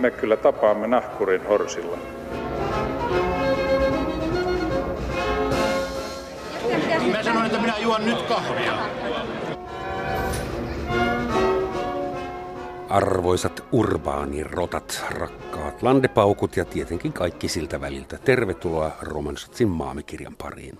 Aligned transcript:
me 0.00 0.10
kyllä 0.10 0.36
tapaamme 0.36 0.86
nahkurin 0.86 1.46
horsilla. 1.46 1.98
Mä 7.12 7.22
sanoin, 7.22 7.46
että 7.46 7.60
minä 7.60 7.78
juon 7.78 8.04
nyt 8.04 8.22
kahvia. 8.22 8.78
Arvoisat 12.88 13.64
urbaanirotat, 13.72 15.04
rakkaat 15.10 15.82
landepaukut 15.82 16.56
ja 16.56 16.64
tietenkin 16.64 17.12
kaikki 17.12 17.48
siltä 17.48 17.80
väliltä. 17.80 18.18
Tervetuloa 18.24 18.90
Romansatsin 19.02 19.68
maamikirjan 19.68 20.36
pariin. 20.36 20.78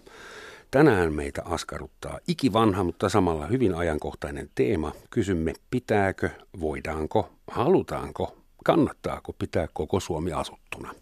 Tänään 0.71 1.12
meitä 1.12 1.43
askarruttaa 1.45 2.18
ikivanha, 2.29 2.84
mutta 2.84 3.09
samalla 3.09 3.46
hyvin 3.46 3.74
ajankohtainen 3.74 4.51
teema. 4.55 4.93
Kysymme, 5.10 5.52
pitääkö, 5.71 6.30
voidaanko, 6.60 7.29
halutaanko, 7.51 8.40
kannattaako 8.64 9.32
pitää 9.32 9.69
koko 9.73 10.00
Suomi 10.00 10.32
asuttuna. 10.32 10.95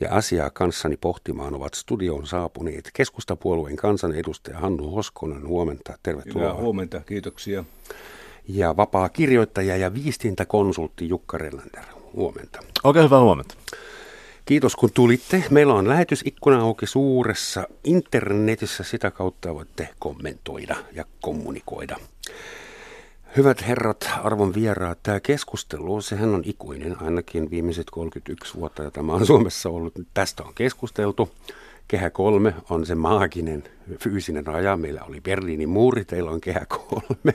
Ja 0.00 0.14
asiaa 0.14 0.50
kanssani 0.50 0.96
pohtimaan 0.96 1.54
ovat 1.54 1.74
studioon 1.74 2.26
saapuneet 2.26 2.90
keskustapuolueen 2.92 3.76
kansanedustaja 3.76 4.58
Hannu 4.58 4.90
Hoskonen. 4.90 5.48
Huomenta, 5.48 5.98
tervetuloa. 6.02 6.48
Hyvää 6.48 6.62
huomenta, 6.62 7.00
kiitoksia. 7.00 7.64
Ja 8.48 8.76
vapaa 8.76 9.08
kirjoittaja 9.08 9.76
ja 9.76 9.94
viestintäkonsultti 9.94 11.08
Jukka 11.08 11.38
Relander. 11.38 11.84
Huomenta. 12.12 12.60
Oikein 12.84 13.04
hyvää 13.04 13.20
huomenta. 13.20 13.54
Kiitos 14.44 14.76
kun 14.76 14.90
tulitte. 14.94 15.44
Meillä 15.50 15.74
on 15.74 15.88
lähetysikkuna 15.88 16.60
auki 16.60 16.86
suuressa 16.86 17.66
internetissä. 17.84 18.84
Sitä 18.84 19.10
kautta 19.10 19.54
voitte 19.54 19.88
kommentoida 19.98 20.76
ja 20.92 21.04
kommunikoida. 21.20 21.96
Hyvät 23.36 23.66
herrat, 23.68 24.10
arvon 24.22 24.54
vieraat, 24.54 24.98
tämä 25.02 25.20
keskustelu, 25.20 26.00
sehän 26.00 26.34
on 26.34 26.42
ikuinen, 26.44 27.02
ainakin 27.02 27.50
viimeiset 27.50 27.90
31 27.90 28.54
vuotta, 28.54 28.82
ja 28.82 28.90
tämä 28.90 29.12
on 29.12 29.26
Suomessa 29.26 29.68
ollut. 29.68 29.94
Tästä 30.14 30.42
on 30.42 30.54
keskusteltu. 30.54 31.30
Kehä 31.88 32.10
kolme 32.10 32.54
on 32.70 32.86
se 32.86 32.94
maaginen 32.94 33.64
fyysinen 33.98 34.46
raja. 34.46 34.76
Meillä 34.76 35.02
oli 35.02 35.20
Berliinin 35.20 35.68
muuri, 35.68 36.04
teillä 36.04 36.30
on 36.30 36.40
kehä 36.40 36.66
kolme. 36.68 37.34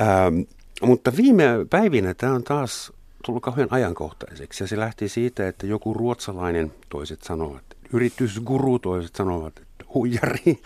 ähm, 0.00 0.40
mutta 0.82 1.12
viime 1.16 1.44
päivinä 1.70 2.14
tämä 2.14 2.34
on 2.34 2.44
taas 2.44 2.92
tullut 3.26 3.42
kauhean 3.42 3.68
ajankohtaiseksi. 3.70 4.64
Ja 4.64 4.68
se 4.68 4.78
lähti 4.78 5.08
siitä, 5.08 5.48
että 5.48 5.66
joku 5.66 5.94
ruotsalainen, 5.94 6.72
toiset 6.88 7.22
sanovat 7.22 7.64
yritysguru, 7.92 8.78
toiset 8.78 9.16
sanovat 9.16 9.58
että 9.58 9.71
huijari, 9.94 10.58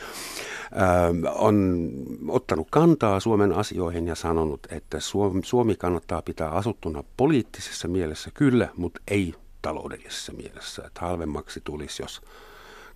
on 1.34 1.88
ottanut 2.28 2.66
kantaa 2.70 3.20
Suomen 3.20 3.52
asioihin 3.52 4.06
ja 4.06 4.14
sanonut, 4.14 4.66
että 4.70 4.98
Suomi 5.42 5.74
kannattaa 5.74 6.22
pitää 6.22 6.50
asuttuna 6.50 7.04
poliittisessa 7.16 7.88
mielessä 7.88 8.30
kyllä, 8.34 8.68
mutta 8.76 9.00
ei 9.08 9.34
taloudellisessa 9.62 10.32
mielessä. 10.32 10.82
Että 10.86 11.00
halvemmaksi 11.00 11.60
tulisi, 11.64 12.02
jos 12.02 12.22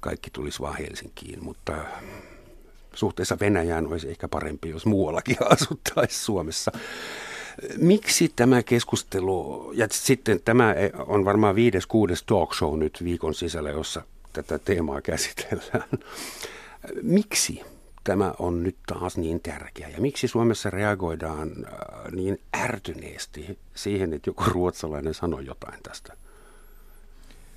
kaikki 0.00 0.30
tulisi 0.30 0.60
vaan 0.60 0.76
Helsinkiin, 0.78 1.44
mutta 1.44 1.72
suhteessa 2.94 3.36
Venäjään 3.40 3.86
olisi 3.86 4.10
ehkä 4.10 4.28
parempi, 4.28 4.68
jos 4.68 4.86
muuallakin 4.86 5.36
asuttaisiin 5.52 6.20
Suomessa. 6.20 6.72
Miksi 7.78 8.32
tämä 8.36 8.62
keskustelu, 8.62 9.72
ja 9.74 9.86
sitten 9.90 10.40
tämä 10.44 10.74
on 11.06 11.24
varmaan 11.24 11.54
viides, 11.54 11.86
kuudes 11.86 12.22
talk 12.22 12.54
show 12.54 12.78
nyt 12.78 13.00
viikon 13.04 13.34
sisällä, 13.34 13.70
jossa 13.70 14.02
tätä 14.32 14.58
teemaa 14.58 15.00
käsitellään. 15.00 15.88
Miksi 17.02 17.62
tämä 18.04 18.34
on 18.38 18.62
nyt 18.62 18.76
taas 18.86 19.16
niin 19.16 19.40
tärkeä 19.40 19.88
ja 19.88 20.00
miksi 20.00 20.28
Suomessa 20.28 20.70
reagoidaan 20.70 21.50
äh, 21.66 22.12
niin 22.12 22.40
ärtyneesti 22.56 23.58
siihen, 23.74 24.12
että 24.12 24.30
joku 24.30 24.44
ruotsalainen 24.46 25.14
sanoi 25.14 25.46
jotain 25.46 25.82
tästä? 25.82 26.16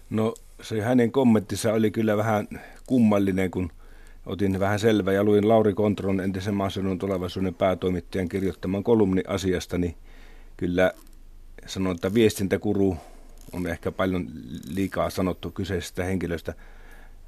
No 0.09 0.33
se 0.61 0.81
hänen 0.81 1.11
kommenttinsa 1.11 1.73
oli 1.73 1.91
kyllä 1.91 2.17
vähän 2.17 2.47
kummallinen, 2.87 3.51
kun 3.51 3.71
otin 4.25 4.59
vähän 4.59 4.79
selvä 4.79 5.11
ja 5.11 5.23
luin 5.23 5.49
Lauri 5.49 5.73
Kontron 5.73 6.19
entisen 6.19 6.53
maaseudun 6.53 6.99
tulevaisuuden 6.99 7.55
päätoimittajan 7.55 8.29
kirjoittaman 8.29 8.83
kolumni 8.83 9.21
asiasta, 9.27 9.77
niin 9.77 9.95
kyllä 10.57 10.91
sanon, 11.65 11.95
että 11.95 12.13
viestintäkuru 12.13 12.97
on 13.51 13.67
ehkä 13.67 13.91
paljon 13.91 14.27
liikaa 14.67 15.09
sanottu 15.09 15.51
kyseisestä 15.51 16.03
henkilöstä– 16.03 16.53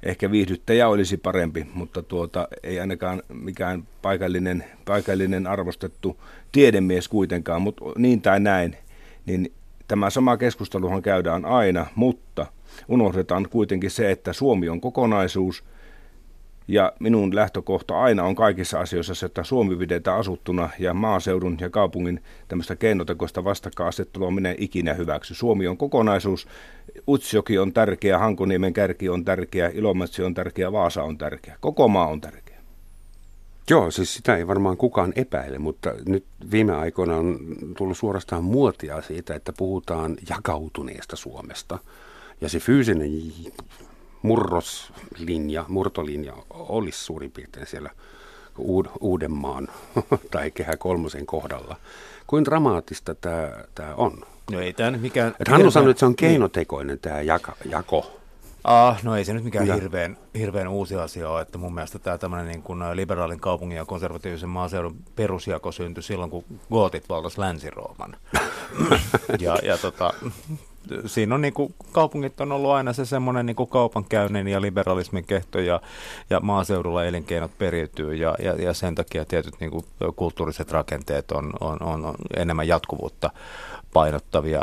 ehkä 0.06 0.30
viihdyttäjä 0.30 0.88
olisi 0.88 1.16
parempi, 1.16 1.66
mutta 1.74 2.02
tuota, 2.02 2.48
ei 2.62 2.80
ainakaan 2.80 3.22
mikään 3.28 3.82
paikallinen, 4.02 4.64
paikallinen 4.84 5.46
arvostettu 5.46 6.22
tiedemies 6.52 7.08
kuitenkaan, 7.08 7.62
mutta 7.62 7.84
niin 7.98 8.22
tai 8.22 8.40
näin, 8.40 8.76
niin 9.26 9.52
tämä 9.88 10.10
sama 10.10 10.36
keskusteluhan 10.36 11.02
käydään 11.02 11.44
aina, 11.44 11.86
mutta 11.94 12.46
unohdetaan 12.88 13.48
kuitenkin 13.50 13.90
se, 13.90 14.10
että 14.10 14.32
Suomi 14.32 14.68
on 14.68 14.80
kokonaisuus– 14.80 15.64
ja 16.68 16.92
minun 17.00 17.34
lähtökohta 17.34 18.00
aina 18.00 18.24
on 18.24 18.34
kaikissa 18.34 18.80
asioissa 18.80 19.14
se, 19.14 19.26
että 19.26 19.44
Suomi 19.44 19.76
pidetään 19.76 20.18
asuttuna 20.18 20.70
ja 20.78 20.94
maaseudun 20.94 21.56
ja 21.60 21.70
kaupungin 21.70 22.22
tämmöistä 22.48 22.76
keinotekoista 22.76 23.44
vastakkainasettelua 23.44 24.30
minä 24.30 24.54
ikinä 24.58 24.94
hyväksy. 24.94 25.34
Suomi 25.34 25.66
on 25.66 25.76
kokonaisuus. 25.76 26.48
Utsjoki 27.08 27.58
on 27.58 27.72
tärkeä, 27.72 28.18
Hankoniemen 28.18 28.72
kärki 28.72 29.08
on 29.08 29.24
tärkeä, 29.24 29.70
Ilomantsi 29.74 30.22
on 30.22 30.34
tärkeä, 30.34 30.72
Vaasa 30.72 31.02
on 31.02 31.18
tärkeä. 31.18 31.56
Koko 31.60 31.88
maa 31.88 32.06
on 32.06 32.20
tärkeä. 32.20 32.56
Joo, 33.70 33.90
siis 33.90 34.14
sitä 34.14 34.36
ei 34.36 34.46
varmaan 34.46 34.76
kukaan 34.76 35.12
epäile, 35.16 35.58
mutta 35.58 35.94
nyt 36.08 36.24
viime 36.50 36.74
aikoina 36.74 37.16
on 37.16 37.38
tullut 37.76 37.98
suorastaan 37.98 38.44
muotia 38.44 39.02
siitä, 39.02 39.34
että 39.34 39.52
puhutaan 39.52 40.16
jakautuneesta 40.28 41.16
Suomesta. 41.16 41.78
Ja 42.40 42.48
se 42.48 42.58
fyysinen 42.58 43.10
murroslinja, 44.22 45.64
murtolinja 45.68 46.34
olisi 46.50 47.04
suurin 47.04 47.32
piirtein 47.32 47.66
siellä 47.66 47.90
Uudenmaan 49.00 49.68
tai 50.30 50.50
Kehä 50.50 50.76
Kolmosen 50.76 51.26
kohdalla. 51.26 51.76
Kuin 52.26 52.44
dramaattista 52.44 53.14
tämä, 53.14 53.50
tämä 53.74 53.94
on? 53.94 54.12
No 54.52 54.60
ei 54.60 54.72
tämä 54.72 54.90
nyt 54.90 55.00
mikään... 55.00 55.34
Et 55.40 55.48
Hannu 55.48 55.70
sanoi, 55.70 55.90
että 55.90 55.98
se 55.98 56.06
on 56.06 56.10
niin. 56.10 56.16
keinotekoinen 56.16 56.98
tämä 56.98 57.20
jaka, 57.20 57.56
jako. 57.64 58.16
Ah, 58.64 59.02
no 59.02 59.16
ei 59.16 59.24
se 59.24 59.34
nyt 59.34 59.44
mikään 59.44 59.74
hirveän, 59.74 60.16
hirveän 60.38 60.68
uusi 60.68 60.96
asia 60.96 61.30
ole, 61.30 61.42
että 61.42 61.58
mun 61.58 61.74
mielestä 61.74 61.98
tämä 61.98 62.18
tämmöinen 62.18 62.46
niin 62.46 62.62
kuin 62.62 62.80
liberaalin 62.94 63.40
kaupungin 63.40 63.76
ja 63.76 63.84
konservatiivisen 63.84 64.48
maaseudun 64.48 64.96
perusjako 65.16 65.72
syntyi 65.72 66.02
silloin, 66.02 66.30
kun 66.30 66.44
gootit 66.70 67.08
valtas 67.08 67.38
Länsi-Rooman. 67.38 68.16
ja, 69.40 69.58
ja 69.62 69.78
tota, 69.78 70.14
siinä 71.06 71.34
on 71.34 71.40
niin 71.40 71.54
kuin, 71.54 71.74
kaupungit 71.92 72.40
on 72.40 72.52
ollut 72.52 72.70
aina 72.70 72.92
se 72.92 73.04
semmoinen 73.04 73.46
niin 73.46 73.56
kuin 73.56 73.68
kaupankäynnin 73.68 74.48
ja 74.48 74.60
liberalismin 74.60 75.24
kehto 75.24 75.58
ja, 75.60 75.80
ja 76.30 76.40
maaseudulla 76.40 77.04
elinkeinot 77.04 77.58
periytyy 77.58 78.14
ja, 78.14 78.34
ja, 78.42 78.52
ja 78.52 78.74
sen 78.74 78.94
takia 78.94 79.24
tietyt 79.24 79.54
niin 79.60 79.70
kuin, 79.70 79.84
kulttuuriset 80.16 80.72
rakenteet 80.72 81.32
on, 81.32 81.52
on, 81.60 81.82
on, 81.82 82.04
on 82.04 82.14
enemmän 82.36 82.68
jatkuvuutta 82.68 83.30
painottavia 83.92 84.62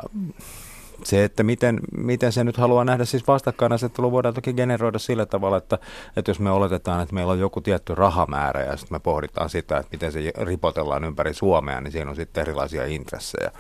se, 1.04 1.24
että 1.24 1.44
miten, 1.44 1.80
miten 1.98 2.32
se 2.32 2.44
nyt 2.44 2.58
haluaa 2.58 2.86
nähdä, 2.86 3.06
siis 3.06 3.28
vastakkainasettelu 3.28 4.12
voidaan 4.12 4.34
toki 4.34 4.54
generoida 4.54 5.00
sillä 5.00 5.26
tavalla, 5.26 5.58
että, 5.58 5.80
että 6.18 6.32
jos 6.32 6.40
me 6.40 6.52
oletetaan, 6.52 7.02
että 7.02 7.16
meillä 7.16 7.32
on 7.32 7.40
joku 7.40 7.62
tietty 7.62 7.96
rahamäärä 7.96 8.62
ja 8.62 8.78
sitten 8.78 8.96
me 8.96 9.00
pohditaan 9.00 9.50
sitä, 9.50 9.78
että 9.78 9.90
miten 9.92 10.12
se 10.12 10.32
ripotellaan 10.38 11.04
ympäri 11.04 11.34
Suomea, 11.34 11.82
niin 11.82 11.92
siinä 11.92 12.10
on 12.10 12.16
sitten 12.16 12.42
erilaisia 12.42 12.86
intressejä. 12.86 13.52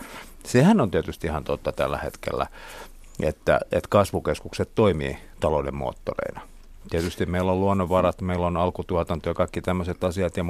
Sehän 0.45 0.81
on 0.81 0.91
tietysti 0.91 1.27
ihan 1.27 1.43
totta 1.43 1.71
tällä 1.71 1.97
hetkellä, 1.97 2.47
että, 3.23 3.59
että 3.71 3.89
kasvukeskukset 3.89 4.69
toimii 4.75 5.17
talouden 5.39 5.75
moottoreina. 5.75 6.41
Tietysti 6.89 7.25
meillä 7.25 7.51
on 7.51 7.59
luonnonvarat, 7.59 8.21
meillä 8.21 8.47
on 8.47 8.57
alkutuotanto 8.57 9.29
ja 9.29 9.33
kaikki 9.33 9.61
tämmöiset 9.61 10.03
asiat, 10.03 10.37
ja 10.37 10.43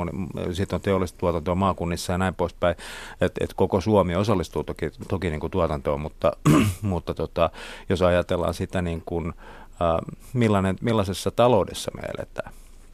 sitten 0.51 0.77
on 0.77 0.81
teollista 0.81 1.17
tuotantoa 1.17 1.55
maakunnissa 1.55 2.11
ja 2.11 2.17
näin 2.17 2.35
poispäin, 2.35 2.75
että 3.21 3.43
et 3.43 3.53
koko 3.53 3.81
Suomi 3.81 4.15
osallistuu 4.15 4.63
toki, 4.63 4.91
toki 5.07 5.29
niin 5.29 5.39
kuin 5.39 5.51
tuotantoon, 5.51 6.01
mutta, 6.01 6.31
mutta 6.81 7.13
tota, 7.13 7.49
jos 7.89 8.01
ajatellaan 8.01 8.53
sitä, 8.53 8.81
niin 8.81 9.03
kuin, 9.05 9.33
äh, 9.81 10.15
millainen, 10.33 10.75
millaisessa 10.81 11.31
taloudessa 11.31 11.91
me 11.95 12.01
eletään, 12.17 12.53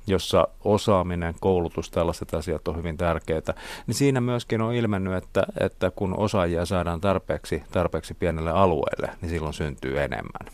jossa 0.10 0.48
osaaminen, 0.64 1.36
koulutus, 1.40 1.92
tällaiset 1.92 2.34
asiat 2.34 2.68
on 2.68 2.78
hyvin 2.78 2.98
tärkeitä, 2.98 3.54
niin 3.88 3.96
siinä 3.96 4.22
myöskin 4.22 4.62
on 4.62 4.74
ilmennyt, 4.74 5.14
että, 5.14 5.44
että 5.60 5.92
kun 5.92 6.18
osaajia 6.18 6.66
saadaan 6.66 7.02
tarpeeksi, 7.02 7.64
tarpeeksi 7.72 8.14
pienelle 8.14 8.52
alueelle, 8.52 9.10
niin 9.22 9.30
silloin 9.30 9.54
syntyy 9.54 10.00
enemmän. 10.00 10.54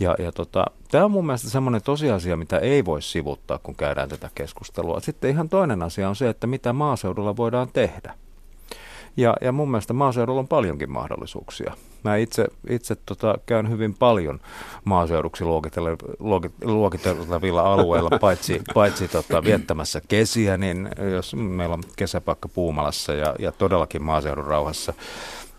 Ja, 0.00 0.14
ja 0.18 0.32
tota, 0.32 0.64
tämä 0.90 1.04
on 1.04 1.10
mun 1.10 1.26
mielestä 1.26 1.50
semmoinen 1.50 1.82
tosiasia, 1.82 2.36
mitä 2.36 2.58
ei 2.58 2.84
voi 2.84 3.02
sivuttaa, 3.02 3.58
kun 3.58 3.74
käydään 3.74 4.08
tätä 4.08 4.30
keskustelua. 4.34 5.00
Sitten 5.00 5.30
ihan 5.30 5.48
toinen 5.48 5.82
asia 5.82 6.08
on 6.08 6.16
se, 6.16 6.28
että 6.28 6.46
mitä 6.46 6.72
maaseudulla 6.72 7.36
voidaan 7.36 7.68
tehdä. 7.72 8.14
Ja, 9.16 9.36
ja 9.40 9.52
mun 9.52 9.70
mielestä 9.70 9.92
maaseudulla 9.92 10.40
on 10.40 10.48
paljonkin 10.48 10.92
mahdollisuuksia. 10.92 11.74
Mä 12.04 12.16
itse, 12.16 12.46
itse 12.68 12.96
tota, 13.06 13.38
käyn 13.46 13.70
hyvin 13.70 13.94
paljon 13.94 14.40
maaseuduksi 14.84 15.44
luokiteltavilla 16.64 17.72
alueilla, 17.72 18.10
paitsi, 18.20 18.62
paitsi 18.74 19.08
tota, 19.08 19.44
viettämässä 19.44 20.00
kesiä, 20.08 20.56
niin 20.56 20.88
jos 21.12 21.34
meillä 21.34 21.74
on 21.74 21.82
kesäpaikka 21.96 22.48
Puumalassa 22.48 23.12
ja, 23.12 23.34
ja 23.38 23.52
todellakin 23.52 24.02
maaseudun 24.02 24.46
rauhassa 24.46 24.94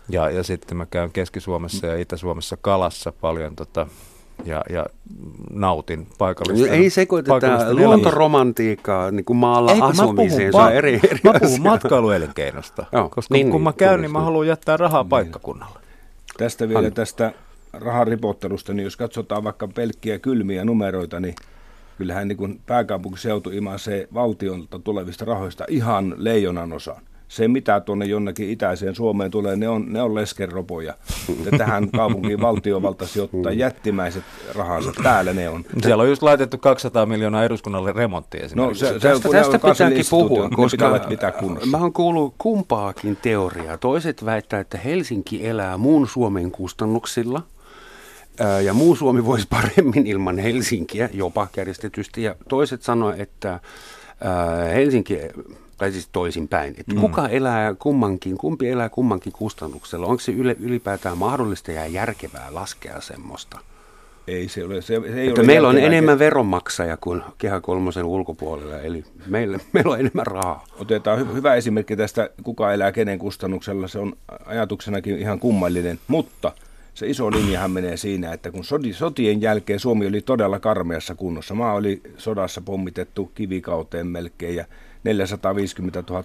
Ja, 0.08 0.30
ja 0.30 0.42
sitten 0.42 0.76
mä 0.76 0.86
käyn 0.86 1.12
Keski-Suomessa 1.12 1.86
ja 1.86 1.98
Itä-Suomessa 1.98 2.56
kalassa 2.60 3.12
paljon 3.12 3.56
tota, 3.56 3.86
ja, 4.44 4.62
ja 4.70 4.86
nautin 5.52 6.06
paikallista. 6.18 6.68
Ei 6.68 6.90
sekoiteta 6.90 7.74
luontoromantiikkaa 7.74 9.10
niin 9.10 9.24
kuin 9.24 9.36
maalla 9.36 9.72
Ei, 9.72 9.80
asumiseen, 9.80 10.52
se 10.52 10.58
on 10.58 10.72
eri, 10.72 11.00
eri 11.04 11.20
Mä 11.24 11.32
puhun 11.42 11.62
matkailuelinkeinosta, 11.62 12.86
koska 13.10 13.34
niin, 13.34 13.50
kun 13.50 13.62
mä 13.62 13.70
niin, 13.70 13.78
käyn, 13.78 14.00
niin 14.00 14.12
mä 14.12 14.20
haluan 14.20 14.46
jättää 14.46 14.76
rahaa 14.76 15.02
niin. 15.02 15.10
paikkakunnalle. 15.10 15.85
Tästä 16.38 16.68
vielä 16.68 16.90
tästä 16.90 17.32
rahan 17.72 18.06
ripottelusta, 18.06 18.74
niin 18.74 18.84
jos 18.84 18.96
katsotaan 18.96 19.44
vaikka 19.44 19.68
pelkkiä 19.68 20.18
kylmiä 20.18 20.64
numeroita, 20.64 21.20
niin 21.20 21.34
kyllähän 21.98 22.28
niin 22.28 22.60
pääkaupunkiseutu 22.66 23.50
imasee 23.50 24.08
valtiolta 24.14 24.78
tulevista 24.78 25.24
rahoista 25.24 25.64
ihan 25.68 26.14
leijonan 26.16 26.72
osan 26.72 27.02
se, 27.36 27.48
mitä 27.48 27.80
tuonne 27.80 28.06
jonnekin 28.06 28.50
itäiseen 28.50 28.94
Suomeen 28.94 29.30
tulee, 29.30 29.56
ne 29.56 29.68
on, 29.68 29.92
ne 29.92 30.02
on 30.02 30.14
leskeropoja. 30.14 30.94
Ja 31.44 31.58
tähän 31.58 31.90
kaupunkiin 31.96 32.40
valtiovalta 32.40 33.06
sijoittaa 33.06 33.52
mm. 33.52 33.58
jättimäiset 33.58 34.24
rahansa. 34.54 34.92
Täällä 35.02 35.32
ne 35.32 35.48
on. 35.48 35.64
Siellä 35.82 36.02
on 36.02 36.08
just 36.08 36.22
laitettu 36.22 36.58
200 36.58 37.06
miljoonaa 37.06 37.44
eduskunnalle 37.44 37.92
remonttia 37.92 38.44
esimerkiksi. 38.44 38.84
No, 38.84 38.90
se, 38.90 39.00
se, 39.00 39.08
tästä, 39.08 39.28
tästä 39.28 39.58
pitääkin 39.58 40.04
puhua, 40.10 40.48
koska 40.48 41.00
pitää 41.08 41.32
mä 41.70 41.78
oon 41.78 41.92
kuullut 41.92 42.34
kumpaakin 42.38 43.18
teoriaa. 43.22 43.78
Toiset 43.78 44.24
väittää, 44.24 44.60
että 44.60 44.78
Helsinki 44.78 45.46
elää 45.46 45.76
muun 45.78 46.08
Suomen 46.08 46.50
kustannuksilla– 46.50 47.42
ja 48.64 48.74
muu 48.74 48.96
Suomi 48.96 49.24
voisi 49.24 49.46
paremmin 49.50 50.06
ilman 50.06 50.38
Helsinkiä, 50.38 51.08
jopa 51.12 51.48
kärjestetysti. 51.52 52.22
Ja 52.22 52.34
toiset 52.48 52.82
sanoivat, 52.82 53.20
että 53.20 53.60
Helsinki 54.74 55.18
tai 55.76 55.92
siis 55.92 56.08
toisinpäin, 56.12 56.74
että 56.78 56.94
mm. 56.94 57.00
kuka 57.00 57.28
elää 57.28 57.74
kummankin, 57.74 58.38
kumpi 58.38 58.68
elää 58.68 58.88
kummankin 58.88 59.32
kustannuksella? 59.32 60.06
Onko 60.06 60.20
se 60.20 60.32
ylipäätään 60.58 61.18
mahdollista 61.18 61.72
ja 61.72 61.86
järkevää 61.86 62.46
laskea 62.50 63.00
semmoista? 63.00 63.58
Ei 64.26 64.48
se 64.48 64.64
ole. 64.64 64.82
Se, 64.82 65.00
se 65.06 65.20
ei 65.20 65.28
että 65.28 65.40
ole 65.40 65.46
meillä 65.46 65.68
on 65.68 65.78
enemmän 65.78 66.18
veronmaksaja 66.18 66.96
kuin 66.96 67.22
Kehä 67.38 67.60
Kolmosen 67.60 68.04
ulkopuolella, 68.04 68.80
eli 68.80 69.04
meillä, 69.26 69.58
meillä 69.72 69.92
on 69.92 70.00
enemmän 70.00 70.26
rahaa. 70.26 70.64
Otetaan 70.78 71.18
hy- 71.18 71.34
hyvä 71.34 71.54
esimerkki 71.54 71.96
tästä, 71.96 72.30
kuka 72.42 72.72
elää 72.72 72.92
kenen 72.92 73.18
kustannuksella. 73.18 73.88
Se 73.88 73.98
on 73.98 74.16
ajatuksenakin 74.46 75.18
ihan 75.18 75.38
kummallinen, 75.38 75.98
mutta 76.08 76.52
se 76.94 77.06
iso 77.06 77.30
linjahan 77.30 77.70
menee 77.70 77.96
siinä, 77.96 78.32
että 78.32 78.50
kun 78.50 78.64
sotien 78.92 79.40
jälkeen 79.40 79.80
Suomi 79.80 80.06
oli 80.06 80.20
todella 80.20 80.60
karmeassa 80.60 81.14
kunnossa. 81.14 81.54
Maa 81.54 81.72
oli 81.72 82.00
sodassa 82.16 82.60
pommitettu 82.60 83.30
kivikauteen 83.34 84.06
melkein 84.06 84.56
ja 84.56 84.64
450 85.06 86.04
000 86.10 86.24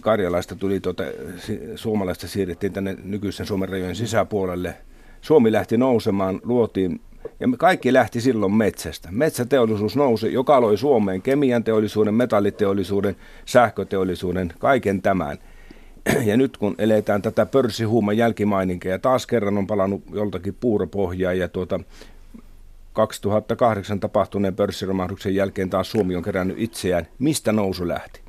karjalaista 0.00 0.56
tuli 0.56 0.80
tuota, 0.80 1.02
suomalaista 1.74 2.28
siirrettiin 2.28 2.72
tänne 2.72 2.96
nykyisen 3.02 3.46
Suomen 3.46 3.68
rajojen 3.68 3.96
sisäpuolelle. 3.96 4.74
Suomi 5.20 5.52
lähti 5.52 5.76
nousemaan, 5.76 6.40
luotiin 6.44 7.00
ja 7.40 7.48
kaikki 7.58 7.92
lähti 7.92 8.20
silloin 8.20 8.54
metsästä. 8.54 9.08
Metsäteollisuus 9.12 9.96
nousi, 9.96 10.32
joka 10.32 10.60
loi 10.60 10.78
Suomeen 10.78 11.22
kemian 11.22 11.64
teollisuuden, 11.64 12.14
metalliteollisuuden, 12.14 13.16
sähköteollisuuden, 13.44 14.52
kaiken 14.58 15.02
tämän. 15.02 15.38
Ja 16.24 16.36
nyt 16.36 16.56
kun 16.56 16.74
eletään 16.78 17.22
tätä 17.22 17.46
pörssihuuman 17.46 18.16
jälkimaininkia, 18.16 18.90
ja 18.90 18.98
taas 18.98 19.26
kerran 19.26 19.58
on 19.58 19.66
palannut 19.66 20.02
joltakin 20.12 20.56
puuropohjaa 20.60 21.32
ja 21.32 21.48
tuota, 21.48 21.80
2008 22.92 24.00
tapahtuneen 24.00 24.56
pörssiromahduksen 24.56 25.34
jälkeen 25.34 25.70
taas 25.70 25.90
Suomi 25.90 26.16
on 26.16 26.22
kerännyt 26.22 26.58
itseään. 26.58 27.06
Mistä 27.18 27.52
nousu 27.52 27.88
lähti? 27.88 28.20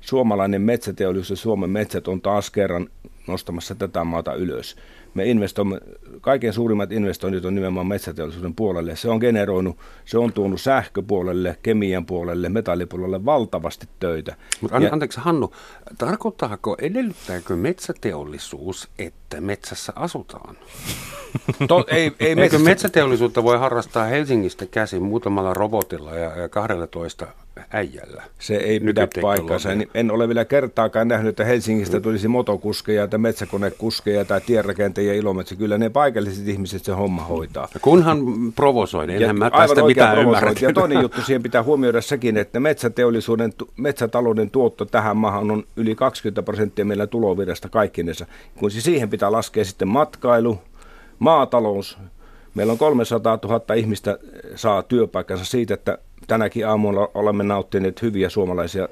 Suomalainen 0.00 0.62
metsäteollisuus 0.62 1.30
ja 1.30 1.36
Suomen 1.36 1.70
metsät 1.70 2.08
on 2.08 2.20
taas 2.20 2.50
kerran 2.50 2.88
nostamassa 3.26 3.74
tätä 3.74 4.04
maata 4.04 4.34
ylös. 4.34 4.76
Me 5.16 5.24
investoimme, 5.24 5.80
kaiken 6.20 6.52
suurimmat 6.52 6.92
investoinnit 6.92 7.44
on 7.44 7.54
nimenomaan 7.54 7.86
metsäteollisuuden 7.86 8.54
puolelle. 8.54 8.96
Se 8.96 9.08
on 9.08 9.18
generoinut, 9.18 9.76
se 10.04 10.18
on 10.18 10.32
tuonut 10.32 10.60
sähköpuolelle, 10.60 11.56
kemian 11.62 12.06
puolelle, 12.06 12.48
metallipuolelle 12.48 13.24
valtavasti 13.24 13.88
töitä. 14.00 14.36
Mutta 14.60 14.78
ja, 14.78 14.88
anteeksi 14.92 15.20
Hannu, 15.20 15.52
tarkoittaako, 15.98 16.76
edellyttääkö 16.80 17.56
metsäteollisuus, 17.56 18.88
että 18.98 19.40
metsässä 19.40 19.92
asutaan? 19.96 20.56
To, 21.68 21.84
ei, 21.88 22.12
ei 22.20 22.40
Eikö 22.40 22.58
metsäteollisuutta 22.58 23.42
voi 23.42 23.58
harrastaa 23.58 24.04
Helsingistä 24.04 24.66
käsin 24.66 25.02
muutamalla 25.02 25.54
robotilla 25.54 26.14
ja, 26.14 26.36
ja 26.36 26.48
12 26.48 27.26
äijällä? 27.70 28.22
Se 28.38 28.56
ei 28.56 28.80
pidä 28.80 29.08
paikkansa. 29.20 29.68
En 29.94 30.10
ole 30.10 30.28
vielä 30.28 30.44
kertaakaan 30.44 31.08
nähnyt, 31.08 31.28
että 31.28 31.44
Helsingistä 31.44 32.00
tulisi 32.00 32.28
motokuskeja 32.28 33.08
tai 33.08 33.18
metsäkonekuskeja 33.18 34.24
tai 34.24 34.40
tienrakentajia 34.40 35.14
ilometsä. 35.14 35.56
Kyllä 35.56 35.78
ne 35.78 35.90
paikalliset 35.90 36.48
ihmiset 36.48 36.84
se 36.84 36.92
homma 36.92 37.22
hoitaa. 37.24 37.68
Kunhan 37.82 38.18
provosoin, 38.56 39.10
enhän 39.10 39.38
mä 39.38 39.50
tästä 39.50 39.84
mitään 39.84 40.18
ymmärrä. 40.18 40.52
Ja 40.60 40.72
toinen 40.72 41.02
juttu 41.02 41.22
siihen 41.22 41.42
pitää 41.42 41.62
huomioida 41.62 42.00
sekin, 42.00 42.36
että 42.36 42.60
metsäteollisuuden, 42.60 43.52
metsätalouden 43.76 44.50
tuotto 44.50 44.84
tähän 44.84 45.16
maahan 45.16 45.50
on 45.50 45.64
yli 45.76 45.94
20 45.94 46.42
prosenttia 46.42 46.84
meillä 46.84 47.06
tulovirrasta 47.06 47.68
kaikkinensa. 47.68 48.26
Kun 48.56 48.70
siihen 48.70 49.10
pitää 49.10 49.32
laskea 49.32 49.64
sitten 49.64 49.88
matkailu, 49.88 50.58
maatalous. 51.18 51.98
Meillä 52.54 52.72
on 52.72 52.78
300 52.78 53.38
000 53.44 53.74
ihmistä 53.74 54.18
saa 54.54 54.82
työpaikkansa 54.82 55.44
siitä, 55.44 55.74
että 55.74 55.98
tänäkin 56.26 56.68
aamulla 56.68 57.08
olemme 57.14 57.44
nauttineet 57.44 58.02
hyviä 58.02 58.28
suomalaisia, 58.28 58.88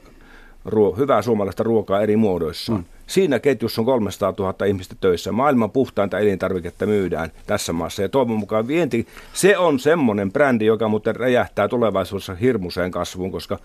ruo- 0.67 0.97
hyvää 0.99 1.23
suomalaista 1.23 1.63
ruokaa 1.63 2.01
eri 2.01 2.17
muodoissa. 2.17 2.73
Mm. 2.73 2.85
Siinä 3.07 3.39
ketjussa 3.39 3.83
on 3.83 3.87
300 3.87 4.35
000 4.39 4.65
ihmistä 4.67 4.95
töissä. 5.01 5.33
Maailman 5.33 5.71
puhtainta 5.71 6.19
elintarviketta 6.19 6.87
myydään 6.87 7.33
tässä 7.47 7.73
maassa. 7.73 8.03
Ja 8.03 8.09
toivon 8.09 8.37
mukaan 8.37 8.69
vienti, 8.69 9.07
se 9.33 9.59
on 9.59 9.79
semmoinen 9.79 10.33
brändi, 10.33 10.67
joka 10.67 10.89
muuten 10.89 11.17
räjähtää 11.17 11.69
tulevaisuudessa 11.69 12.35
hirmuseen 12.35 12.91
kasvuun, 12.91 13.33
koska 13.33 13.59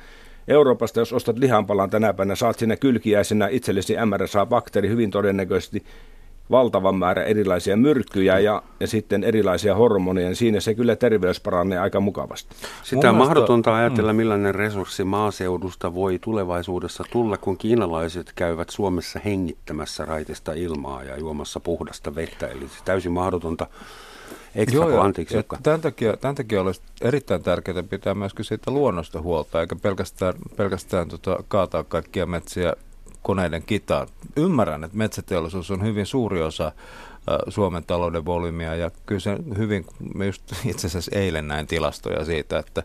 Euroopasta, 0.47 0.99
jos 0.99 1.13
ostat 1.13 1.37
lihanpalan 1.37 1.89
tänä 1.89 2.13
päivänä, 2.13 2.35
saat 2.35 2.59
sinne 2.59 2.77
kylkiäisenä 2.77 3.47
itsellesi 3.47 3.95
MRSA-bakteeri 4.05 4.89
hyvin 4.89 5.11
todennäköisesti 5.11 5.83
valtavan 6.51 6.95
määrä 6.95 7.23
erilaisia 7.23 7.77
myrkkyjä 7.77 8.39
ja, 8.39 8.63
ja 8.79 8.87
sitten 8.87 9.23
erilaisia 9.23 9.75
hormoneja, 9.75 10.27
niin 10.27 10.35
siinä 10.35 10.59
se 10.59 10.75
kyllä 10.75 10.95
terveys 10.95 11.39
paranee 11.39 11.79
aika 11.79 11.99
mukavasti. 11.99 12.55
Sitä 12.83 13.09
on 13.09 13.15
mahdotonta 13.15 13.75
ajatella, 13.75 14.13
mm. 14.13 14.17
millainen 14.17 14.55
resurssi 14.55 15.03
maaseudusta 15.03 15.93
voi 15.93 16.19
tulevaisuudessa 16.21 17.03
tulla, 17.11 17.37
kun 17.37 17.57
kiinalaiset 17.57 18.31
käyvät 18.35 18.69
Suomessa 18.69 19.19
hengittämässä 19.25 20.05
raitista 20.05 20.53
ilmaa 20.53 21.03
ja 21.03 21.17
juomassa 21.17 21.59
puhdasta 21.59 22.15
vettä. 22.15 22.47
Eli 22.47 22.67
se 22.67 22.83
täysin 22.85 23.11
mahdotonta 23.11 23.67
Eikö 24.55 24.71
Joo, 24.71 24.89
ja, 24.89 25.01
anteeksi, 25.01 25.37
ja 25.37 25.43
tämän, 25.63 25.81
takia, 25.81 26.17
tämän 26.17 26.35
takia 26.35 26.61
olisi 26.61 26.81
erittäin 27.01 27.43
tärkeää 27.43 27.83
pitää 27.83 28.13
myöskin 28.13 28.45
siitä 28.45 28.71
luonnosta 28.71 29.21
huolta, 29.21 29.61
eikä 29.61 29.75
pelkästään, 29.75 30.33
pelkästään 30.55 31.07
tota, 31.07 31.43
kaataa 31.47 31.83
kaikkia 31.83 32.25
metsiä 32.25 32.73
koneiden 33.23 33.63
kitaan. 33.63 34.07
Ymmärrän, 34.35 34.83
että 34.83 34.97
metsäteollisuus 34.97 35.71
on 35.71 35.83
hyvin 35.83 36.05
suuri 36.05 36.41
osa 36.41 36.71
Suomen 37.47 37.83
talouden 37.83 38.25
volyymia 38.25 38.75
ja 38.75 38.91
kyllä 39.05 39.19
se 39.19 39.37
hyvin, 39.57 39.85
me 40.15 40.25
just 40.25 40.43
itse 40.65 40.87
asiassa 40.87 41.11
eilen 41.15 41.47
näin 41.47 41.67
tilastoja 41.67 42.25
siitä, 42.25 42.59
että, 42.59 42.83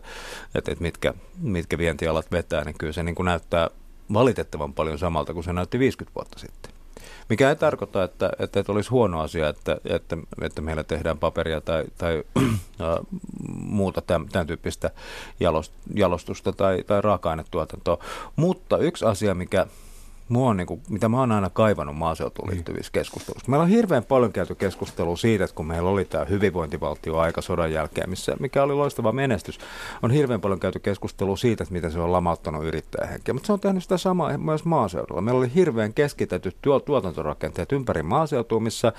että, 0.55 0.75
mitkä, 0.79 1.13
mitkä 1.41 1.77
vientialat 1.77 2.31
vetää, 2.31 2.63
niin 2.63 2.75
kyllä 2.77 2.93
se 2.93 3.03
niin 3.03 3.15
kuin 3.15 3.25
näyttää 3.25 3.69
valitettavan 4.13 4.73
paljon 4.73 4.99
samalta 4.99 5.33
kuin 5.33 5.43
se 5.43 5.53
näytti 5.53 5.79
50 5.79 6.15
vuotta 6.15 6.39
sitten. 6.39 6.71
Mikä 7.29 7.49
ei 7.49 7.55
tarkoita, 7.55 8.03
että, 8.03 8.29
että, 8.39 8.59
että 8.59 8.71
olisi 8.71 8.89
huono 8.89 9.21
asia, 9.21 9.49
että, 9.49 9.77
että, 9.85 10.17
että 10.41 10.61
meillä 10.61 10.83
tehdään 10.83 11.17
paperia 11.17 11.61
tai, 11.61 11.83
tai 11.97 12.23
äh, 12.43 12.97
muuta 13.49 14.01
tämän, 14.01 14.27
tämän 14.31 14.47
tyyppistä 14.47 14.91
jalostusta 15.95 16.53
tai, 16.53 16.83
tai 16.87 17.01
raaka-ainetuotantoa. 17.01 17.97
Mutta 18.35 18.77
yksi 18.77 19.05
asia, 19.05 19.35
mikä, 19.35 19.67
mua 20.29 20.49
on, 20.49 20.57
niin 20.57 20.67
kuin, 20.67 20.81
mitä 20.89 21.09
mä 21.09 21.19
oon 21.19 21.31
aina 21.31 21.49
kaivannut 21.49 21.97
maaseutuun 21.97 22.47
niin. 22.47 22.55
liittyvissä 22.55 22.91
keskusteluissa. 22.91 23.51
Meillä 23.51 23.63
on 23.63 23.69
hirveän 23.69 24.03
paljon 24.03 24.33
käyty 24.33 24.55
keskustelua 24.55 25.17
siitä, 25.17 25.43
että 25.43 25.55
kun 25.55 25.65
meillä 25.67 25.89
oli 25.89 26.05
tämä 26.05 26.25
hyvinvointivaltio 26.25 27.17
aika 27.17 27.41
sodan 27.41 27.71
jälkeen, 27.71 28.09
missä, 28.09 28.35
mikä 28.39 28.63
oli 28.63 28.73
loistava 28.73 29.11
menestys, 29.11 29.59
on 30.03 30.11
hirveän 30.11 30.41
paljon 30.41 30.59
käyty 30.59 30.79
keskustelua 30.79 31.37
siitä, 31.37 31.63
että 31.63 31.73
miten 31.73 31.91
se 31.91 31.99
on 31.99 32.11
lamauttanut 32.11 32.63
yrittäjähenkeä. 32.63 33.33
Mutta 33.33 33.47
se 33.47 33.53
on 33.53 33.59
tehnyt 33.59 33.83
sitä 33.83 33.97
samaa 33.97 34.37
myös 34.37 34.65
maaseudulla. 34.65 35.21
Meillä 35.21 35.39
oli 35.39 35.51
hirveän 35.55 35.93
keskitetyt 35.93 36.57
tuotantorakenteet 36.61 37.71
ympäri 37.71 38.03
maaseutua, 38.03 38.59
missä 38.59 38.93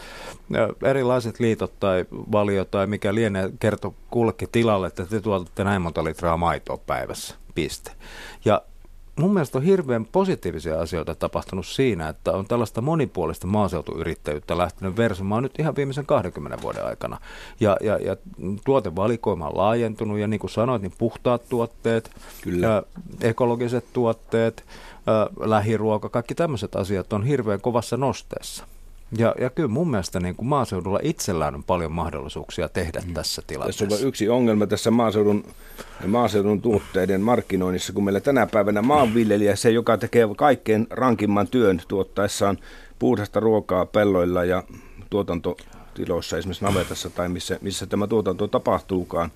erilaiset 0.83 1.40
liitot 1.40 1.80
tai 1.80 2.04
valio 2.33 2.64
tai 2.64 2.87
mikä 2.87 3.14
lienee 3.14 3.52
kertoo 3.59 3.95
kullekin 4.11 4.49
tilalle, 4.52 4.87
että 4.87 5.06
te 5.06 5.21
tuotatte 5.21 5.64
näin 5.64 5.83
monta 5.83 6.04
litraa 6.04 6.37
maitoa 6.37 6.76
päivässä. 6.76 7.35
Piste. 7.54 7.92
Ja 8.45 8.62
mun 9.21 9.35
mielestä 9.35 9.59
on 9.59 9.65
hirveän 9.65 10.05
positiivisia 10.05 10.81
asioita 10.81 11.15
tapahtunut 11.15 11.67
siinä, 11.67 12.09
että 12.09 12.33
on 12.33 12.47
tällaista 12.47 12.81
monipuolista 12.81 13.47
maaseutuyrittäjyyttä 13.47 14.59
lähtenyt 14.59 14.97
versumaan 14.97 15.43
nyt 15.43 15.59
ihan 15.59 15.77
viimeisen 15.77 16.07
20 16.07 16.63
vuoden 16.63 16.87
aikana. 16.87 17.21
Ja, 17.61 17.77
ja, 17.81 17.99
ja 17.99 18.17
tuotevalikoima 18.65 19.49
on 19.49 19.57
laajentunut 19.57 20.19
ja 20.19 20.27
niin 20.27 20.41
kuin 20.41 20.51
sanoit, 20.51 20.83
niin 20.83 20.93
puhtaat 20.99 21.49
tuotteet, 21.49 22.11
Kyllä. 22.43 22.83
Ekologiset 23.21 23.85
tuotteet, 23.93 24.65
lähiruoka, 25.41 26.09
kaikki 26.09 26.35
tämmöiset 26.35 26.77
asiat 26.77 27.13
on 27.13 27.25
hirveän 27.25 27.61
kovassa 27.61 27.97
nosteessa. 27.97 28.65
Ja, 29.19 29.35
ja 29.41 29.51
kyllä 29.51 29.69
mun 29.69 29.91
mielestä 29.91 30.21
niin 30.21 30.37
kuin 30.37 30.47
maaseudulla 30.47 30.99
itsellään 31.03 31.55
on 31.55 31.65
paljon 31.65 31.93
mahdollisuuksia 31.93 32.69
tehdä 32.69 33.03
mm. 33.07 33.15
tässä 33.15 33.43
tilanteessa. 33.47 33.87
Tässä 33.87 34.05
on 34.05 34.09
yksi 34.09 34.29
ongelma 34.29 34.67
tässä 34.67 34.91
maaseudun, 34.91 35.45
maaseudun 36.07 36.63
tuotteiden 36.63 37.21
markkinoinnissa, 37.21 37.93
kun 37.93 38.05
meillä 38.05 38.21
tänä 38.21 38.47
päivänä 38.47 38.83
maanviljelijä, 38.83 39.57
se 39.57 39.71
joka 39.71 39.99
tekee 39.99 40.29
kaikkein 40.37 40.87
rankimman 40.91 41.49
työn 41.49 41.83
tuottaessaan 41.89 42.59
puhdasta 42.99 43.41
ruokaa 43.41 43.87
pelloilla 43.87 44.45
ja 44.45 44.63
tuotantotiloissa, 45.11 46.39
esimerkiksi 46.39 46.65
navetassa 46.65 47.11
tai 47.11 47.29
missä, 47.29 47.59
missä 47.63 47.87
tämä 47.87 48.07
tuotanto 48.07 48.47
tapahtuukaan, 48.47 49.31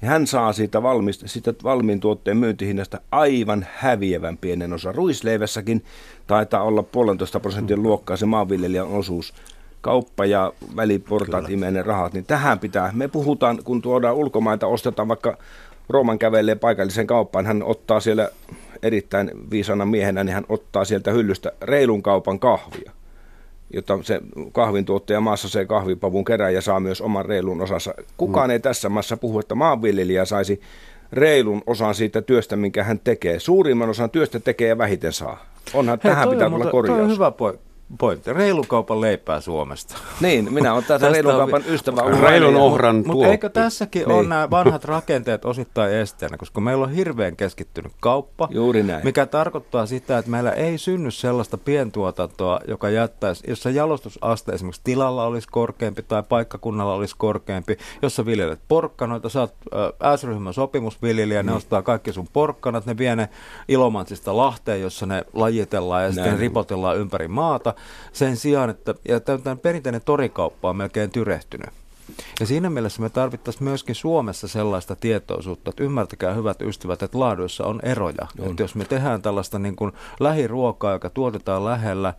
niin 0.00 0.08
hän 0.08 0.26
saa 0.26 0.52
siitä, 0.52 0.82
valmista, 0.82 1.28
siitä 1.28 1.54
valmiin 1.64 2.00
tuotteen 2.00 2.36
myyntihinnasta 2.36 3.00
aivan 3.10 3.66
häviävän 3.74 4.38
pienen 4.38 4.72
osan. 4.72 4.94
Ruisleivässäkin 4.94 5.84
taitaa 6.26 6.62
olla 6.62 6.82
puolentoista 6.82 7.40
prosentin 7.40 7.82
luokkaa 7.82 8.16
se 8.16 8.26
maanviljelijän 8.26 8.86
osuus. 8.86 9.34
Kauppa 9.80 10.24
ja 10.24 10.52
väliportaat 10.76 11.50
imee 11.50 11.82
rahat, 11.82 12.12
niin 12.12 12.24
tähän 12.24 12.58
pitää. 12.58 12.90
Me 12.94 13.08
puhutaan, 13.08 13.64
kun 13.64 13.82
tuodaan 13.82 14.14
ulkomaita, 14.14 14.66
ostetaan 14.66 15.08
vaikka 15.08 15.38
Rooman 15.88 16.18
kävelee 16.18 16.54
paikalliseen 16.54 17.06
kauppaan, 17.06 17.46
hän 17.46 17.62
ottaa 17.62 18.00
siellä 18.00 18.28
erittäin 18.82 19.30
viisana 19.50 19.86
miehenä, 19.86 20.24
niin 20.24 20.34
hän 20.34 20.46
ottaa 20.48 20.84
sieltä 20.84 21.10
hyllystä 21.10 21.52
reilun 21.62 22.02
kaupan 22.02 22.38
kahvia 22.38 22.92
jotta 23.72 23.98
se 24.02 24.20
kahvintuottaja 24.52 25.20
maassa 25.20 25.48
se 25.48 25.66
kahvipavun 25.66 26.24
kerää 26.24 26.50
ja 26.50 26.60
saa 26.62 26.80
myös 26.80 27.00
oman 27.00 27.24
reilun 27.26 27.60
osansa. 27.60 27.94
Kukaan 28.16 28.50
mm. 28.50 28.52
ei 28.52 28.60
tässä 28.60 28.88
maassa 28.88 29.16
puhu, 29.16 29.38
että 29.38 29.54
maanviljelijä 29.54 30.24
saisi 30.24 30.60
reilun 31.12 31.62
osan 31.66 31.94
siitä 31.94 32.22
työstä, 32.22 32.56
minkä 32.56 32.84
hän 32.84 33.00
tekee. 33.04 33.38
Suurimman 33.38 33.90
osan 33.90 34.10
työstä 34.10 34.40
tekee 34.40 34.68
ja 34.68 34.78
vähiten 34.78 35.12
saa. 35.12 35.44
Onhan 35.74 35.98
Hei, 36.04 36.12
tähän 36.12 36.28
pitää 36.28 36.46
olla 36.46 36.70
korjaus. 36.70 36.96
Toi 36.96 37.04
on 37.04 37.12
hyvä 37.12 37.30
pointti. 37.98 38.32
Reilun 38.32 38.66
kaupan 38.66 39.00
leipää 39.00 39.40
Suomesta. 39.40 39.98
Niin, 40.20 40.54
minä 40.54 40.72
olen 40.72 40.84
tässä 40.84 41.08
reilun 41.08 41.36
kaupan 41.36 41.62
ystävä. 41.66 42.02
Reilun 42.20 42.56
ohran 42.56 42.96
Mutta 42.96 43.12
mut 43.12 43.24
eikö 43.24 43.48
tässäkin 43.48 44.02
niin. 44.02 44.18
ole 44.18 44.28
nämä 44.28 44.50
vanhat 44.50 44.84
rakenteet 44.84 45.44
osittain 45.44 45.92
esteenä, 45.92 46.36
koska 46.36 46.60
meillä 46.60 46.84
on 46.84 46.90
hirveän 46.90 47.36
keskittynyt 47.36 47.92
kauppa. 48.00 48.48
Juuri 48.50 48.82
näin. 48.82 49.04
Mikä 49.04 49.26
tarkoittaa 49.26 49.86
sitä, 49.86 50.18
että 50.18 50.30
meillä 50.30 50.52
ei 50.52 50.78
synny 50.78 51.10
sellaista 51.10 51.58
pientuotantoa, 51.58 52.60
joka 52.68 52.90
jättäisi, 52.90 53.44
jossa 53.48 53.70
jalostusaste 53.70 54.52
esimerkiksi 54.52 54.80
tilalla 54.84 55.24
olisi 55.24 55.48
korkeampi 55.50 56.02
tai 56.02 56.22
paikkakunnalla 56.28 56.94
olisi 56.94 57.14
korkeampi, 57.18 57.76
jossa 58.02 58.26
viljelet 58.26 58.60
porkkanoita, 58.68 59.28
saat 59.28 59.54
äh, 60.02 60.16
S-ryhmän 60.16 60.54
sopimusviljelijä, 60.54 61.42
ne 61.42 61.52
mm. 61.52 61.56
ostaa 61.56 61.82
kaikki 61.82 62.12
sun 62.12 62.28
porkkanat, 62.32 62.86
ne 62.86 62.98
vie 62.98 63.16
ne 63.16 63.28
Ilomantsista 63.68 64.36
Lahteen, 64.36 64.80
jossa 64.80 65.06
ne 65.06 65.24
lajitellaan 65.32 66.02
ja 66.02 66.08
näin. 66.08 66.14
sitten 66.14 66.38
ripotellaan 66.38 66.96
ympäri 66.96 67.28
maata 67.28 67.74
sen 68.12 68.36
sijaan, 68.36 68.70
että 68.70 68.94
ja 69.08 69.20
tämän 69.20 69.58
perinteinen 69.58 70.02
torikauppa 70.04 70.70
on 70.70 70.76
melkein 70.76 71.10
tyrehtynyt. 71.10 71.70
Ja 72.40 72.46
siinä 72.46 72.70
mielessä 72.70 73.02
me 73.02 73.08
tarvittaisiin 73.08 73.64
myöskin 73.64 73.94
Suomessa 73.94 74.48
sellaista 74.48 74.96
tietoisuutta, 74.96 75.70
että 75.70 75.84
ymmärtäkää 75.84 76.34
hyvät 76.34 76.62
ystävät, 76.62 77.02
että 77.02 77.18
laaduissa 77.18 77.64
on 77.64 77.80
eroja. 77.82 78.26
On. 78.38 78.50
Että 78.50 78.62
jos 78.62 78.74
me 78.74 78.84
tehdään 78.84 79.22
tällaista 79.22 79.58
niin 79.58 79.76
kuin 79.76 79.92
lähiruokaa, 80.20 80.92
joka 80.92 81.10
tuotetaan 81.10 81.64
lähellä 81.64 82.14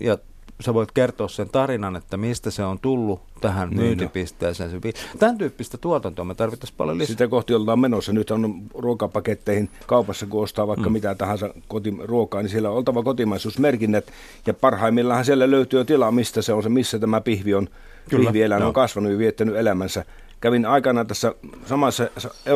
ja 0.00 0.18
sä 0.60 0.74
voit 0.74 0.92
kertoa 0.92 1.28
sen 1.28 1.48
tarinan, 1.48 1.96
että 1.96 2.16
mistä 2.16 2.50
se 2.50 2.64
on 2.64 2.78
tullut 2.78 3.20
tähän 3.40 3.68
niin 3.68 3.80
myyntipisteeseen. 3.80 4.70
No. 4.72 4.80
Tämän 5.18 5.38
tyyppistä 5.38 5.78
tuotantoa 5.78 6.24
me 6.24 6.34
tarvittaisiin 6.34 6.76
paljon 6.76 6.98
lisää. 6.98 7.12
Sitä 7.12 7.28
kohti 7.28 7.54
ollaan 7.54 7.80
menossa. 7.80 8.12
Nyt 8.12 8.30
on 8.30 8.62
ruokapaketteihin 8.74 9.70
kaupassa, 9.86 10.26
kun 10.26 10.42
ostaa 10.42 10.66
vaikka 10.66 10.88
mm. 10.88 10.92
mitä 10.92 11.14
tahansa 11.14 11.54
koti, 11.68 11.94
ruokaa, 12.04 12.42
niin 12.42 12.50
siellä 12.50 12.70
on 12.70 12.76
oltava 12.76 13.02
kotimaisuusmerkinnät. 13.02 14.04
Ja 14.46 14.54
parhaimmillaan 14.54 15.24
siellä 15.24 15.50
löytyy 15.50 15.80
jo 15.80 15.84
tila, 15.84 16.10
mistä 16.10 16.42
se 16.42 16.52
on 16.52 16.62
se, 16.62 16.68
missä 16.68 16.98
tämä 16.98 17.20
pihvi 17.20 17.54
on. 17.54 17.68
Kyllä, 18.08 18.24
pihvieläin 18.24 18.62
on 18.62 18.72
kasvanut 18.72 19.12
ja 19.12 19.18
viettänyt 19.18 19.56
elämänsä 19.56 20.04
kävin 20.40 20.66
aikana 20.66 21.04
tässä 21.04 21.34
samassa, 21.66 22.10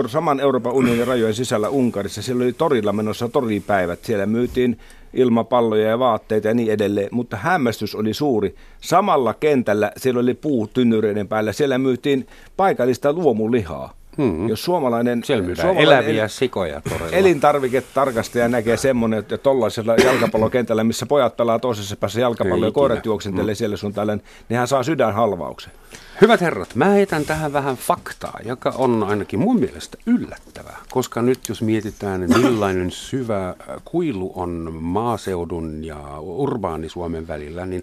saman 0.07 0.41
Euroopan 0.41 0.73
unionin 0.73 1.07
rajojen 1.07 1.35
sisällä 1.35 1.69
Unkarissa. 1.69 2.23
Siellä 2.23 2.45
oli 2.45 2.53
torilla 2.53 2.93
menossa 2.93 3.29
toripäivät. 3.29 4.05
Siellä 4.05 4.27
myytiin 4.27 4.79
ilmapalloja 5.15 5.89
ja 5.89 5.99
vaatteita 5.99 6.49
ja 6.49 6.55
niin 6.55 6.73
edelleen, 6.73 7.09
mutta 7.11 7.37
hämmästys 7.37 7.95
oli 7.95 8.15
suuri. 8.15 8.55
Samalla 8.81 9.35
kentällä 9.35 9.93
siellä 9.97 10.21
oli 10.21 10.35
puutynnyreiden 10.35 11.29
päällä, 11.29 11.53
siellä 11.53 11.79
myytiin 11.79 12.27
paikallista 12.57 13.13
luomulihaa. 13.13 14.01
Hmm. 14.17 14.49
Jos 14.49 14.65
suomalainen, 14.65 15.23
suomalainen 15.25 15.79
eläviä 15.79 16.23
el- 16.23 16.29
sikoja 16.29 16.81
todella. 16.81 17.17
elintarviketarkastaja 17.17 18.49
näkee 18.49 18.77
semmoinen, 18.77 19.19
että 19.19 19.39
tollaisella 19.39 19.95
jalkapallokentällä, 19.95 20.85
missä 20.85 21.07
pojat 21.07 21.37
pelaa 21.37 21.59
toisessa 21.59 21.97
päässä 21.97 22.21
jalkapalloa 22.21 22.69
ja 22.69 22.73
koirat 22.73 23.07
juoksentelee 23.07 23.53
hmm. 23.53 23.57
siellä 23.57 23.77
sun 23.77 23.93
tällä, 23.93 24.19
niin 24.49 24.59
hän 24.59 24.69
saa 24.69 24.83
sydänhalvauksen. 24.83 25.73
Hyvät 26.21 26.41
herrat, 26.41 26.75
mä 26.75 26.85
heitän 26.85 27.25
tähän 27.25 27.53
vähän 27.53 27.77
faktaa, 27.77 28.39
joka 28.45 28.73
on 28.77 29.03
ainakin 29.03 29.39
mun 29.39 29.61
mielestä 29.61 29.99
yllättävää, 30.07 30.79
koska 30.91 31.23
nyt 31.23 31.49
jos 31.49 31.63
mietitään, 31.63 32.21
millainen 32.37 32.91
syvä 32.91 33.55
kuilu 33.85 34.33
on 34.35 34.69
maaseudun 34.81 35.85
ja 35.85 36.21
urbaani 36.21 36.89
Suomen 36.89 37.29
välillä, 37.29 37.67
niin 37.67 37.83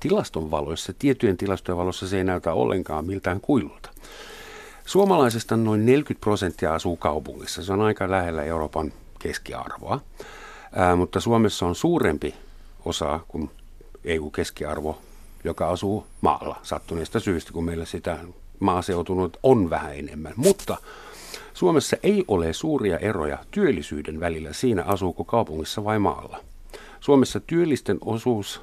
tilaston 0.00 0.50
valoissa, 0.50 0.92
tiettyjen 0.98 1.36
tilastojen 1.36 1.78
valossa 1.78 2.08
se 2.08 2.16
ei 2.16 2.24
näytä 2.24 2.52
ollenkaan 2.52 3.06
miltään 3.06 3.40
kuilulta. 3.40 3.90
Suomalaisesta 4.86 5.56
noin 5.56 5.86
40 5.86 6.24
prosenttia 6.24 6.74
asuu 6.74 6.96
kaupungissa. 6.96 7.64
Se 7.64 7.72
on 7.72 7.80
aika 7.80 8.10
lähellä 8.10 8.42
Euroopan 8.42 8.92
keskiarvoa, 9.18 10.00
Ää, 10.76 10.96
mutta 10.96 11.20
Suomessa 11.20 11.66
on 11.66 11.74
suurempi 11.74 12.34
osa 12.84 13.20
kuin 13.28 13.50
EU-keskiarvo, 14.04 14.98
joka 15.44 15.70
asuu 15.70 16.06
maalla 16.20 16.56
sattuneesta 16.62 17.20
syystä, 17.20 17.52
kun 17.52 17.64
meillä 17.64 17.84
sitä 17.84 18.18
maaseutunut 18.60 19.36
on 19.42 19.70
vähän 19.70 19.96
enemmän. 19.96 20.32
Mutta 20.36 20.76
Suomessa 21.54 21.96
ei 22.02 22.24
ole 22.28 22.52
suuria 22.52 22.98
eroja 22.98 23.38
työllisyyden 23.50 24.20
välillä 24.20 24.52
siinä, 24.52 24.82
asuuko 24.82 25.24
kaupungissa 25.24 25.84
vai 25.84 25.98
maalla. 25.98 26.40
Suomessa 27.00 27.40
työllisten 27.40 27.98
osuus 28.00 28.60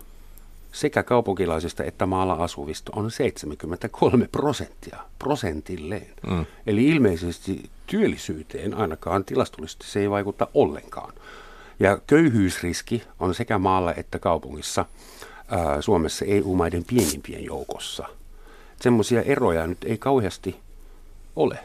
sekä 0.71 1.03
kaupunkilaisista 1.03 1.83
että 1.83 2.05
maalla 2.05 2.33
asuvista 2.33 2.91
on 2.95 3.11
73 3.11 4.27
prosenttia 4.31 4.97
prosentilleen. 5.19 6.07
Mm. 6.29 6.45
Eli 6.67 6.87
ilmeisesti 6.87 7.69
työllisyyteen 7.87 8.73
ainakaan 8.73 9.25
tilastollisesti 9.25 9.85
se 9.87 9.99
ei 9.99 10.09
vaikuta 10.09 10.47
ollenkaan. 10.53 11.13
Ja 11.79 11.97
köyhyysriski 12.07 13.03
on 13.19 13.35
sekä 13.35 13.57
maalla 13.57 13.93
että 13.93 14.19
kaupungissa 14.19 14.85
ää, 15.51 15.81
Suomessa 15.81 16.25
EU-maiden 16.25 16.83
pienimpien 16.83 17.45
joukossa. 17.45 18.07
Semmoisia 18.81 19.21
eroja 19.21 19.67
nyt 19.67 19.83
ei 19.83 19.97
kauheasti 19.97 20.55
ole. 21.35 21.59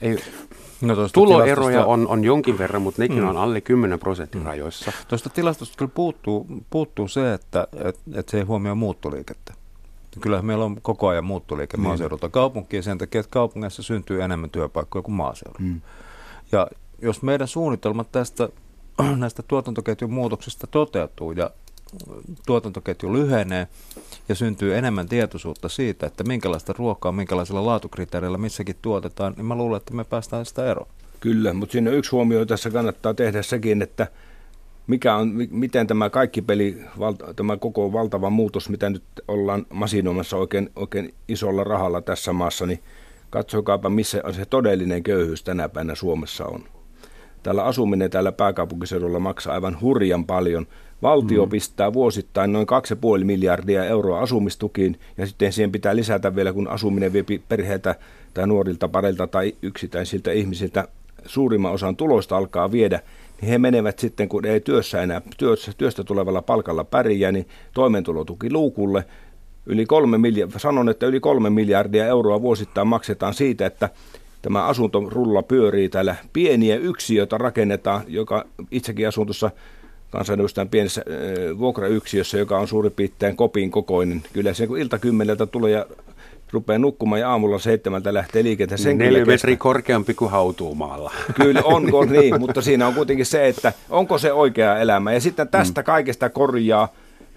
Ei, 0.00 0.18
No 0.80 0.94
Tuloeroja 1.12 1.84
on, 1.84 2.08
on 2.08 2.24
jonkin 2.24 2.58
verran, 2.58 2.82
mutta 2.82 3.02
nekin 3.02 3.22
mm. 3.22 3.28
on 3.28 3.36
alle 3.36 3.60
10 3.60 3.98
prosentin 3.98 4.40
mm. 4.40 4.46
rajoissa. 4.46 4.92
Tuosta 5.08 5.30
tilastosta 5.30 5.74
kyllä 5.76 5.90
puuttuu, 5.94 6.46
puuttuu 6.70 7.08
se, 7.08 7.34
että 7.34 7.68
et, 7.84 8.00
et 8.14 8.28
se 8.28 8.38
ei 8.38 8.42
huomioi 8.42 8.74
muuttoliikettä. 8.74 9.54
Kyllä 10.20 10.42
meillä 10.42 10.64
on 10.64 10.78
koko 10.82 11.08
ajan 11.08 11.24
muuttoliike 11.24 11.76
mm. 11.76 11.82
maaseudulta 11.82 12.28
kaupunkiin 12.28 12.82
sen 12.82 12.98
takia, 12.98 13.20
että 13.20 13.30
kaupungissa 13.30 13.82
syntyy 13.82 14.22
enemmän 14.22 14.50
työpaikkoja 14.50 15.02
kuin 15.02 15.14
maaseudulla. 15.14 15.70
Mm. 15.70 15.80
Ja 16.52 16.66
jos 17.02 17.22
meidän 17.22 17.48
suunnitelmat 17.48 18.12
tästä 18.12 18.48
näistä 19.16 19.42
tuotantoketjun 19.42 20.12
muutoksista 20.12 20.66
toteutuu 20.66 21.32
ja 21.32 21.50
tuotantoketju 22.46 23.12
lyhenee 23.12 23.68
ja 24.28 24.34
syntyy 24.34 24.76
enemmän 24.76 25.08
tietoisuutta 25.08 25.68
siitä, 25.68 26.06
että 26.06 26.24
minkälaista 26.24 26.74
ruokaa, 26.78 27.12
minkälaisilla 27.12 27.66
laatukriteereillä 27.66 28.38
missäkin 28.38 28.76
tuotetaan, 28.82 29.34
niin 29.36 29.46
mä 29.46 29.54
luulen, 29.54 29.76
että 29.76 29.94
me 29.94 30.04
päästään 30.04 30.46
sitä 30.46 30.70
eroon. 30.70 30.88
Kyllä, 31.20 31.52
mutta 31.52 31.72
siinä 31.72 31.90
yksi 31.90 32.10
huomio 32.10 32.46
tässä 32.46 32.70
kannattaa 32.70 33.14
tehdä 33.14 33.42
sekin, 33.42 33.82
että 33.82 34.06
mikä 34.86 35.16
on, 35.16 35.32
miten 35.50 35.86
tämä 35.86 36.10
kaikki 36.10 36.42
peli, 36.42 36.82
tämä 37.36 37.56
koko 37.56 37.92
valtava 37.92 38.30
muutos, 38.30 38.68
mitä 38.68 38.90
nyt 38.90 39.02
ollaan 39.28 39.66
masinoimassa 39.72 40.36
oikein, 40.36 40.70
oikein 40.76 41.14
isolla 41.28 41.64
rahalla 41.64 42.00
tässä 42.00 42.32
maassa, 42.32 42.66
niin 42.66 42.82
katsokaapa, 43.30 43.88
missä 43.88 44.22
se 44.32 44.44
todellinen 44.44 45.02
köyhyys 45.02 45.42
tänä 45.42 45.68
päivänä 45.68 45.94
Suomessa 45.94 46.46
on. 46.46 46.64
Täällä 47.42 47.64
asuminen 47.64 48.10
täällä 48.10 48.32
pääkaupunkiseudulla 48.32 49.18
maksaa 49.18 49.54
aivan 49.54 49.80
hurjan 49.80 50.24
paljon. 50.24 50.66
Valtio 51.02 51.44
mm. 51.44 51.50
pistää 51.50 51.92
vuosittain 51.92 52.52
noin 52.52 52.66
2,5 53.18 53.24
miljardia 53.24 53.84
euroa 53.84 54.20
asumistukiin 54.20 55.00
ja 55.18 55.26
sitten 55.26 55.52
siihen 55.52 55.72
pitää 55.72 55.96
lisätä 55.96 56.36
vielä, 56.36 56.52
kun 56.52 56.68
asuminen 56.68 57.12
vie 57.12 57.24
perheeltä 57.48 57.94
tai 58.34 58.46
nuorilta 58.46 58.88
pareilta 58.88 59.26
tai 59.26 59.54
yksittäisiltä 59.62 60.32
ihmisiltä 60.32 60.88
suurimman 61.26 61.72
osan 61.72 61.96
tuloista 61.96 62.36
alkaa 62.36 62.72
viedä, 62.72 63.00
niin 63.40 63.50
he 63.50 63.58
menevät 63.58 63.98
sitten, 63.98 64.28
kun 64.28 64.46
ei 64.46 64.60
työssä 64.60 65.02
enää 65.02 65.22
työssä, 65.38 65.72
työstä 65.78 66.04
tulevalla 66.04 66.42
palkalla 66.42 66.84
pärjää, 66.84 67.32
niin 67.32 67.48
toimeentulotuki 67.74 68.52
luukulle. 68.52 69.04
Yli 69.66 69.86
kolme 69.86 70.18
miljardia, 70.18 70.58
sanon, 70.58 70.88
että 70.88 71.06
yli 71.06 71.20
kolme 71.20 71.50
miljardia 71.50 72.06
euroa 72.06 72.42
vuosittain 72.42 72.88
maksetaan 72.88 73.34
siitä, 73.34 73.66
että 73.66 73.88
tämä 74.42 74.64
asuntorulla 74.64 75.42
pyörii 75.42 75.88
täällä. 75.88 76.16
Pieniä 76.32 76.76
yksiöitä 76.76 77.38
rakennetaan, 77.38 78.02
joka 78.08 78.44
itsekin 78.70 79.08
asun 79.08 79.26
tuossa 79.26 79.50
kansanedustajan 80.10 80.68
pienessä 80.68 81.04
äh, 81.08 81.58
vuokrayksiössä, 81.58 82.38
joka 82.38 82.58
on 82.58 82.68
suurin 82.68 82.92
piirtein 82.92 83.36
kopin 83.36 83.70
kokoinen. 83.70 84.22
Kyllä 84.32 84.54
se 84.54 84.66
kun 84.66 84.78
ilta 84.78 84.98
kymmeneltä 84.98 85.46
tulee 85.46 85.70
ja 85.70 85.86
rupeaa 86.52 86.78
nukkumaan 86.78 87.20
ja 87.20 87.30
aamulla 87.30 87.58
seitsemältä 87.58 88.14
lähtee 88.14 88.42
liikenteen. 88.42 88.98
Neljä 88.98 89.24
metriä 89.24 89.56
korkeampi 89.56 90.14
kuin 90.14 90.30
hautuumaalla. 90.30 91.12
Kyllä 91.34 91.62
on, 91.64 91.88
on 91.94 92.08
niin, 92.08 92.40
mutta 92.40 92.62
siinä 92.62 92.86
on 92.86 92.94
kuitenkin 92.94 93.26
se, 93.26 93.48
että 93.48 93.72
onko 93.90 94.18
se 94.18 94.32
oikea 94.32 94.78
elämä. 94.78 95.12
Ja 95.12 95.20
sitten 95.20 95.48
tästä 95.48 95.80
mm. 95.80 95.84
kaikesta 95.84 96.28
korjaa 96.28 96.88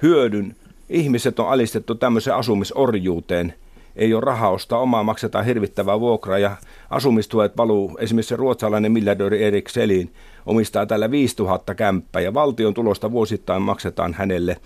hyödyn. 0.02 0.56
Ihmiset 0.90 1.40
on 1.40 1.50
alistettu 1.50 1.96
tämmöiseen 1.96 2.36
asumisorjuuteen. 2.36 3.54
Ei 3.96 4.14
ole 4.14 4.22
rahaa 4.22 4.50
ostaa 4.50 4.80
omaa, 4.80 5.04
maksetaan 5.04 5.46
hirvittävää 5.46 6.00
vuokraa 6.00 6.38
ja 6.38 6.58
asumistuet 6.90 7.58
valuu. 7.58 7.98
Esimerkiksi 8.00 8.30
se 8.30 8.36
ruotsalainen 8.36 8.92
miljardööri 8.92 9.44
Erik 9.44 9.70
Selin 9.70 10.14
omistaa 10.46 10.86
täällä 10.86 11.12
5000 11.12 11.76
kämppää 11.76 12.22
ja 12.22 12.34
valtion 12.34 12.74
tulosta 12.74 13.12
vuosittain 13.12 13.62
maksetaan 13.62 14.14
hänelle 14.14 14.58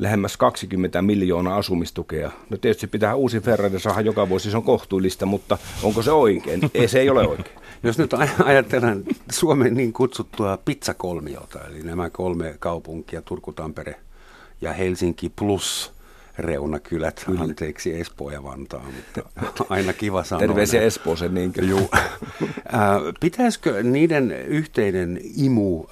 lähemmäs 0.00 0.36
20 0.36 1.02
miljoonaa 1.02 1.56
asumistukea. 1.56 2.30
No 2.50 2.56
tietysti 2.56 2.86
pitää 2.86 3.14
uusi 3.14 3.40
Ferrari 3.40 3.80
saada 3.80 4.00
joka 4.00 4.28
vuosi, 4.28 4.50
se 4.50 4.56
on 4.56 4.62
kohtuullista, 4.62 5.26
mutta 5.26 5.58
onko 5.82 6.02
se 6.02 6.12
oikein? 6.12 6.60
Ei, 6.74 6.88
se 6.88 7.00
ei 7.00 7.10
ole 7.10 7.28
oikein. 7.28 7.58
Jos 7.82 7.98
nyt 7.98 8.10
ajatellaan 8.44 9.04
Suomen 9.32 9.74
niin 9.74 9.92
kutsuttua 9.92 10.58
pizzakolmiota, 10.64 11.58
eli 11.66 11.82
nämä 11.82 12.10
kolme 12.10 12.54
kaupunkia, 12.58 13.22
Turku, 13.22 13.52
Tampere 13.52 13.96
ja 14.60 14.72
Helsinki 14.72 15.32
plus 15.36 15.92
reunakylät, 16.40 17.22
Kyllä. 17.26 17.40
anteeksi 17.40 18.00
Espoo 18.00 18.30
ja 18.30 18.42
Vantaa, 18.42 18.86
mutta 18.96 19.64
aina 19.74 19.92
kiva 19.92 20.24
sanoa. 20.24 20.40
Terveisiä 20.40 20.82
Espooseen 20.82 21.34
niinkö? 21.34 21.64
Juu. 21.64 21.90
Pitäisikö 23.20 23.82
niiden 23.82 24.30
yhteinen 24.32 25.20
imu 25.36 25.84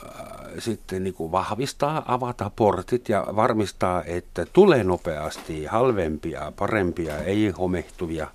sitten 0.59 1.05
niin 1.05 1.15
kuin 1.15 1.33
vahvistaa, 1.33 2.15
avata 2.15 2.51
portit 2.57 3.09
ja 3.09 3.27
varmistaa, 3.37 4.05
että 4.05 4.47
tulee 4.53 4.85
nopeasti 4.85 5.65
halvempia, 5.65 6.53
parempia, 6.57 7.19
ei 7.19 7.49
homehtuvia 7.49 8.29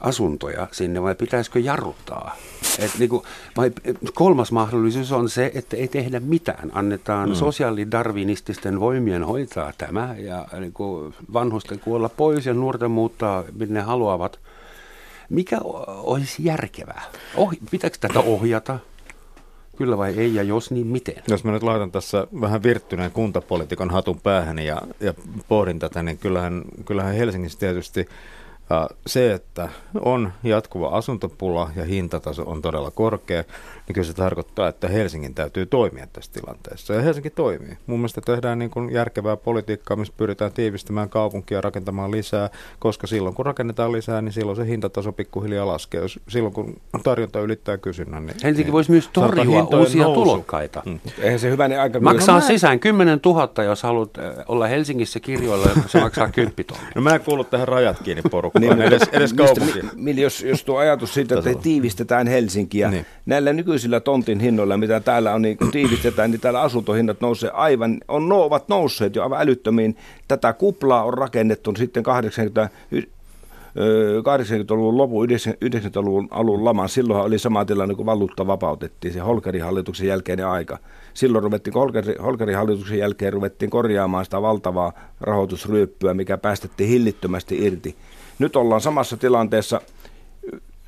asuntoja 0.00 0.68
sinne 0.72 1.02
vai 1.02 1.14
pitäisikö 1.14 1.58
jarruttaa? 1.58 2.36
Et 2.78 2.90
niin 2.98 3.08
kuin, 3.08 3.22
vai 3.56 3.72
kolmas 4.14 4.52
mahdollisuus 4.52 5.12
on 5.12 5.28
se, 5.28 5.50
että 5.54 5.76
ei 5.76 5.88
tehdä 5.88 6.20
mitään. 6.20 6.70
Annetaan 6.72 7.28
mm. 7.28 7.34
sosiaalidarvinististen 7.34 8.80
voimien 8.80 9.24
hoitaa 9.24 9.72
tämä 9.78 10.14
ja 10.18 10.46
niin 10.60 10.72
kuin 10.72 11.14
vanhusten 11.32 11.80
kuolla 11.80 12.08
pois 12.08 12.46
ja 12.46 12.54
nuorten 12.54 12.90
muuttaa 12.90 13.44
minne 13.58 13.80
haluavat. 13.80 14.38
Mikä 15.30 15.58
olisi 15.86 16.44
järkevää? 16.44 17.02
Oh, 17.36 17.52
pitääkö 17.70 17.96
tätä 18.00 18.20
ohjata? 18.20 18.78
Kyllä 19.76 19.98
vai 19.98 20.14
ei, 20.16 20.34
ja 20.34 20.42
jos 20.42 20.70
niin 20.70 20.86
miten? 20.86 21.22
Jos 21.28 21.44
mä 21.44 21.52
nyt 21.52 21.62
laitan 21.62 21.92
tässä 21.92 22.26
vähän 22.40 22.62
virttyneen 22.62 23.10
kuntapolitiikan 23.10 23.90
hatun 23.90 24.20
päähän 24.20 24.58
ja, 24.58 24.82
ja 25.00 25.14
pohdin 25.48 25.78
tätä, 25.78 26.02
niin 26.02 26.18
kyllähän, 26.18 26.62
kyllähän 26.84 27.14
Helsingissä 27.14 27.58
tietysti 27.58 28.08
se, 29.06 29.32
että 29.32 29.68
on 30.00 30.32
jatkuva 30.42 30.88
asuntopula 30.88 31.70
ja 31.76 31.84
hintataso 31.84 32.42
on 32.42 32.62
todella 32.62 32.90
korkea, 32.90 33.44
niin 33.88 33.94
kyllä 33.94 34.06
se 34.06 34.14
tarkoittaa, 34.14 34.68
että 34.68 34.88
Helsingin 34.88 35.34
täytyy 35.34 35.66
toimia 35.66 36.06
tässä 36.12 36.32
tilanteessa. 36.32 36.94
Ja 36.94 37.02
Helsinki 37.02 37.30
toimii. 37.30 37.78
Mun 37.86 37.98
mielestä 37.98 38.20
tehdään 38.20 38.58
niin 38.58 38.70
kuin 38.70 38.92
järkevää 38.92 39.36
politiikkaa, 39.36 39.96
missä 39.96 40.14
pyritään 40.16 40.52
tiivistämään 40.52 41.08
kaupunkia, 41.08 41.60
rakentamaan 41.60 42.10
lisää, 42.10 42.50
koska 42.78 43.06
silloin 43.06 43.34
kun 43.34 43.46
rakennetaan 43.46 43.92
lisää, 43.92 44.22
niin 44.22 44.32
silloin 44.32 44.56
se 44.56 44.66
hintataso 44.66 45.12
pikkuhiljaa 45.12 45.66
laskee. 45.66 46.00
Jos, 46.00 46.20
silloin 46.28 46.54
kun 46.54 46.80
tarjonta 47.02 47.40
ylittää 47.40 47.78
kysynnän, 47.78 48.26
niin 48.26 48.36
Helsinki 48.42 48.64
niin 48.64 48.72
voisi 48.72 48.90
myös 48.90 49.08
torjua 49.12 49.62
uusia 49.62 50.02
nousu. 50.02 50.20
tulokkaita. 50.20 50.82
Hmm. 50.84 51.00
Eihän 51.18 51.38
se 51.38 51.50
hyvä, 51.50 51.68
niin 51.68 51.80
aika 51.80 52.00
Maksaa 52.00 52.40
no, 52.40 52.46
sisään 52.46 52.80
10 52.80 53.20
000, 53.24 53.64
jos 53.64 53.82
haluat 53.82 54.10
olla 54.48 54.66
Helsingissä 54.66 55.20
kirjoilla, 55.20 55.68
se 55.86 56.00
maksaa 56.00 56.28
10 56.34 56.54
000. 56.70 56.82
No 56.94 57.02
mä 57.02 57.14
en 57.14 57.20
kuulu 57.20 57.44
tähän 57.44 57.68
rajat 57.68 57.96
kiinni 58.02 58.22
porukkaan, 58.30 58.55
niin, 58.60 58.82
edes, 58.82 59.02
edes 59.12 59.32
kaupunki. 59.32 59.80
Mistä, 59.96 60.20
jos, 60.20 60.42
jos 60.42 60.64
tuo 60.64 60.78
ajatus 60.78 61.14
siitä, 61.14 61.38
että 61.38 61.54
tiivistetään 61.54 62.26
Helsinkiä, 62.26 62.90
niin. 62.90 63.06
näillä 63.26 63.52
nyky 63.52 63.66
nykyisillä 63.66 64.00
tontin 64.00 64.40
hinnoilla, 64.40 64.76
mitä 64.76 65.00
täällä 65.00 65.34
on, 65.34 65.42
niin 65.42 65.56
kun 65.56 65.70
tiivistetään, 65.70 66.30
niin 66.30 66.40
täällä 66.40 66.60
asuntohinnat 66.60 67.20
nousee 67.20 67.50
aivan, 67.50 68.00
on, 68.08 68.28
no, 68.28 68.42
ovat 68.42 68.68
nousseet 68.68 69.16
jo 69.16 69.22
aivan 69.22 69.40
älyttömiin. 69.40 69.96
Tätä 70.28 70.52
kuplaa 70.52 71.04
on 71.04 71.14
rakennettu 71.14 71.72
sitten 71.76 72.02
80, 72.02 72.68
80-luvun 74.20 74.96
lopun, 74.96 75.28
90-luvun 75.28 76.28
alun 76.30 76.64
laman, 76.64 76.88
silloin 76.88 77.24
oli 77.24 77.38
sama 77.38 77.64
tilanne, 77.64 77.94
kun 77.94 78.06
valuutta 78.06 78.46
vapautettiin, 78.46 79.14
se 79.14 79.20
Holkerin 79.20 79.64
hallituksen 79.64 80.08
jälkeinen 80.08 80.46
aika. 80.46 80.78
Silloin 81.14 81.44
ruvettiin, 81.44 81.74
Holkerin, 81.74 82.22
Holkerin 82.22 82.56
hallituksen 82.56 82.98
jälkeen 82.98 83.32
ruvettiin 83.32 83.70
korjaamaan 83.70 84.24
sitä 84.24 84.42
valtavaa 84.42 84.92
rahoitusryöppyä, 85.20 86.14
mikä 86.14 86.38
päästettiin 86.38 86.90
hillittömästi 86.90 87.64
irti. 87.64 87.96
Nyt 88.38 88.56
ollaan 88.56 88.80
samassa 88.80 89.16
tilanteessa, 89.16 89.80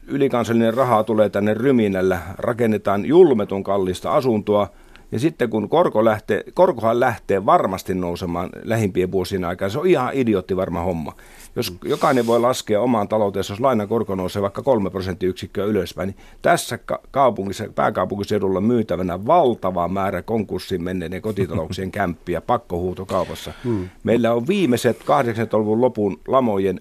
ylikansallinen 0.06 0.74
raha 0.74 1.04
tulee 1.04 1.28
tänne 1.28 1.54
ryminällä, 1.54 2.20
rakennetaan 2.38 3.04
julmetun 3.06 3.64
kallista 3.64 4.12
asuntoa, 4.12 4.68
ja 5.12 5.18
sitten 5.18 5.50
kun 5.50 5.68
korko 5.68 6.04
lähtee, 6.04 6.44
korkohan 6.54 7.00
lähtee 7.00 7.46
varmasti 7.46 7.94
nousemaan 7.94 8.50
lähimpien 8.62 9.12
vuosien 9.12 9.44
aikana, 9.44 9.68
se 9.68 9.78
on 9.78 9.86
ihan 9.86 10.10
idiotti 10.14 10.56
varma 10.56 10.80
homma. 10.82 11.12
Jos 11.56 11.76
jokainen 11.84 12.26
voi 12.26 12.40
laskea 12.40 12.80
omaan 12.80 13.08
taloutensa, 13.08 13.52
jos 13.52 13.60
lainan 13.60 13.88
korko 13.88 14.14
nousee 14.14 14.42
vaikka 14.42 14.62
kolme 14.62 14.90
prosenttiyksikköä 14.90 15.64
ylöspäin, 15.64 16.06
niin 16.06 16.16
tässä 16.42 16.78
kaupungissa, 17.10 17.64
pääkaupunkiseudulla 17.74 18.60
myytävänä 18.60 19.26
valtava 19.26 19.88
määrä 19.88 20.22
konkurssiin 20.22 20.82
menneiden 20.82 21.22
kotitalouksien 21.22 21.90
kämppiä 22.00 22.40
pakkohuutokaupassa. 22.40 23.52
Hmm. 23.64 23.88
Meillä 24.04 24.32
on 24.32 24.46
viimeiset 24.46 25.00
80-luvun 25.00 25.80
lopun 25.80 26.20
lamojen 26.28 26.80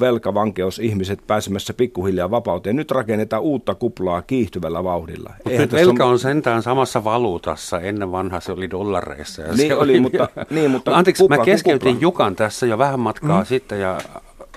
velkavankeus 0.00 0.78
ihmiset 0.78 1.26
pääsemässä 1.26 1.74
pikkuhiljaa 1.74 2.30
vapauteen. 2.30 2.76
Nyt 2.76 2.90
rakennetaan 2.90 3.42
uutta 3.42 3.74
kuplaa 3.74 4.22
kiihtyvällä 4.22 4.84
vauhdilla. 4.84 5.34
Mutta 5.44 5.76
velka 5.76 6.04
on 6.04 6.18
sentään 6.18 6.62
samassa 6.62 7.04
valuutassa. 7.04 7.80
Ennen 7.80 8.12
vanha 8.12 8.40
se 8.40 8.52
oli 8.52 8.70
dollareissa. 8.70 9.42
Ja 9.42 9.52
niin, 9.52 9.68
se 9.68 9.74
oli, 9.74 10.00
mutta, 10.00 10.28
niin, 10.50 10.70
mutta 10.70 10.96
Anteeksi, 10.96 11.22
kupla, 11.22 11.36
mä 11.36 11.44
keskeytin 11.44 11.94
kupla. 11.94 12.02
Jukan 12.02 12.36
tässä 12.36 12.66
jo 12.66 12.78
vähän 12.78 13.00
matkaa 13.00 13.40
mm. 13.40 13.46
sitten 13.46 13.80
ja 13.80 14.00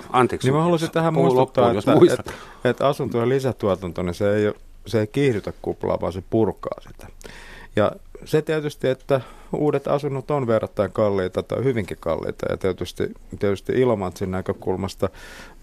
anteeksi. 0.09 0.47
Niin 0.47 0.55
mä 0.55 0.61
haluaisin 0.61 0.91
tähän 0.91 1.13
muistuttaa, 1.13 1.73
loppuun, 1.73 2.09
että, 2.09 2.23
että, 2.29 2.69
että 2.69 2.87
asuntojen 2.87 3.29
lisätuotanto, 3.29 4.03
niin 4.03 4.13
se 4.13 4.35
ei, 4.35 4.53
se 4.85 4.99
ei 4.99 5.07
kiihdytä 5.07 5.53
kuplaa, 5.61 6.01
vaan 6.01 6.13
se 6.13 6.23
purkaa 6.29 6.81
sitä. 6.87 7.07
Ja 7.75 7.91
se 8.25 8.41
tietysti, 8.41 8.87
että 8.87 9.21
uudet 9.53 9.87
asunnot 9.87 10.31
on 10.31 10.47
verrattain 10.47 10.91
kalliita 10.91 11.43
tai 11.43 11.63
hyvinkin 11.63 11.97
kalliita 11.99 12.45
ja 12.49 12.57
tietysti, 12.57 13.13
tietysti 13.39 13.73
Ilomantsin 13.73 14.31
näkökulmasta, 14.31 15.09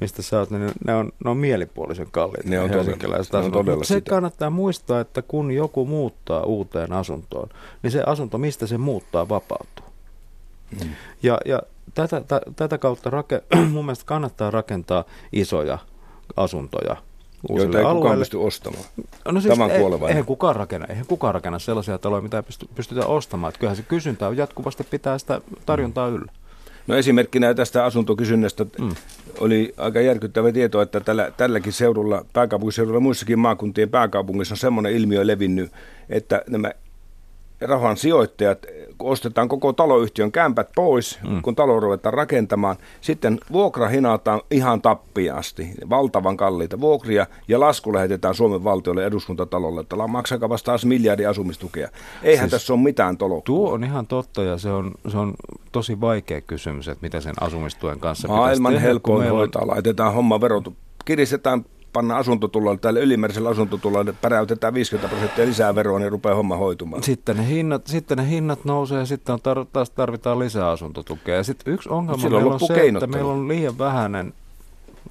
mistä 0.00 0.22
sä 0.22 0.38
oot, 0.38 0.50
niin 0.50 0.72
ne 0.86 0.94
on, 0.94 1.12
ne 1.24 1.30
on 1.30 1.36
mielipuolisen 1.36 2.10
kalliita. 2.10 2.48
Ne 2.48 2.60
on 2.60 2.70
todella, 2.70 3.16
ne 3.32 3.38
on 3.38 3.52
todella 3.52 3.84
se 3.84 3.94
sitä. 3.94 4.10
kannattaa 4.10 4.50
muistaa, 4.50 5.00
että 5.00 5.22
kun 5.22 5.52
joku 5.52 5.86
muuttaa 5.86 6.42
uuteen 6.42 6.92
asuntoon, 6.92 7.48
niin 7.82 7.90
se 7.90 8.02
asunto, 8.06 8.38
mistä 8.38 8.66
se 8.66 8.78
muuttaa, 8.78 9.28
vapautuu. 9.28 9.86
Hmm. 10.80 10.90
Ja, 11.22 11.38
ja 11.44 11.62
tätä, 11.94 12.20
t- 12.20 12.56
tätä 12.56 12.78
kautta 12.78 13.10
rake, 13.10 13.42
mun 13.72 13.84
mielestä 13.84 14.04
kannattaa 14.04 14.50
rakentaa 14.50 15.04
isoja 15.32 15.78
asuntoja 16.36 16.96
uusille 17.48 17.78
Joita 17.78 17.88
ei 17.88 17.94
kukaan 17.94 18.18
pysty 18.18 18.36
ostamaan. 18.36 18.84
No 19.24 19.40
siis 19.40 19.54
Tämän 19.54 19.70
ei, 19.70 19.82
eihän 20.08 20.24
kukaan 20.24 20.56
rakenna, 20.56 20.86
eihän 20.86 21.06
kukaan 21.06 21.34
rakenna 21.34 21.58
sellaisia 21.58 21.98
taloja, 21.98 22.22
mitä 22.22 22.36
ei 22.36 22.68
pystytä 22.74 23.06
ostamaan. 23.06 23.48
Että 23.48 23.58
kyllähän 23.58 23.76
se 23.76 23.82
kysyntä 23.82 24.28
on 24.28 24.36
jatkuvasti 24.36 24.84
pitää 24.84 25.18
sitä 25.18 25.40
tarjontaa 25.66 26.08
yllä. 26.08 26.32
No 26.86 26.96
esimerkkinä 26.96 27.54
tästä 27.54 27.84
asuntokysynnästä 27.84 28.66
mm. 28.80 28.94
oli 29.40 29.74
aika 29.76 30.00
järkyttävä 30.00 30.52
tieto, 30.52 30.82
että 30.82 31.00
tällä, 31.00 31.32
tälläkin 31.36 31.72
seudulla, 31.72 32.24
pääkaupunkiseudulla 32.32 33.00
muissakin 33.00 33.38
maakuntien 33.38 33.90
pääkaupungissa 33.90 34.52
on 34.52 34.58
semmoinen 34.58 34.92
ilmiö 34.92 35.26
levinnyt, 35.26 35.72
että 36.08 36.42
nämä 36.48 36.72
rahan 37.60 37.96
sijoittajat, 37.96 38.66
kun 38.98 39.10
ostetaan 39.10 39.48
koko 39.48 39.72
taloyhtiön 39.72 40.32
kämpät 40.32 40.68
pois, 40.74 41.18
mm. 41.28 41.42
kun 41.42 41.54
talo 41.54 41.80
ruvetaan 41.80 42.14
rakentamaan, 42.14 42.76
sitten 43.00 43.40
vuokra 43.52 43.88
hinataan 43.88 44.40
ihan 44.50 44.82
tappiasti, 44.82 45.70
valtavan 45.90 46.36
kalliita 46.36 46.80
vuokria, 46.80 47.26
ja 47.48 47.60
lasku 47.60 47.94
lähetetään 47.94 48.34
Suomen 48.34 48.64
valtiolle 48.64 49.04
eduskuntatalolle, 49.06 49.80
että 49.80 49.96
maksakaa 49.96 50.48
vasta 50.48 50.66
taas 50.66 50.84
miljardi 50.84 51.26
asumistukea. 51.26 51.88
Eihän 52.22 52.50
siis 52.50 52.60
tässä 52.60 52.72
ole 52.72 52.80
mitään 52.82 53.16
tolokua. 53.16 53.42
Tuo 53.44 53.70
on 53.70 53.84
ihan 53.84 54.06
totta, 54.06 54.42
ja 54.42 54.58
se 54.58 54.70
on, 54.70 54.92
se 55.08 55.18
on 55.18 55.34
tosi 55.72 56.00
vaikea 56.00 56.40
kysymys, 56.40 56.88
että 56.88 57.02
mitä 57.02 57.20
sen 57.20 57.34
asumistuen 57.40 58.00
kanssa 58.00 58.28
Maailman 58.28 58.78
helpoin 58.78 59.30
hoitaa, 59.30 59.66
laitetaan 59.66 60.14
homma 60.14 60.40
verot, 60.40 60.72
kiristetään 61.04 61.64
panna 61.94 62.16
asuntotulolle, 62.16 62.78
tälle 62.78 63.00
ylimääräisellä 63.00 63.48
asuntotulolle 63.48 64.14
päräytetään 64.20 64.74
50 64.74 65.08
prosenttia 65.08 65.46
lisää 65.46 65.74
veroa, 65.74 65.98
niin 65.98 66.12
rupeaa 66.12 66.34
homma 66.34 66.56
hoitumaan. 66.56 67.02
Sitten 67.02 67.36
ne 67.36 67.48
hinnat, 67.48 67.86
sitten 67.86 68.18
ne 68.18 68.28
hinnat 68.28 68.64
nousee 68.64 68.98
ja 68.98 69.06
sitten 69.06 69.36
tar- 69.36 69.66
taas 69.72 69.90
tarvitaan 69.90 70.38
lisää 70.38 70.70
asuntotukea. 70.70 71.36
Ja 71.36 71.44
sitten 71.44 71.74
yksi 71.74 71.88
ongelma 71.88 72.28
meillä 72.28 72.54
on 72.54 72.60
se, 72.60 72.86
että 72.86 73.06
meillä 73.06 73.32
on 73.32 73.48
liian 73.48 73.78
vähäinen 73.78 74.32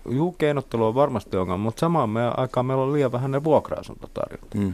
Juu, 0.10 0.32
keinottelu 0.32 0.86
on 0.86 0.96
varmasti 0.96 1.38
ongelma, 1.38 1.64
mutta 1.64 1.80
samaan 1.80 2.10
aikaan 2.38 2.66
meillä 2.66 2.84
on 2.84 2.94
liian 2.94 3.12
vähäinen 3.12 3.44
vuokra-asuntotarjonta. 3.44 4.58
Hmm. 4.58 4.74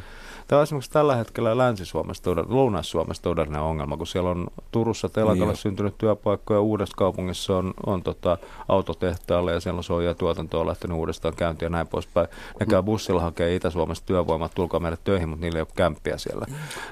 Tämä 0.49 0.59
on 0.59 0.63
esimerkiksi 0.63 0.91
tällä 0.91 1.15
hetkellä 1.15 1.57
Länsi-Suomessa, 1.57 2.31
Lounais-Suomessa 2.47 3.23
todellinen 3.23 3.61
ongelma, 3.61 3.97
kun 3.97 4.07
siellä 4.07 4.29
on 4.29 4.47
Turussa 4.71 5.09
telakalle 5.09 5.45
niin 5.45 5.57
syntynyt 5.57 5.97
työpaikkoja, 5.97 6.61
uudessa 6.61 6.97
kaupungissa 6.97 7.57
on, 7.57 7.73
on 7.85 8.03
tota, 8.03 8.37
autotehtaalle 8.67 9.53
ja 9.53 9.59
siellä 9.59 9.77
on 9.77 9.83
soija 9.83 10.13
tuotanto 10.15 10.59
on 10.59 10.67
lähtenyt 10.67 10.97
uudestaan 10.97 11.33
käyntiin 11.35 11.65
ja 11.65 11.69
näin 11.69 11.87
poispäin. 11.87 12.27
Ne 12.59 12.65
käy 12.65 12.83
bussilla 12.83 13.21
hakee 13.21 13.55
Itä-Suomesta 13.55 14.05
työvoimaa, 14.05 14.49
tulkaa 14.49 14.79
meille 14.79 14.97
töihin, 15.03 15.29
mutta 15.29 15.45
niillä 15.45 15.57
ei 15.57 15.61
ole 15.61 15.67
kämppiä 15.75 16.17
siellä. 16.17 16.45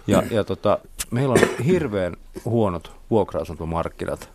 Ja, 0.08 0.24
ja 0.32 0.44
tota, 0.44 0.78
meillä 1.12 1.34
on 1.34 1.64
hirveän 1.66 2.16
huonot 2.46 2.92
vuokra-asuntomarkkinat 3.10 4.30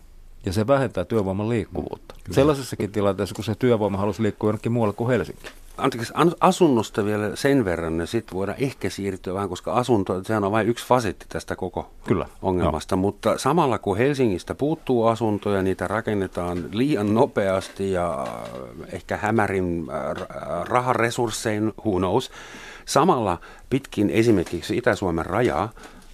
ja 0.45 0.53
se 0.53 0.67
vähentää 0.67 1.05
työvoiman 1.05 1.49
liikkuvuutta. 1.49 2.15
Kyllä. 2.23 2.35
Sellaisessakin 2.35 2.91
tilanteessa, 2.91 3.35
kun 3.35 3.43
se 3.43 3.55
työvoima 3.55 3.97
halusi 3.97 4.23
liikkua 4.23 4.47
jonnekin 4.49 4.71
muualle 4.71 4.93
kuin 4.93 5.09
Helsinki. 5.09 5.49
Anteeksi, 5.77 6.13
asunnosta 6.39 7.05
vielä 7.05 7.35
sen 7.35 7.65
verran, 7.65 7.97
niin 7.97 8.07
sitten 8.07 8.35
voidaan 8.35 8.57
ehkä 8.61 8.89
siirtyä 8.89 9.33
vähän, 9.33 9.49
koska 9.49 9.73
asunto, 9.73 10.23
sehän 10.23 10.43
on 10.43 10.51
vain 10.51 10.69
yksi 10.69 10.87
fasetti 10.87 11.25
tästä 11.29 11.55
koko 11.55 11.89
Kyllä. 12.03 12.25
ongelmasta. 12.41 12.95
No. 12.95 13.01
Mutta 13.01 13.37
samalla 13.37 13.79
kun 13.79 13.97
Helsingistä 13.97 14.55
puuttuu 14.55 15.05
asuntoja, 15.07 15.61
niitä 15.61 15.87
rakennetaan 15.87 16.63
liian 16.71 17.13
nopeasti 17.13 17.91
ja 17.91 18.27
ehkä 18.91 19.17
hämärin 19.17 19.85
äh, 19.89 20.25
raharesurssein, 20.63 21.73
who 21.85 21.97
knows. 21.97 22.31
Samalla 22.85 23.37
pitkin 23.69 24.09
esimerkiksi 24.09 24.77
Itä-Suomen 24.77 25.25
rajaa 25.25 25.69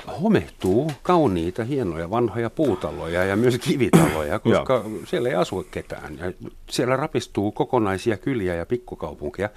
homehtuu 0.10 0.92
kauniita, 1.04 1.64
hienoja, 1.64 2.10
vanhoja 2.10 2.50
puutaloja 2.50 3.24
ja 3.24 3.36
myös 3.36 3.58
kivitaloja, 3.58 4.40
koska 4.40 4.86
siellä 5.06 5.30
ei 5.30 5.36
asu 5.36 5.68
ketään. 5.72 6.18
Ja 6.18 6.34
siellä 6.70 6.96
rapistuu 6.96 7.52
kokonaisia 7.52 8.18
kyliä 8.18 8.56
ja 8.56 8.66
pikkukaupunkeja. 8.66 9.50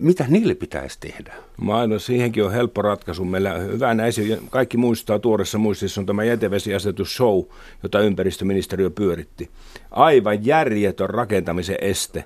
Mitä 0.00 0.24
niille 0.28 0.54
pitäisi 0.54 1.00
tehdä? 1.00 1.34
Maailma, 1.56 1.98
siihenkin 1.98 2.44
on 2.44 2.52
helppo 2.52 2.82
ratkaisu. 2.82 3.24
Meillä 3.24 3.58
hyvä 3.58 3.94
näisi, 3.94 4.38
kaikki 4.50 4.76
muistaa 4.76 5.18
tuoreessa 5.18 5.58
muistissa 5.58 6.00
on 6.00 6.06
tämä 6.06 6.24
jätevesiasetus 6.24 7.16
show, 7.16 7.42
jota 7.82 8.00
ympäristöministeriö 8.00 8.90
pyöritti. 8.90 9.50
Aivan 9.90 10.46
järjetön 10.46 11.10
rakentamisen 11.10 11.78
este 11.80 12.24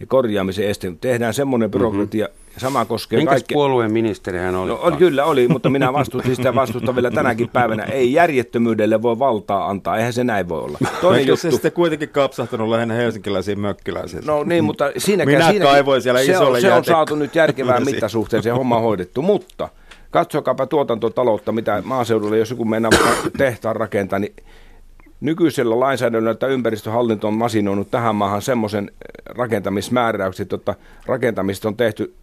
ja 0.00 0.06
korjaamisen 0.06 0.68
este. 0.68 0.92
Tehdään 1.00 1.34
semmoinen 1.34 1.70
byrokratia, 1.70 2.26
mm-hmm 2.26 2.43
Sama 2.56 2.84
koskee 2.84 3.16
Minkäs 3.16 3.32
kaikkea. 3.32 3.54
puolueen 3.54 3.92
ministeri 3.92 4.38
hän 4.38 4.54
oli? 4.54 4.70
No, 4.70 4.78
on, 4.82 4.96
kyllä 4.96 5.24
oli, 5.24 5.48
mutta 5.48 5.70
minä 5.70 5.92
vastustin 5.92 6.36
sitä 6.36 6.54
vastusta 6.54 6.94
vielä 6.94 7.10
tänäkin 7.10 7.48
päivänä. 7.48 7.82
Ei 7.82 8.12
järjettömyydelle 8.12 9.02
voi 9.02 9.18
valtaa 9.18 9.70
antaa, 9.70 9.96
eihän 9.96 10.12
se 10.12 10.24
näin 10.24 10.48
voi 10.48 10.60
olla. 10.60 10.78
Toinen 11.00 11.26
juttu. 11.26 11.42
se 11.42 11.50
sitten 11.50 11.72
kuitenkin 11.72 12.08
kapsahtanut 12.08 12.68
lähinnä 12.68 12.94
helsinkiläisiin 12.94 13.60
mökkiläisiin? 13.60 14.22
No 14.26 14.44
niin, 14.44 14.64
mutta 14.64 14.92
siinäkään... 14.98 15.36
Minä 15.36 15.50
siinäkin, 15.50 15.72
kaivoin 15.72 16.02
siellä 16.02 16.24
se 16.24 16.32
isolle 16.32 16.58
on, 16.58 16.60
se 16.60 16.72
on 16.72 16.84
saatu 16.84 17.14
nyt 17.14 17.34
järkevään 17.34 17.84
mittasuhteen 17.84 18.42
se 18.42 18.50
homma 18.50 18.80
hoidettu, 18.80 19.22
mutta 19.22 19.68
katsokaapa 20.10 20.66
tuotantotaloutta, 20.66 21.52
mitä 21.52 21.82
maaseudulla, 21.84 22.36
jos 22.36 22.50
joku 22.50 22.64
mennään 22.64 22.92
tehtaan 23.38 23.76
rakentaa, 23.76 24.18
niin 24.18 24.34
nykyisellä 25.20 25.80
lainsäädännöllä, 25.80 26.30
että 26.30 26.46
ympäristöhallinto 26.46 27.28
on 27.28 27.34
masinoinut 27.34 27.90
tähän 27.90 28.14
maahan 28.14 28.42
semmoisen 28.42 28.90
rakentamismääräykset, 29.26 30.52
että 30.52 30.74
rakentamista 31.06 31.68
on 31.68 31.76
tehty 31.76 32.14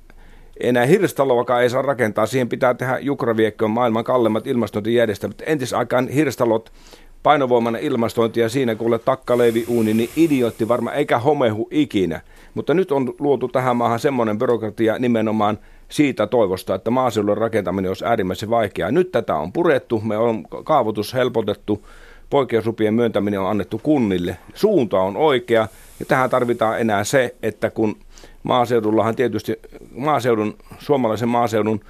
enää 0.64 0.86
hirstaloakaan 0.86 1.64
ei 1.64 1.70
saa 1.70 1.82
rakentaa. 1.82 2.26
Siihen 2.26 2.50
pitää 2.50 2.74
tehdä 2.74 3.00
jukraviekkoon 3.00 3.72
maailman 3.72 4.04
kalleimmat 4.04 4.48
ilmastointijärjestelmät. 4.48 5.42
Entisaikaan 5.46 6.08
hirstalot 6.08 6.72
painovoimainen 7.24 7.82
ilmastointi 7.82 8.40
ja 8.40 8.50
siinä 8.50 8.76
kuule 8.76 9.00
takkaleivi 9.00 9.66
uuni, 9.68 9.94
niin 9.94 10.10
idiotti 10.16 10.68
varmaan 10.68 10.96
eikä 10.96 11.20
homehu 11.20 11.68
ikinä. 11.72 12.22
Mutta 12.54 12.74
nyt 12.74 12.92
on 12.92 13.14
luotu 13.20 13.48
tähän 13.48 13.78
maahan 13.78 14.00
semmoinen 14.00 14.38
byrokratia 14.40 15.00
nimenomaan 15.00 15.60
siitä 15.90 16.28
toivosta, 16.28 16.76
että 16.76 16.92
maaseudun 16.92 17.38
rakentaminen 17.38 17.90
olisi 17.90 18.06
äärimmäisen 18.06 18.50
vaikeaa. 18.50 18.92
Nyt 18.92 19.12
tätä 19.12 19.36
on 19.36 19.54
purettu, 19.54 20.00
me 20.00 20.18
on 20.18 20.44
kaavoitus 20.64 21.14
helpotettu, 21.14 21.88
poikkeuslupien 22.30 22.94
myöntäminen 22.94 23.40
on 23.40 23.50
annettu 23.50 23.80
kunnille. 23.84 24.38
Suunta 24.54 25.00
on 25.00 25.18
oikea 25.18 25.68
ja 26.00 26.06
tähän 26.06 26.30
tarvitaan 26.30 26.82
enää 26.82 27.04
se, 27.04 27.36
että 27.44 27.70
kun 27.70 27.96
maaseudullahan 28.44 29.16
tietysti 29.16 29.60
maaseudun, 29.96 30.58
suomalaisen 30.80 31.30
maaseudun 31.30 31.82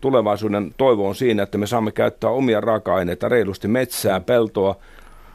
tulevaisuuden 0.00 0.74
toivo 0.76 1.08
on 1.08 1.14
siinä, 1.14 1.42
että 1.42 1.58
me 1.58 1.66
saamme 1.66 1.92
käyttää 1.92 2.30
omia 2.30 2.60
raaka-aineita 2.60 3.28
reilusti 3.28 3.68
metsää, 3.68 4.20
peltoa, 4.20 4.76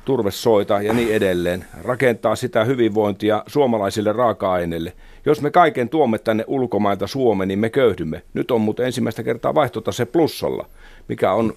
turvesoita 0.05 0.82
ja 0.82 0.93
niin 0.93 1.13
edelleen. 1.13 1.65
Rakentaa 1.84 2.36
sitä 2.36 2.63
hyvinvointia 2.63 3.43
suomalaisille 3.47 4.13
raaka-aineille. 4.13 4.93
Jos 5.25 5.41
me 5.41 5.51
kaiken 5.51 5.89
tuomme 5.89 6.17
tänne 6.19 6.43
ulkomailta 6.47 7.08
Suomeen, 7.08 7.47
niin 7.47 7.60
me 7.60 7.69
köyhdymme. 7.69 8.21
Nyt 8.34 8.51
on 8.51 8.62
muuten 8.62 8.86
ensimmäistä 8.86 9.23
kertaa 9.23 9.55
vaihtotase 9.55 10.05
plussalla, 10.05 10.65
mikä 11.08 11.34
on 11.34 11.53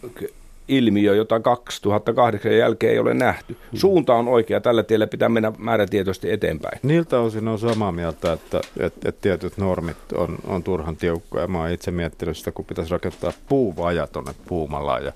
ilmiö, 0.69 1.15
jota 1.15 1.41
2008 1.41 2.57
jälkeen 2.57 2.93
ei 2.93 2.99
ole 2.99 3.15
nähty. 3.15 3.57
Hmm. 3.73 3.79
Suunta 3.79 4.15
on 4.15 4.29
oikea, 4.29 4.61
tällä 4.61 4.83
tiellä 4.83 5.07
pitää 5.07 5.29
mennä 5.29 5.53
määrätietoisesti 5.59 6.31
eteenpäin. 6.31 6.79
Niiltä 6.83 7.21
osin 7.21 7.49
on 7.49 7.59
samaa 7.59 7.93
mieltä, 7.93 8.33
että, 8.33 8.61
että, 8.81 9.09
että 9.09 9.23
tietyt 9.23 9.57
normit 9.57 9.97
on, 10.15 10.39
on 10.47 10.63
turhan 10.63 10.97
tiukkoja. 10.97 11.49
Mä 11.49 11.59
oon 11.59 11.71
itse 11.71 11.91
miettinyt 11.91 12.37
sitä, 12.37 12.53
kun 12.53 12.65
pitäisi 12.65 12.91
rakentaa 12.91 13.33
puuvaja 13.49 14.07
tuonne 14.07 14.33
Puumalaan 14.49 15.05
ja 15.05 15.13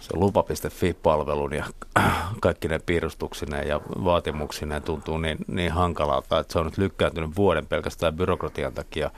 se 0.00 0.16
lupa.fi-palvelun 0.16 1.52
ja 1.52 1.64
kaikki 2.40 2.68
ne 2.68 2.78
piirustuksineen 2.86 3.68
ja 3.68 3.80
vaatimuksineen 4.04 4.82
tuntuu 4.82 5.18
niin, 5.18 5.38
niin 5.46 5.72
hankalalta, 5.72 6.38
että 6.38 6.52
se 6.52 6.58
on 6.58 6.64
nyt 6.64 6.78
lykkääntynyt 6.78 7.36
vuoden 7.36 7.66
pelkästään 7.66 8.14
byrokratian 8.14 8.72
takia. 8.72 9.10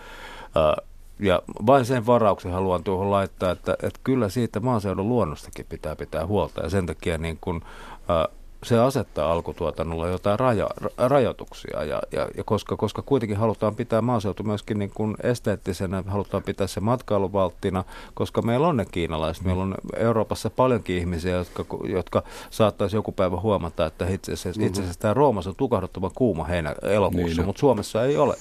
Ja 1.20 1.42
vain 1.66 1.84
sen 1.84 2.06
varauksen 2.06 2.52
haluan 2.52 2.84
tuohon 2.84 3.10
laittaa, 3.10 3.50
että, 3.50 3.76
että 3.82 4.00
kyllä 4.04 4.28
siitä 4.28 4.60
maaseudun 4.60 5.08
luonnostakin 5.08 5.66
pitää 5.68 5.96
pitää 5.96 6.26
huolta. 6.26 6.62
Ja 6.62 6.70
sen 6.70 6.86
takia 6.86 7.18
niin 7.18 7.38
kun, 7.40 7.62
äh, 8.10 8.39
se 8.62 8.78
asettaa 8.78 9.32
alkutuotannolla 9.32 10.08
jotain 10.08 10.38
raja, 10.38 10.68
rajoituksia, 10.98 11.84
ja, 11.84 12.02
ja, 12.12 12.28
ja 12.36 12.44
koska, 12.44 12.76
koska 12.76 13.02
kuitenkin 13.02 13.36
halutaan 13.36 13.76
pitää 13.76 14.02
maaseutu 14.02 14.42
myöskin 14.42 14.78
niin 14.78 14.90
kuin 14.94 15.16
esteettisenä, 15.22 16.02
halutaan 16.06 16.42
pitää 16.42 16.66
se 16.66 16.80
matkailuvalttina, 16.80 17.84
koska 18.14 18.42
meillä 18.42 18.68
on 18.68 18.76
ne 18.76 18.84
kiinalaiset, 18.84 19.44
meillä 19.44 19.62
on 19.62 19.74
Euroopassa 19.96 20.50
paljonkin 20.50 20.98
ihmisiä, 20.98 21.36
jotka, 21.36 21.64
jotka 21.84 22.22
saattaisi 22.50 22.96
joku 22.96 23.12
päivä 23.12 23.40
huomata, 23.40 23.86
että 23.86 24.08
itse 24.08 24.32
asiassa, 24.32 24.62
itse 24.64 24.80
asiassa 24.80 25.00
tämä 25.00 25.14
Roomassa 25.14 25.50
on 25.50 25.56
tukahduttavan 25.56 26.10
kuuma 26.14 26.44
heinä 26.44 26.74
elokuussa, 26.82 27.36
niin, 27.36 27.46
mutta 27.46 27.60
Suomessa 27.60 28.04
ei 28.04 28.16
ole. 28.16 28.36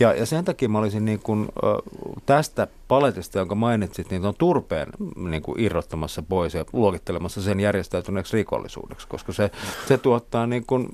Ja, 0.00 0.14
ja 0.14 0.26
sen 0.26 0.44
takia 0.44 0.68
mä 0.68 0.78
olisin 0.78 1.04
niin 1.04 1.20
kuin, 1.22 1.48
tästä 2.26 2.66
paletista, 2.88 3.38
jonka 3.38 3.54
mainitsit, 3.54 4.10
niin 4.10 4.26
on 4.26 4.34
turpeen 4.38 4.88
niin 5.16 5.42
kuin 5.42 5.60
irrottamassa 5.60 6.22
pois 6.22 6.54
ja 6.54 6.64
luokittelemassa 6.72 7.42
sen 7.42 7.60
järjestäytyneeksi 7.60 8.36
rikollisuudeksi, 8.36 9.08
koska 9.08 9.32
se, 9.32 9.50
se 9.88 9.98
tuottaa, 9.98 10.46
niin 10.46 10.66
kuin, 10.66 10.88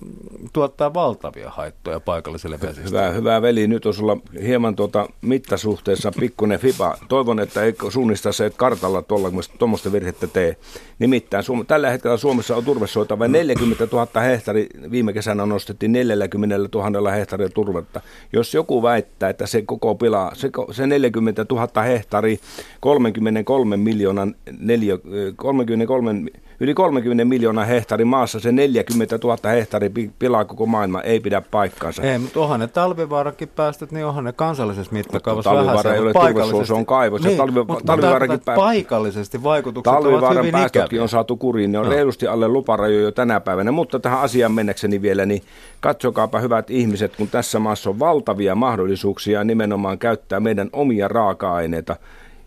tuottaa 0.52 0.94
valtavia 0.94 1.50
haittoja 1.50 2.00
paikalliselle 2.00 2.60
vesistölle. 2.60 3.00
Hyvä, 3.00 3.10
hyvä 3.10 3.42
veli, 3.42 3.66
nyt 3.66 3.86
on 3.86 3.94
sulla 3.94 4.16
hieman 4.42 4.76
tuota 4.76 5.08
mittasuhteessa 5.20 6.12
pikkuinen 6.20 6.58
fiba. 6.58 6.96
Toivon, 7.08 7.40
että 7.40 7.62
ei 7.62 7.74
suunnista 7.88 8.32
se 8.32 8.52
kartalla 8.56 9.02
tuommoista 9.58 9.92
virhettä 9.92 10.26
tee. 10.26 10.56
Nimittäin 10.98 11.44
Suom- 11.44 11.66
tällä 11.66 11.90
hetkellä 11.90 12.16
Suomessa 12.16 12.56
on 12.56 12.64
turvesoita 12.64 13.18
vain 13.18 13.32
40 13.32 13.88
000 13.92 14.20
hehtari. 14.20 14.66
Viime 14.90 15.12
kesänä 15.12 15.46
nostettiin 15.46 15.92
40 15.92 16.56
000 16.74 17.10
hehtaaria 17.10 17.48
turvetta. 17.48 18.00
Jos 18.32 18.54
joku 18.54 18.82
väittää, 18.82 19.30
että 19.30 19.46
se 19.46 19.62
koko 19.62 19.94
pila, 19.94 20.30
se, 20.34 20.50
se 20.70 20.86
40 20.86 21.46
000 21.50 21.82
hehtari 21.84 22.38
33 22.80 23.76
miljoonan 23.76 24.34
neljä, 24.58 24.98
33 25.36 26.24
yli 26.60 26.74
30 26.74 27.24
miljoonaa 27.24 27.64
hehtari 27.64 28.04
maassa, 28.04 28.40
se 28.40 28.52
40 28.52 29.18
000 29.22 29.50
hehtari 29.50 29.90
pilaa 30.18 30.44
koko 30.44 30.66
maailma, 30.66 31.00
ei 31.00 31.20
pidä 31.20 31.40
paikkaansa. 31.50 32.02
Ei, 32.02 32.18
mutta 32.18 32.40
onhan 32.40 32.60
ne 32.60 32.66
talvivaarakin 32.66 33.48
päästöt, 33.48 33.92
niin 33.92 34.06
onhan 34.06 34.24
ne 34.24 34.32
kansallisessa 34.32 34.92
mittakaavassa 34.92 35.50
Talvivaara 35.50 35.94
ei 35.94 36.00
ole 36.00 36.12
turvesuus, 36.12 36.66
se 36.66 36.74
on 36.74 36.86
kaivos. 36.86 37.22
Niin, 37.22 37.36
talvi, 37.36 37.60
talvivaarakin 37.86 38.40
pää... 38.44 38.56
paikallisesti 38.56 39.42
vaikutukset 39.42 39.94
Talvivaaran 39.94 40.24
ovat 40.24 40.38
hyvin 40.38 40.52
päästötkin 40.52 40.86
ikäviä. 40.86 41.02
on 41.02 41.08
saatu 41.08 41.36
kuriin, 41.36 41.72
ne 41.72 41.78
on 41.78 41.84
no. 41.84 41.90
reilusti 41.90 42.26
alle 42.26 42.48
luparajoja 42.48 43.02
jo 43.02 43.12
tänä 43.12 43.40
päivänä, 43.40 43.72
mutta 43.72 44.00
tähän 44.00 44.20
asiaan 44.20 44.52
mennäkseni 44.52 45.02
vielä, 45.02 45.26
niin 45.26 45.42
katsokaapa 45.84 46.40
hyvät 46.40 46.70
ihmiset, 46.70 47.16
kun 47.16 47.28
tässä 47.28 47.58
maassa 47.58 47.90
on 47.90 47.98
valtavia 47.98 48.54
mahdollisuuksia 48.54 49.44
nimenomaan 49.44 49.98
käyttää 49.98 50.40
meidän 50.40 50.70
omia 50.72 51.08
raaka-aineita 51.08 51.96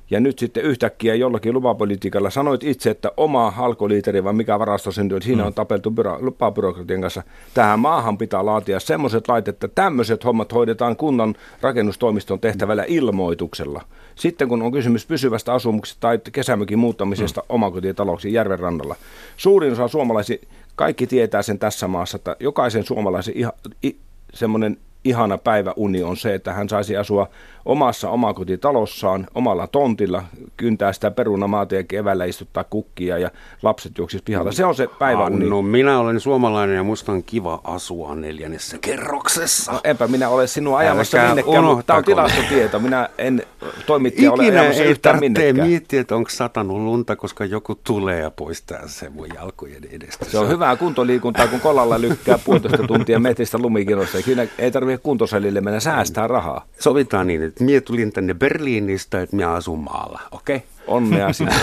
ja 0.10 0.20
nyt 0.20 0.40
sitten 0.40 0.64
yhtäkkiä 0.64 1.16
jollakin 1.16 1.54
lupapolitiikalla 1.54 2.30
sanoit 2.30 2.64
itse, 2.64 2.90
että 2.90 3.12
oma 3.18 3.54
alkoliiteri 3.58 4.24
vai 4.24 4.34
mikä 4.34 4.60
varasto 4.60 4.92
syntyy, 4.92 5.22
siinä 5.22 5.44
mm. 5.44 5.48
on 5.48 5.54
tapeltu 5.54 5.92
byro, 5.92 6.18
lupabyrokratian 6.22 7.02
kanssa. 7.02 7.24
Tähän 7.54 7.80
maahan 7.80 8.18
pitää 8.18 8.46
laatia 8.46 8.80
semmoiset 8.80 9.28
lait, 9.28 9.48
että 9.48 9.68
tämmöiset 9.68 10.26
hommat 10.26 10.54
hoidetaan 10.54 10.96
kunnan 10.96 11.36
rakennustoimiston 11.62 12.40
tehtävällä 12.40 12.84
ilmoituksella. 12.88 13.82
Sitten 14.16 14.48
kun 14.48 14.62
on 14.62 14.72
kysymys 14.72 15.06
pysyvästä 15.06 15.54
asumuksesta 15.54 16.02
tai 16.02 16.20
kesämökin 16.32 16.80
muuttamisesta 16.80 17.42
mm. 17.42 17.46
omakotitalouksiin 17.50 18.34
järven 18.34 18.60
rannalla. 18.60 18.96
Suurin 19.38 19.72
osa 19.72 19.88
suomalaisia, 19.88 20.38
kaikki 20.78 21.08
tietää 21.08 21.42
sen 21.42 21.60
tässä 21.60 21.88
maassa, 21.88 22.16
että 22.16 22.36
jokaisen 22.40 22.84
suomalaisen 22.84 23.38
ihan, 23.38 23.54
i, 23.86 23.98
semmoinen 24.34 24.78
ihana 25.04 25.38
päiväuni 25.38 26.04
on 26.04 26.18
se, 26.18 26.34
että 26.34 26.54
hän 26.54 26.70
saisi 26.70 26.98
asua 26.98 27.30
omassa 27.68 28.10
omakotitalossaan, 28.10 29.28
omalla 29.36 29.68
tontilla, 29.68 30.24
kyntää 30.58 30.94
sitä 30.94 31.12
perunamaata 31.12 31.76
ja 31.76 31.84
keväällä 31.84 32.26
istuttaa 32.26 32.64
kukkia 32.64 33.18
ja 33.18 33.32
lapset 33.64 33.98
juoksis 33.98 34.22
pihalla. 34.22 34.52
Se 34.52 34.66
on 34.66 34.76
se 34.76 34.88
päiväuni. 35.00 35.50
No 35.50 35.62
minä 35.62 36.00
olen 36.00 36.20
suomalainen 36.20 36.76
ja 36.76 36.84
musta 36.84 37.12
on 37.12 37.24
kiva 37.24 37.62
asua 37.64 38.16
neljännessä 38.16 38.78
kerroksessa. 38.82 39.72
No, 39.72 39.80
enpä 39.84 40.08
minä 40.08 40.30
ole 40.30 40.48
sinua 40.48 40.78
ajamassa 40.78 41.18
Älkää 41.18 41.36
minnekään, 41.36 41.64
mutta 41.64 41.84
tämä 41.84 41.98
on 41.98 42.04
tilastotieto. 42.04 42.80
Minä 42.80 43.10
en 43.18 43.44
toimittaja 43.86 44.32
ole 44.32 44.44
ajamassa 44.44 44.84
ei 44.84 44.90
yhtään 44.90 45.20
minnekään. 45.20 45.68
miettiä, 45.68 46.02
että 46.02 46.16
onko 46.16 46.30
satanut 46.30 46.78
lunta, 46.78 47.16
koska 47.16 47.46
joku 47.46 47.76
tulee 47.76 48.20
ja 48.20 48.32
poistaa 48.32 48.88
sen 48.88 49.12
mun 49.12 49.28
jalkojen 49.36 49.84
edestä. 49.92 50.26
Se 50.26 50.40
on 50.40 50.50
hyvää 50.50 50.76
kuntoliikuntaa, 50.76 51.48
kun 51.48 51.60
kolalla 51.60 52.02
lykkää 52.02 52.38
puolitoista 52.46 52.88
tuntia 52.88 53.20
metristä 53.20 53.58
lumikinossa. 53.58 54.22
Siinä 54.22 54.48
ei 54.58 54.72
tarvitse 54.72 55.04
kuntosalille 55.04 55.62
mennä 55.62 55.80
säästää 55.80 56.28
rahaa. 56.28 56.66
Sovitaan 56.80 57.28
niin, 57.28 57.44
että 57.44 57.57
mie 57.64 57.82
tulin 57.82 58.12
tänne 58.12 58.34
Berliinistä, 58.34 59.22
että 59.22 59.36
minä 59.36 59.52
asun 59.52 59.80
maalla, 59.80 60.22
okei? 60.32 60.56
Okay? 60.56 60.68
Onnea 60.88 61.34
sinne. 61.34 61.56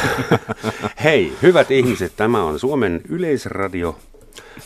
Hei, 1.05 1.33
hyvät 1.43 1.71
ihmiset, 1.71 2.13
tämä 2.17 2.43
on 2.45 2.59
Suomen 2.59 3.01
yleisradio, 3.09 3.99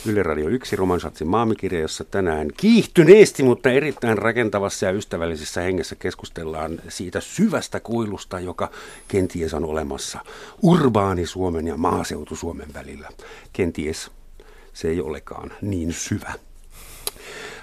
Yle 0.07 0.23
Radio 0.23 0.49
1 0.49 0.77
Romansatsin 0.77 1.29
maamikirja, 1.29 1.81
jossa 1.81 2.05
tänään 2.05 2.49
kiihtyneesti, 2.57 3.43
mutta 3.43 3.71
erittäin 3.71 4.19
rakentavassa 4.19 4.87
ja 4.87 4.93
ystävällisessä 4.93 5.61
hengessä 5.61 5.97
keskustellaan 5.97 6.81
siitä 6.88 7.21
syvästä 7.21 7.81
kuilusta, 7.81 8.41
joka 8.41 8.71
kenties 9.09 9.55
on 9.55 9.64
olemassa 9.64 10.19
urbaani 10.62 11.27
Suomen 11.27 11.67
ja 11.67 11.77
maaseutu 11.77 12.37
Suomen 12.37 12.75
välillä. 12.75 13.09
Kenties 13.53 14.11
se 14.73 14.88
ei 14.88 15.01
olekaan 15.01 15.53
niin 15.62 15.93
syvä. 15.93 16.33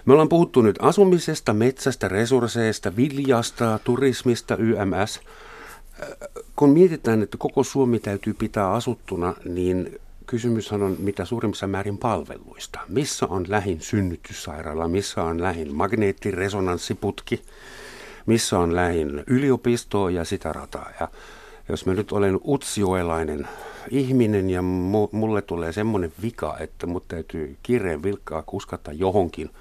Me 0.06 0.14
ollaan 0.14 0.30
puhuttu 0.30 0.62
nyt 0.62 0.76
asumisesta, 0.80 1.54
metsästä, 1.54 2.08
resursseista, 2.08 2.96
viljasta, 2.96 3.80
turismista, 3.84 4.56
YMS. 4.58 5.20
Kun 6.56 6.70
mietitään, 6.70 7.24
että 7.24 7.38
koko 7.38 7.64
Suomi 7.64 8.00
täytyy 8.00 8.34
pitää 8.34 8.72
asuttuna, 8.72 9.34
niin 9.46 10.00
kysymys 10.26 10.72
on 10.72 10.96
mitä 11.00 11.26
suurimmassa 11.26 11.68
määrin 11.68 11.98
palveluista. 11.98 12.80
Missä 12.88 13.26
on 13.30 13.46
lähin 13.48 13.82
synnytyssairaala, 13.82 14.88
missä 14.88 15.24
on 15.24 15.42
lähin 15.42 15.76
magneettiresonanssiputki, 15.76 17.42
missä 18.26 18.60
on 18.60 18.76
lähin 18.76 19.24
yliopisto 19.28 20.10
ja 20.10 20.26
sitä 20.26 20.54
rataa. 20.54 20.90
Ja 21.00 21.08
jos 21.70 21.86
mä 21.86 21.94
nyt 21.94 22.12
olen 22.12 22.40
utsioelainen 22.48 23.48
ihminen 23.90 24.50
ja 24.50 24.62
mulle 25.12 25.42
tulee 25.42 25.72
semmoinen 25.72 26.14
vika, 26.22 26.58
että 26.60 26.88
mut 26.88 27.08
täytyy 27.08 27.58
kireen 27.64 28.04
vilkkaa 28.04 28.44
kuskata 28.46 28.92
johonkin– 28.92 29.50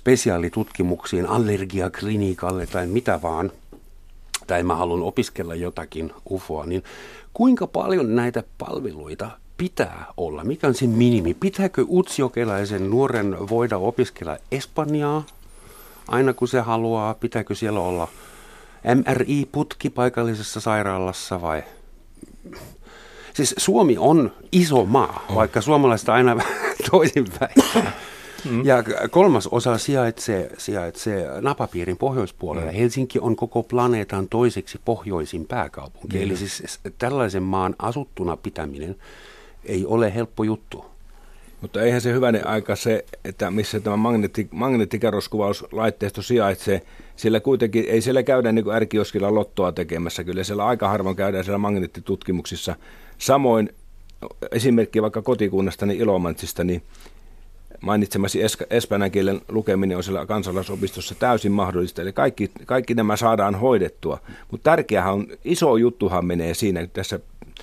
spesiaalitutkimuksiin, 0.00 1.26
allergiaklinikalle 1.26 2.66
tai 2.66 2.86
mitä 2.86 3.22
vaan, 3.22 3.52
tai 4.46 4.62
mä 4.62 4.76
haluan 4.76 5.02
opiskella 5.02 5.54
jotakin 5.54 6.12
UFOa, 6.30 6.66
niin 6.66 6.82
kuinka 7.34 7.66
paljon 7.66 8.16
näitä 8.16 8.42
palveluita 8.58 9.30
pitää 9.56 10.06
olla? 10.16 10.44
Mikä 10.44 10.66
on 10.66 10.74
se 10.74 10.86
minimi? 10.86 11.34
Pitääkö 11.34 11.84
utsiokelaisen 11.88 12.90
nuoren 12.90 13.48
voida 13.50 13.78
opiskella 13.78 14.36
Espanjaa 14.52 15.24
aina 16.08 16.32
kun 16.32 16.48
se 16.48 16.60
haluaa? 16.60 17.14
Pitääkö 17.14 17.54
siellä 17.54 17.80
olla 17.80 18.08
MRI-putki 18.94 19.90
paikallisessa 19.90 20.60
sairaalassa 20.60 21.42
vai? 21.42 21.62
Siis 23.34 23.54
Suomi 23.58 23.96
on 23.98 24.32
iso 24.52 24.84
maa, 24.84 25.24
vaikka 25.34 25.60
suomalaiset 25.60 26.08
aina 26.08 26.36
toisinpäin. 26.90 27.54
Mm. 28.50 28.64
Ja 28.64 28.84
kolmas 29.10 29.46
osa 29.46 29.78
sijaitsee, 29.78 30.50
sijaitsee 30.58 31.40
napapiirin 31.40 31.96
pohjoispuolella. 31.96 32.70
Mm. 32.70 32.76
Helsinki 32.76 33.18
on 33.18 33.36
koko 33.36 33.62
planeetan 33.62 34.28
toiseksi 34.28 34.80
pohjoisin 34.84 35.46
pääkaupunki. 35.46 36.16
Mm. 36.16 36.22
Eli 36.22 36.36
siis 36.36 36.80
tällaisen 36.98 37.42
maan 37.42 37.74
asuttuna 37.78 38.36
pitäminen 38.36 38.96
ei 39.64 39.86
ole 39.86 40.14
helppo 40.14 40.44
juttu. 40.44 40.84
Mutta 41.60 41.82
eihän 41.82 42.00
se 42.00 42.12
hyvänen 42.12 42.46
aika 42.46 42.76
se, 42.76 43.04
että 43.24 43.50
missä 43.50 43.80
tämä 43.80 43.96
magneetti, 43.96 44.48
magneettikerroskuvauslaitteisto 44.50 46.22
sijaitsee, 46.22 46.82
sillä 47.16 47.40
kuitenkin 47.40 47.84
ei 47.88 48.00
siellä 48.00 48.22
käydä 48.22 48.52
niin 48.52 48.64
kuin 48.64 48.76
ärkioskilla 48.76 49.34
lottoa 49.34 49.72
tekemässä. 49.72 50.24
Kyllä 50.24 50.44
siellä 50.44 50.66
aika 50.66 50.88
harvoin 50.88 51.16
käydään 51.16 51.44
siellä 51.44 51.58
magneettitutkimuksissa. 51.58 52.76
Samoin 53.18 53.70
esimerkki 54.52 55.02
vaikka 55.02 55.22
kotikunnastani 55.22 55.96
Ilomantsista, 55.96 56.64
niin 56.64 56.82
mainitsemasi 57.80 58.42
es- 58.42 58.66
espanjan 58.70 59.10
kielen 59.10 59.40
lukeminen 59.48 59.96
on 59.96 60.02
siellä 60.04 60.26
kansalaisopistossa 60.26 61.14
täysin 61.14 61.52
mahdollista. 61.52 62.02
Eli 62.02 62.12
kaikki, 62.12 62.50
kaikki 62.66 62.94
nämä 62.94 63.16
saadaan 63.16 63.54
hoidettua. 63.54 64.18
Mutta 64.50 64.70
tärkeähän 64.70 65.14
on, 65.14 65.26
iso 65.44 65.76
juttuhan 65.76 66.24
menee 66.24 66.54
siinä 66.54 66.86
tässä 66.86 67.20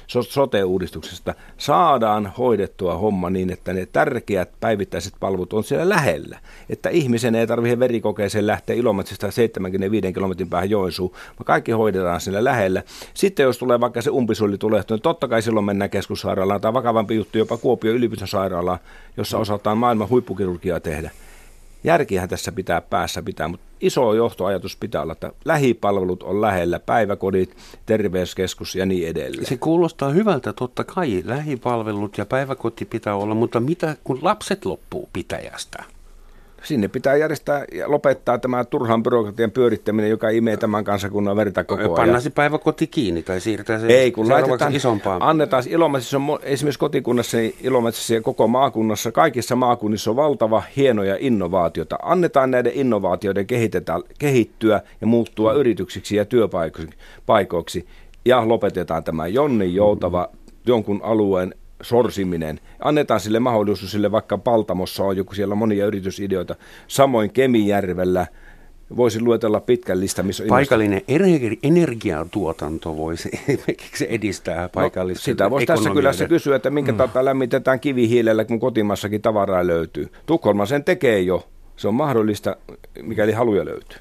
sote-uudistuksesta 0.08 1.34
saadaan 1.58 2.32
hoidettua 2.38 2.98
homma 2.98 3.30
niin, 3.30 3.50
että 3.50 3.74
ne 3.74 3.86
tärkeät 3.86 4.50
päivittäiset 4.60 5.14
palvelut 5.20 5.54
on 5.54 5.64
siellä 5.64 5.90
lähellä. 5.90 6.40
Että 6.70 6.90
ihmisen 6.90 7.36
ei 7.36 7.48
tarvitse 7.48 7.80
verikokeeseen 7.80 8.48
lähteä 8.48 8.76
Ilomatsista 8.76 9.32
75 9.32 10.14
kilometrin 10.14 10.50
päähän 10.50 10.70
Joensuun, 10.70 11.12
vaan 11.12 11.46
kaikki 11.46 11.72
hoidetaan 11.72 12.22
siellä 12.22 12.44
lähellä. 12.44 12.84
Sitten 13.14 13.44
jos 13.44 13.58
tulee 13.58 13.80
vaikka 13.80 14.02
se 14.02 14.10
umpisulli 14.10 14.58
tulee, 14.58 14.84
niin 14.90 15.02
totta 15.02 15.28
kai 15.28 15.42
silloin 15.42 15.66
mennään 15.66 15.90
keskussairaalaan 15.90 16.62
tai 16.62 16.74
vakavampi 16.74 17.16
juttu 17.16 17.38
jopa 17.38 17.58
Kuopio 17.58 17.92
yliopistosairaalaan, 17.92 18.80
jossa 19.18 19.38
osataan 19.38 19.78
maailman 19.78 20.10
huippukirurgiaa 20.10 20.80
tehdä. 20.80 21.12
Järkihän 21.88 22.30
tässä 22.30 22.52
pitää 22.52 22.82
päässä 22.82 23.22
pitää, 23.22 23.48
mutta 23.48 23.66
iso 23.82 24.14
johtoajatus 24.14 24.76
pitää 24.76 25.02
olla, 25.02 25.14
että 25.14 25.32
lähipalvelut 25.46 26.24
on 26.24 26.42
lähellä, 26.42 26.80
päiväkodit, 26.80 27.58
terveyskeskus 27.86 28.76
ja 28.76 28.86
niin 28.86 29.08
edelleen. 29.08 29.46
Se 29.46 29.58
kuulostaa 29.58 30.10
hyvältä, 30.10 30.54
totta 30.54 30.84
kai 30.84 31.24
lähipalvelut 31.26 32.18
ja 32.18 32.26
päiväkoti 32.26 32.86
pitää 32.86 33.16
olla, 33.16 33.36
mutta 33.36 33.60
mitä 33.60 33.98
kun 34.04 34.20
lapset 34.22 34.66
loppuu 34.66 35.10
pitäjästä? 35.14 35.84
Sinne 36.64 36.88
pitää 36.88 37.16
järjestää 37.16 37.66
ja 37.74 37.92
lopettaa 37.92 38.38
tämä 38.38 38.64
turhan 38.64 39.04
byrokratian 39.04 39.52
pyörittäminen, 39.52 40.10
joka 40.10 40.30
imee 40.30 40.58
tämän 40.58 40.84
kansakunnan 40.84 41.36
verta 41.36 41.64
koko 41.64 41.82
ajan. 41.82 41.96
Pannasi 41.96 42.30
päiväkoti 42.30 42.88
kiinni 42.88 43.24
tai 43.24 43.40
siirtää 43.40 43.80
se 43.80 43.88
Ei, 43.88 44.12
kun 44.12 44.30
laitetaan, 44.30 44.76
isompaan. 44.76 45.22
Annetaan, 45.22 45.64
Ilomantsissa 45.68 46.18
on 46.18 46.40
esimerkiksi 46.42 46.80
kotikunnassa, 46.80 47.38
niin 47.38 47.56
Ilomantsissa 47.62 48.14
ja 48.14 48.22
koko 48.22 48.48
maakunnassa, 48.48 49.12
kaikissa 49.12 49.56
maakunnissa 49.56 50.10
on 50.10 50.16
valtava 50.16 50.64
hienoja 50.76 51.18
innovaatiota. 51.20 52.00
Annetaan 52.02 52.52
näiden 52.52 52.72
innovaatioiden 52.76 53.48
kehittyä 54.20 54.82
ja 55.02 55.08
muuttua 55.08 55.54
yrityksiksi 55.54 56.16
ja 56.16 56.26
työpaikoiksi. 56.26 57.88
Ja 58.26 58.48
lopetetaan 58.48 59.04
tämä 59.04 59.28
Jonni 59.28 59.74
Joutava 59.74 60.30
jonkun 60.66 61.00
alueen 61.04 61.56
sorsiminen. 61.82 62.60
Annetaan 62.80 63.20
sille 63.20 63.40
mahdollisuus, 63.40 63.92
sille 63.92 64.12
vaikka 64.12 64.38
Paltamossa 64.38 65.04
on 65.04 65.18
joku 65.18 65.36
siellä 65.36 65.56
monia 65.56 65.86
yritysideoita. 65.86 66.56
Samoin 66.88 67.32
Kemijärvellä 67.32 68.28
voisi 68.96 69.22
luetella 69.22 69.60
pitkän 69.60 70.00
lista, 70.00 70.24
missä 70.24 70.44
on 70.44 70.50
Paikallinen 70.50 71.02
energi- 71.08 71.60
energiatuotanto 71.64 72.98
voisi 72.98 73.30
esimerkiksi 73.48 74.08
edistää 74.10 74.70
paikallista 74.70 75.22
no, 75.22 75.34
Sitä 75.34 75.50
voisi 75.50 75.66
tässä 75.66 75.90
kyllä 75.90 76.14
se 76.14 76.28
kysyä, 76.28 76.56
että 76.56 76.70
minkä 76.70 76.92
mm. 76.92 76.98
takia 76.98 77.26
lämmitetään 77.26 77.80
kivihiilellä, 77.80 78.46
kun 78.46 78.60
kotimassakin 78.60 79.22
tavaraa 79.22 79.68
löytyy. 79.68 80.12
Tukholma 80.26 80.66
sen 80.66 80.84
tekee 80.84 81.22
jo. 81.22 81.48
Se 81.78 81.88
on 81.88 81.96
mahdollista, 81.96 82.56
mikäli 83.02 83.32
haluja 83.32 83.66
löytyy. 83.66 83.98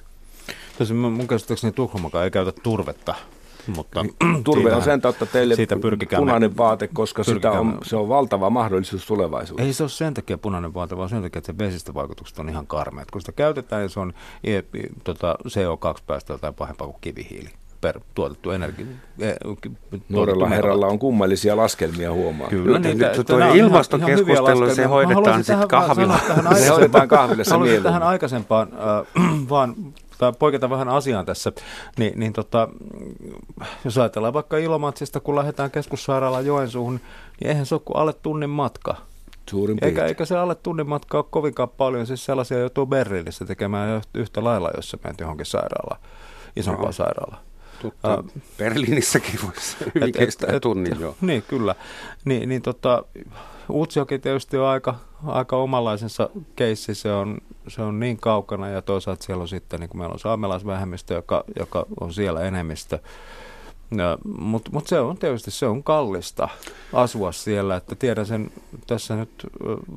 Tosi 0.78 0.94
mun 0.94 1.28
käsittääkseni 1.28 1.72
Tukholmakaan 1.72 2.24
ei 2.24 2.30
käytä 2.30 2.52
turvetta 2.62 3.14
mutta 3.66 4.04
Turve 4.44 4.74
on 4.74 4.82
sen 4.82 5.00
tautta 5.00 5.26
teille 5.26 5.56
siitä 5.56 5.76
punainen 6.18 6.56
vaate, 6.56 6.88
koska 6.88 7.24
sitä 7.24 7.52
on, 7.52 7.78
se 7.82 7.96
on 7.96 8.08
valtava 8.08 8.50
mahdollisuus 8.50 9.06
tulevaisuudessa. 9.06 9.66
Ei 9.66 9.72
se 9.72 9.82
ole 9.82 9.90
sen 9.90 10.14
takia 10.14 10.38
punainen 10.38 10.74
vaate, 10.74 10.96
vaan 10.96 11.08
sen 11.08 11.22
takia, 11.22 11.38
että 11.38 11.52
se 11.52 11.58
vesistövaikutukset 11.58 12.38
on 12.38 12.48
ihan 12.48 12.66
karmeat. 12.66 13.10
Kun 13.10 13.20
sitä 13.20 13.32
käytetään, 13.32 13.82
niin 13.82 13.90
se 13.90 14.00
on 14.00 14.12
tota, 15.04 15.38
CO2-päästöä 15.48 16.38
tai 16.38 16.52
pahempaa 16.52 16.86
kuin 16.86 16.98
kivihiili 17.00 17.50
per 17.80 18.00
tuotettu 18.14 18.50
energia. 18.50 18.86
E, 19.20 19.32
Nuorella 20.08 20.48
herralla 20.48 20.86
on 20.86 20.98
kummallisia 20.98 21.56
laskelmia 21.56 22.12
huomaa. 22.12 22.48
Kyllä, 22.48 22.78
niin, 22.78 22.98
nyt 22.98 23.26
tuo 23.26 23.38
ilmastokeskustelu, 23.54 24.74
se 24.74 24.84
hoidetaan 24.84 25.44
sitten 25.44 25.68
kahvilla. 25.68 26.18
Se 26.58 26.68
hoidetaan 26.68 27.08
kahvilla 27.08 27.44
se 27.44 27.50
Haluaisin 27.50 27.82
tähän 27.82 28.02
aikaisempaan 28.02 28.68
äh, 28.72 29.24
vaan 29.50 29.74
tai 30.18 30.32
poiketa 30.38 30.70
vähän 30.70 30.88
asiaan 30.88 31.26
tässä, 31.26 31.52
niin, 31.98 32.20
niin 32.20 32.32
tota, 32.32 32.68
jos 33.84 33.98
ajatellaan 33.98 34.34
vaikka 34.34 34.56
Ilomatsista, 34.56 35.20
kun 35.20 35.36
lähdetään 35.36 35.70
keskussairaalaan 35.70 36.46
Joensuuhun, 36.46 37.00
niin 37.40 37.48
eihän 37.48 37.66
se 37.66 37.74
ole 37.74 37.82
kuin 37.84 37.96
alle 37.96 38.12
tunnin 38.12 38.50
matka. 38.50 38.96
Suurin 39.50 39.78
eikä, 39.82 40.04
eikä 40.04 40.24
se 40.24 40.36
alle 40.36 40.54
tunnin 40.54 40.88
matka 40.88 41.18
ole 41.18 41.24
kovinkaan 41.30 41.68
paljon, 41.68 42.06
siis 42.06 42.24
sellaisia 42.24 42.58
joutuu 42.58 42.86
Berliinissä 42.86 43.44
tekemään 43.44 44.02
yhtä 44.14 44.44
lailla, 44.44 44.70
jos 44.76 44.90
sä 44.90 44.98
menet 45.04 45.20
johonkin 45.20 45.46
sairaalaan, 45.46 46.00
isompaan 46.56 46.86
no. 46.86 46.92
sairaalaan. 46.92 47.42
Totta, 47.82 48.20
uh, 48.20 48.42
Berliinissäkin 48.58 49.40
voisi 49.42 49.76
hyvin 49.94 50.08
et, 50.08 50.16
kestää 50.16 50.56
et, 50.56 50.62
tunnin 50.62 50.92
et, 50.92 51.00
jo. 51.00 51.16
Niin, 51.20 51.42
kyllä. 51.42 51.74
Niin, 52.24 52.48
niin 52.48 52.62
tota, 52.62 53.04
Utsjoki 53.70 54.18
tietysti 54.18 54.58
on 54.58 54.66
aika, 54.66 54.94
aika 55.26 55.56
omanlaisensa 55.56 56.30
keissi, 56.56 56.94
se 56.94 57.12
on, 57.12 57.38
se 57.68 57.82
on 57.82 58.00
niin 58.00 58.16
kaukana 58.16 58.68
ja 58.68 58.82
toisaalta 58.82 59.24
siellä 59.24 59.42
on 59.42 59.48
sitten, 59.48 59.80
niin 59.80 59.88
kuin 59.88 59.98
meillä 59.98 60.12
on 60.12 60.18
saamelaisvähemmistö, 60.18 61.14
joka, 61.14 61.44
joka 61.58 61.86
on 62.00 62.14
siellä 62.14 62.40
enemmistö. 62.40 62.98
Mutta 64.38 64.70
mut 64.70 64.86
se 64.86 65.00
on 65.00 65.18
tietysti 65.18 65.50
se 65.50 65.66
on 65.66 65.82
kallista 65.82 66.48
asua 66.92 67.32
siellä, 67.32 67.76
että 67.76 67.94
tiedän 67.94 68.26
sen 68.26 68.50
tässä 68.86 69.16
nyt 69.16 69.46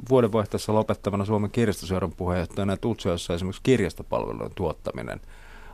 vuodenvaihteessa 0.10 0.74
lopettavana 0.74 1.26
Suomen 1.26 1.52
kirjastoseuran 1.52 2.14
puheenjohtajana, 2.18 2.74
että 2.74 2.88
Utsjoessa 2.88 3.34
esimerkiksi 3.34 3.64
kirjastopalvelujen 3.64 4.52
tuottaminen– 4.56 5.22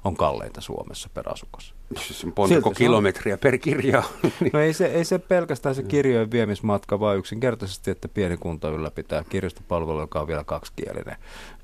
on 0.05 0.15
kalleinta 0.15 0.61
Suomessa 0.61 1.09
per 1.13 1.29
asukas. 1.29 1.73
Siis 1.97 2.25
montako 2.37 2.71
kilometriä 2.71 3.37
per 3.37 3.57
kirja? 3.57 4.03
no 4.53 4.59
ei 4.59 4.73
se, 4.73 4.85
ei 4.85 5.05
se 5.05 5.19
pelkästään 5.19 5.75
se 5.75 5.83
kirjojen 5.83 6.31
viemismatka, 6.31 6.99
vaan 6.99 7.17
yksinkertaisesti, 7.17 7.91
että 7.91 8.07
pieni 8.07 8.37
kunta 8.37 8.69
ylläpitää 8.69 9.23
kirjastopalvelu, 9.29 9.99
joka 9.99 10.19
on 10.19 10.27
vielä 10.27 10.43
kaksikielinen, 10.43 11.15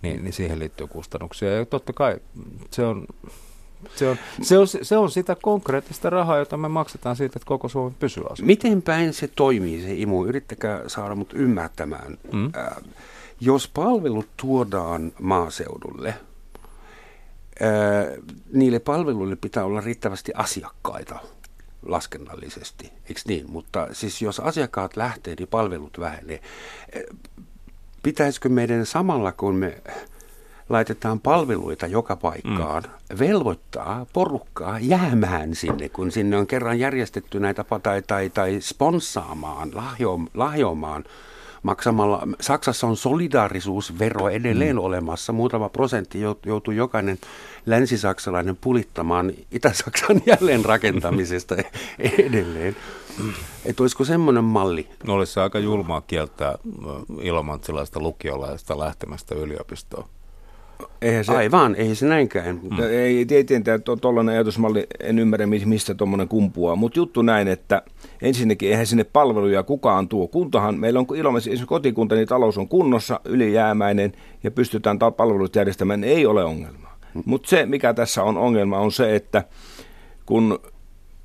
niin, 0.01 0.23
niin 0.23 0.33
siihen 0.33 0.59
liittyy 0.59 0.87
kustannuksia. 0.87 1.51
Ja 1.51 1.65
totta 1.65 1.93
kai 1.93 2.19
se 2.71 2.85
on, 2.85 3.05
se 3.95 4.09
on, 4.09 4.17
se, 4.41 4.57
on, 4.57 4.67
se 4.67 4.97
on 4.97 5.11
sitä 5.11 5.35
konkreettista 5.41 6.09
rahaa, 6.09 6.37
jota 6.37 6.57
me 6.57 6.67
maksetaan 6.67 7.15
siitä, 7.15 7.33
että 7.37 7.47
koko 7.47 7.69
Suomi 7.69 7.95
pysyy 7.99 8.23
asussa. 8.23 8.45
Miten 8.45 8.81
päin 8.81 9.13
se 9.13 9.27
toimii, 9.27 9.81
se 9.81 9.93
imu? 9.93 10.25
Yrittäkää 10.25 10.89
saada 10.89 11.15
mut 11.15 11.33
ymmärtämään. 11.33 12.17
Mm. 12.31 12.45
Äh, 12.45 12.77
jos 13.39 13.67
palvelut 13.67 14.27
tuodaan 14.37 15.11
maaseudulle– 15.19 16.13
niille 18.53 18.79
palveluille 18.79 19.35
pitää 19.35 19.65
olla 19.65 19.81
riittävästi 19.81 20.31
asiakkaita 20.35 21.19
laskennallisesti, 21.85 22.91
eikö 23.09 23.21
niin? 23.27 23.51
Mutta 23.51 23.87
siis 23.91 24.21
jos 24.21 24.39
asiakkaat 24.39 24.97
lähtee, 24.97 25.35
niin 25.39 25.47
palvelut 25.47 25.99
vähenee. 25.99 26.41
Pitäisikö 28.03 28.49
meidän 28.49 28.85
samalla, 28.85 29.31
kun 29.31 29.55
me 29.55 29.81
laitetaan 30.69 31.19
palveluita 31.19 31.87
joka 31.87 32.15
paikkaan, 32.15 32.83
mm. 32.83 33.19
velvoittaa 33.19 34.05
porukkaa 34.13 34.79
jäämään 34.79 35.55
sinne, 35.55 35.89
kun 35.89 36.11
sinne 36.11 36.37
on 36.37 36.47
kerran 36.47 36.79
järjestetty 36.79 37.39
näitä 37.39 37.65
tai, 37.83 38.01
tai, 38.01 38.29
tai 38.29 38.57
sponssaamaan, 38.61 39.71
lahjo, 39.73 40.19
lahjoamaan 40.33 41.03
maksamalla. 41.63 42.27
Saksassa 42.41 42.87
on 42.87 42.97
solidaarisuusvero 42.97 44.29
edelleen 44.29 44.75
mm. 44.75 44.81
olemassa. 44.81 45.33
Muutama 45.33 45.69
prosentti 45.69 46.19
joutuu 46.45 46.73
jokainen 46.73 47.17
länsisaksalainen 47.65 48.57
pulittamaan 48.57 49.33
Itä-Saksan 49.51 50.21
jälleenrakentamisesta 50.31 51.55
edelleen. 51.99 52.75
Että 53.65 53.83
olisiko 53.83 54.05
semmoinen 54.05 54.43
malli? 54.43 54.87
No 55.03 55.13
olisi 55.13 55.39
aika 55.39 55.59
julmaa 55.59 56.01
kieltää 56.01 56.57
ilomantsilaista 57.21 57.99
lukiolaista 57.99 58.79
lähtemästä 58.79 59.35
yliopistoon. 59.35 60.05
Eihän 61.01 61.25
se, 61.25 61.31
Aivan, 61.31 61.75
ei 61.75 61.95
se 61.95 62.05
näinkään. 62.05 62.59
Mm. 62.63 62.79
Ei 62.89 63.25
tietenkään 63.25 63.81
tuollainen 64.01 64.35
ajatusmalli, 64.35 64.87
en 64.99 65.19
ymmärrä 65.19 65.47
mistä 65.47 65.93
tuommoinen 65.93 66.27
kumpuaa, 66.27 66.75
mutta 66.75 66.99
juttu 66.99 67.21
näin, 67.21 67.47
että 67.47 67.81
ensinnäkin 68.21 68.69
eihän 68.69 68.87
sinne 68.87 69.03
palveluja 69.03 69.63
kukaan 69.63 70.07
tuo. 70.07 70.27
Kuntahan, 70.27 70.79
meillä 70.79 70.99
on 70.99 71.05
Ilomantsi, 71.15 71.49
esimerkiksi 71.49 71.67
kotikunta, 71.67 72.15
niin 72.15 72.27
talous 72.27 72.57
on 72.57 72.67
kunnossa, 72.67 73.19
ylijäämäinen 73.25 74.11
ja 74.43 74.51
pystytään 74.51 74.99
palvelut 75.17 75.55
järjestämään, 75.55 76.03
ei 76.03 76.25
ole 76.25 76.43
ongelma. 76.43 76.89
Mm. 77.13 77.23
Mutta 77.25 77.49
se, 77.49 77.65
mikä 77.65 77.93
tässä 77.93 78.23
on 78.23 78.37
ongelma, 78.37 78.79
on 78.79 78.91
se, 78.91 79.15
että 79.15 79.43
kun 80.25 80.59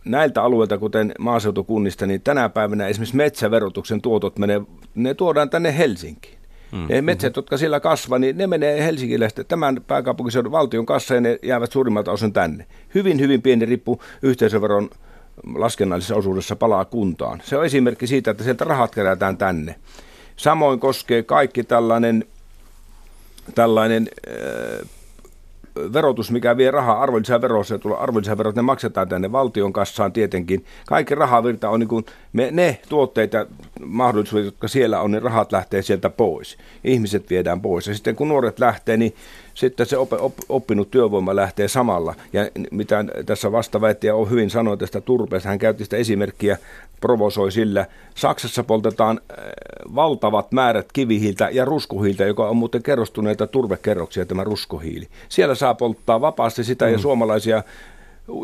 näiltä 0.04 0.42
alueilta, 0.42 0.78
kuten 0.78 1.12
maaseutukunnista, 1.18 2.06
niin 2.06 2.20
tänä 2.20 2.48
päivänä 2.48 2.86
esimerkiksi 2.86 3.16
metsäverotuksen 3.16 4.00
tuotot 4.00 4.38
menee, 4.38 4.60
ne 4.94 5.14
tuodaan 5.14 5.50
tänne 5.50 5.78
Helsinkiin. 5.78 6.35
Mm. 6.72 6.86
Ne 6.88 7.02
metsät, 7.02 7.30
mm-hmm. 7.30 7.38
jotka 7.38 7.56
siellä 7.56 7.80
kasvaa, 7.80 8.18
niin 8.18 8.38
ne 8.38 8.46
menee 8.46 8.84
Helsingille 8.84 9.28
tämän 9.48 9.80
pääkaupunkiseudun 9.86 10.52
valtion 10.52 10.86
kanssa 10.86 11.14
ja 11.14 11.20
ne 11.20 11.38
jäävät 11.42 11.72
suurimmalta 11.72 12.12
osin 12.12 12.32
tänne. 12.32 12.66
Hyvin, 12.94 13.20
hyvin 13.20 13.42
pieni 13.42 13.66
rippu 13.66 14.00
yhteisöveron 14.22 14.90
laskennallisessa 15.54 16.16
osuudessa 16.16 16.56
palaa 16.56 16.84
kuntaan. 16.84 17.42
Se 17.44 17.56
on 17.56 17.66
esimerkki 17.66 18.06
siitä, 18.06 18.30
että 18.30 18.44
sieltä 18.44 18.64
rahat 18.64 18.94
kerätään 18.94 19.36
tänne. 19.36 19.74
Samoin 20.36 20.80
koskee 20.80 21.22
kaikki 21.22 21.64
tällainen, 21.64 22.24
tällainen 23.54 24.08
äh, 24.28 24.88
verotus, 25.92 26.30
mikä 26.30 26.56
vie 26.56 26.70
rahaa 26.70 27.02
arvonlisäverossa 27.02 27.74
ja 27.74 27.78
tulee 27.78 27.98
arvonlisäverot, 27.98 28.56
ne 28.56 28.62
maksetaan 28.62 29.08
tänne 29.08 29.32
valtion 29.32 29.72
kassaan 29.72 30.12
tietenkin. 30.12 30.64
Kaikki 30.86 31.14
rahavirta 31.14 31.70
on 31.70 31.80
niin 31.80 31.88
kuin 31.88 32.04
me, 32.32 32.48
ne 32.50 32.78
tuotteet 32.88 33.32
ja 33.32 33.46
mahdollisuudet, 33.84 34.44
jotka 34.46 34.68
siellä 34.68 35.00
on, 35.00 35.10
niin 35.10 35.22
rahat 35.22 35.52
lähtee 35.52 35.82
sieltä 35.82 36.10
pois. 36.10 36.58
Ihmiset 36.84 37.30
viedään 37.30 37.60
pois. 37.60 37.86
Ja 37.86 37.94
sitten 37.94 38.16
kun 38.16 38.28
nuoret 38.28 38.58
lähtee, 38.58 38.96
niin 38.96 39.14
sitten 39.56 39.86
se 39.86 39.98
op, 39.98 40.12
op, 40.12 40.34
oppinut 40.48 40.90
työvoima 40.90 41.36
lähtee 41.36 41.68
samalla. 41.68 42.14
Ja 42.32 42.50
mitä 42.70 43.04
tässä 43.26 43.52
vastaväittäjä 43.52 44.14
on 44.14 44.30
hyvin 44.30 44.50
sanonut 44.50 44.78
tästä 44.78 45.00
turpeesta, 45.00 45.48
hän 45.48 45.58
käytti 45.58 45.84
sitä 45.84 45.96
esimerkkiä, 45.96 46.58
provosoi 47.00 47.52
sillä. 47.52 47.86
Saksassa 48.14 48.62
poltetaan 48.62 49.20
äh, 49.30 49.36
valtavat 49.94 50.52
määrät 50.52 50.86
kivihiiltä 50.92 51.48
ja 51.52 51.64
ruskuhiiltä, 51.64 52.24
joka 52.24 52.48
on 52.48 52.56
muuten 52.56 52.82
kerrostuneita 52.82 53.46
turvekerroksia, 53.46 54.26
tämä 54.26 54.44
ruskohiili. 54.44 55.08
Siellä 55.28 55.54
saa 55.54 55.74
polttaa 55.74 56.20
vapaasti 56.20 56.64
sitä 56.64 56.84
mm. 56.86 56.92
ja 56.92 56.98
suomalaisia 56.98 57.62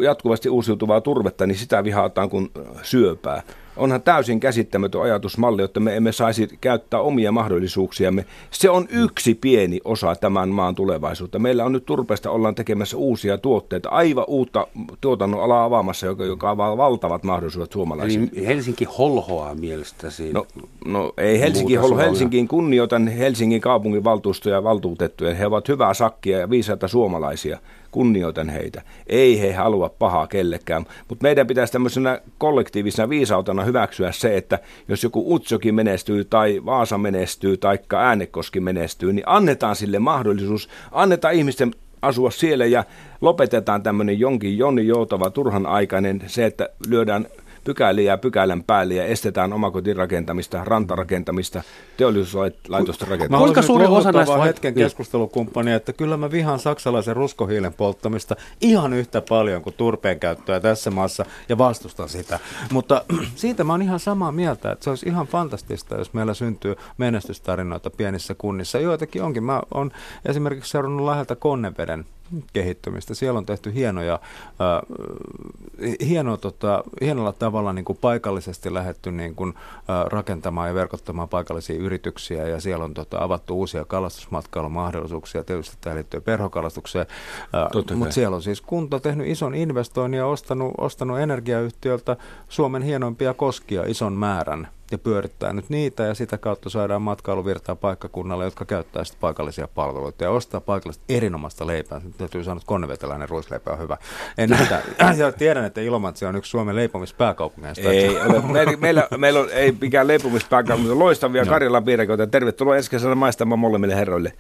jatkuvasti 0.03 0.49
uusiutuvaa 0.49 1.01
turvetta, 1.01 1.47
niin 1.47 1.59
sitä 1.59 1.85
vihaataan 1.85 2.31
kuin 2.31 2.51
syöpää 2.83 3.43
onhan 3.77 4.03
täysin 4.03 4.41
käsittämätön 4.41 5.03
ajatusmalli, 5.03 5.63
että 5.63 5.81
me 5.81 5.97
emme 5.97 6.13
saisi 6.13 6.49
käyttää 6.61 7.01
omia 7.01 7.33
mahdollisuuksiamme. 7.33 8.25
Se 8.51 8.71
on 8.71 8.87
yksi 8.91 9.35
pieni 9.35 9.81
osa 9.85 10.15
tämän 10.15 10.49
maan 10.49 10.75
tulevaisuutta. 10.75 11.39
Meillä 11.39 11.65
on 11.65 11.73
nyt 11.73 11.87
turpeesta 11.87 12.31
ollaan 12.31 12.55
tekemässä 12.55 12.97
uusia 12.97 13.39
tuotteita, 13.39 13.89
aivan 13.89 14.25
uutta 14.29 14.67
tuotannon 15.01 15.43
alaa 15.43 15.65
avaamassa, 15.65 16.07
joka, 16.07 16.25
joka 16.25 16.51
avaa 16.51 16.77
valtavat 16.77 17.23
mahdollisuudet 17.23 17.73
suomalaisille. 17.73 18.29
Eli 18.33 18.47
Helsinki 18.47 18.85
holhoaa 18.85 19.55
mielestäsi? 19.55 20.33
No, 20.33 20.47
no 20.85 21.13
ei 21.17 21.41
Helsinki 21.41 21.75
holho. 21.75 21.97
Helsinkiin 21.97 22.49
kunnioitan 22.49 23.09
Helsingin 23.09 23.61
kaupungin 23.61 24.05
valtuustoja 24.05 24.55
ja 24.55 24.65
valtuutettuja. 24.65 25.35
He 25.35 25.47
ovat 25.47 25.69
hyvää 25.69 25.95
sakkia 25.95 26.39
ja 26.39 26.51
viisaita 26.51 26.89
suomalaisia 26.89 27.59
kunnioitan 27.93 28.49
heitä. 28.49 28.83
Ei 29.07 29.41
he 29.41 29.53
halua 29.53 29.89
pahaa 29.89 30.27
kellekään, 30.27 30.87
mutta 31.09 31.23
meidän 31.23 31.47
pitäisi 31.47 31.73
tämmöisenä 31.73 32.21
kollektiivisena 32.39 33.09
viisautena 33.09 33.65
hyväksyä 33.65 34.13
se, 34.13 34.37
että 34.37 34.59
jos 34.89 35.03
joku 35.03 35.35
Utsoki 35.35 35.73
menestyy 35.73 36.25
tai 36.25 36.63
Vaasa 36.65 36.99
menestyy 36.99 37.57
tai 37.57 37.79
Äänekoski 37.97 38.61
menestyy, 38.61 39.13
niin 39.13 39.25
annetaan 39.27 39.77
sille 39.77 39.99
mahdollisuus, 39.99 40.69
annetaan 40.93 41.35
ihmisten 41.35 41.75
asua 42.03 42.31
siellä 42.31 42.67
ja 42.67 42.85
lopetetaan 43.21 43.83
tämmöinen 43.83 44.19
jonkin 44.19 44.59
jonni 44.59 44.87
joutava 44.87 45.31
turhan 45.31 45.67
aikainen 45.67 46.23
se, 46.27 46.45
että 46.47 46.69
lyödään 46.89 47.27
pykäliä 47.65 48.19
pykälän 48.19 48.65
päälle 48.65 48.95
ja 48.95 49.05
estetään 49.05 49.53
omakotirakentamista, 49.53 50.65
rantarakentamista, 50.65 51.63
teollisuuslaitosten 51.97 53.09
rakentamista. 53.09 53.45
Kuinka 53.45 53.63
suuri 53.63 53.87
osa 53.87 54.13
näistä 54.13 54.43
hetken 54.43 54.75
niin. 54.75 54.85
keskustelukumppania, 54.85 55.77
että 55.77 55.93
kyllä 55.93 56.17
mä 56.17 56.31
vihaan 56.31 56.59
saksalaisen 56.59 57.17
ruskohiilen 57.17 57.75
polttamista 57.75 58.37
ihan 58.61 58.93
yhtä 58.93 59.23
paljon 59.29 59.63
kuin 59.63 59.75
turpeen 59.77 60.21
käyttöä 60.21 60.61
tässä 60.61 60.91
maassa 60.91 61.25
ja 61.49 61.59
vastustan 61.59 62.09
sitä. 62.09 62.39
Mutta 62.71 63.05
siitä 63.35 63.65
mä 63.65 63.73
oon 63.73 63.83
ihan 63.83 64.01
samaa 64.01 64.33
mieltä, 64.33 64.73
että 64.73 64.85
se 64.85 64.91
olisi 64.91 65.09
ihan 65.09 65.27
fantastista, 65.27 65.97
jos 65.97 66.13
meillä 66.13 66.35
syntyy 66.35 66.77
menestystarinoita 66.99 67.91
pienissä 67.91 68.35
kunnissa. 68.35 68.79
Joitakin 68.79 69.23
onkin. 69.23 69.45
Mä 69.45 69.63
oon 69.75 69.91
esimerkiksi 70.25 70.71
seurannut 70.71 71.07
läheltä 71.07 71.37
Konneveden 71.37 72.05
kehittymistä. 72.53 73.15
Siellä 73.15 73.39
on 73.39 73.47
tehty 73.47 73.75
hienoja, 73.75 74.15
äh, 74.15 76.09
hieno, 76.09 76.37
tota, 76.37 76.85
hienolla 77.01 77.33
tavalla 77.33 77.73
niin 77.73 77.85
kuin 77.85 77.99
paikallisesti 78.01 78.75
lähetty 78.75 79.13
niin 79.13 79.35
kuin, 79.35 79.55
äh, 79.57 80.07
rakentamaan 80.07 80.69
ja 80.69 80.75
verkottamaan 80.75 81.29
paikallisia 81.29 81.77
yrityksiä 81.77 82.49
ja 82.49 82.61
siellä 82.61 82.85
on 82.85 82.95
tota, 82.95 83.19
avattu 83.25 83.59
uusia 83.59 83.85
kalastusmatkailumahdollisuuksia. 83.85 85.45
Tietysti 85.45 85.77
tämä 85.81 85.97
liittyy 85.97 86.21
perhokalastukseen, 86.21 87.07
äh, 87.55 87.97
mutta 87.97 88.15
siellä 88.15 88.35
on 88.35 88.43
siis 88.43 88.61
kunta 88.61 89.01
tehnyt 89.01 89.27
ison 89.27 89.55
investoinnin 89.55 90.19
ja 90.19 90.27
ostanut, 90.27 90.75
ostanut 90.79 91.19
energiayhtiöltä 91.19 92.17
Suomen 92.49 92.83
hienoimpia 92.83 93.35
koskia 93.35 93.83
ison 93.87 94.13
määrän 94.13 94.69
ja 94.93 94.99
pyörittää 94.99 95.53
nyt 95.53 95.71
niitä 95.71 96.03
ja 96.03 96.15
sitä 96.15 96.39
kautta 96.39 96.71
saadaan 96.71 97.03
matkailuvirtaa 97.03 97.77
paikkakunnalle, 97.77 98.45
jotka 98.45 98.65
käyttää 98.65 99.05
sitten 99.05 99.21
paikallisia 99.21 99.69
palveluita 99.69 100.25
ja 100.25 100.31
ostaa 100.31 100.61
paikallista 100.61 101.05
erinomaista 101.09 101.67
leipää. 101.67 102.01
Nyt 102.05 102.17
täytyy 102.19 102.45
sanoa, 102.45 102.57
että 102.57 102.67
konneveteläinen 102.67 103.29
ruisleipä 103.29 103.71
on 103.71 103.79
hyvä. 103.79 103.97
En 104.39 104.51
näitä, 104.59 104.83
ja 105.17 105.33
tiedän, 105.33 105.65
että 105.65 105.81
Ilomantsi 105.81 106.27
on 106.27 106.37
yksi 106.37 106.51
Suomen 106.51 106.77
leipomispääkaupungeista. 106.77 107.89
Ei 107.89 108.19
ole. 108.19 108.43
Meillä, 108.53 108.77
meillä, 108.77 109.09
meillä 109.17 109.41
on, 109.41 109.49
ei 109.53 109.77
mikään 109.81 110.07
leipomispääkaupunki, 110.07 110.93
loistavia 110.93 111.47
Karjalan 111.47 111.85
piirakoita. 111.85 112.27
Tervetuloa 112.27 112.77
ensi 112.77 112.91
kesänä 112.91 113.15
maistamaan 113.15 113.59
molemmille 113.59 113.97
herroille. 113.97 114.33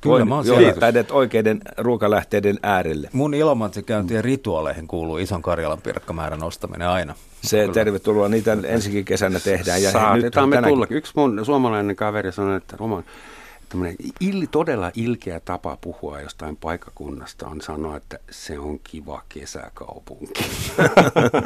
Kyllä, 0.00 0.24
mä 0.24 0.34
oon 0.34 0.44
siellä. 0.44 1.04
oikeiden 1.10 1.60
ruokalähteiden 1.78 2.58
äärelle. 2.62 3.08
Mun 3.12 3.34
Ilomantsi 3.34 3.82
käyntien 3.82 4.24
rituaaleihin 4.24 4.88
kuuluu 4.88 5.18
ison 5.18 5.42
Karjalan 5.42 5.82
pirkkamäärän 5.82 6.42
ostaminen 6.42 6.88
aina. 6.88 7.14
Se 7.42 7.68
tervetuloa, 7.72 8.28
niitä 8.28 8.56
ensikin 8.64 9.04
kesänä 9.04 9.40
tehdään. 9.40 9.82
Ja 9.82 9.90
Saatetaan 9.90 10.48
me 10.48 10.62
tulla. 10.62 10.86
Yksi 10.90 11.12
mun 11.16 11.40
suomalainen 11.44 11.96
kaveri 11.96 12.32
sanoi, 12.32 12.56
että 12.56 12.76
Roman, 12.76 13.04
tämmöinen 13.68 13.96
il, 14.20 14.46
todella 14.50 14.90
ilkeä 14.94 15.40
tapa 15.40 15.78
puhua 15.80 16.20
jostain 16.20 16.56
paikakunnasta 16.56 17.46
on 17.46 17.60
sanoa, 17.60 17.96
että 17.96 18.18
se 18.30 18.58
on 18.58 18.80
kiva 18.84 19.22
kesäkaupunki. 19.28 20.44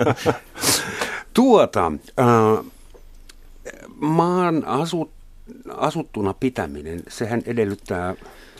tuota, 1.35 1.93
äh, 2.21 2.65
maan 3.97 4.65
asut, 4.65 5.11
asuttuna 5.77 6.35
pitäminen, 6.35 7.03
sehän 7.09 7.43
edellyttää 7.47 8.15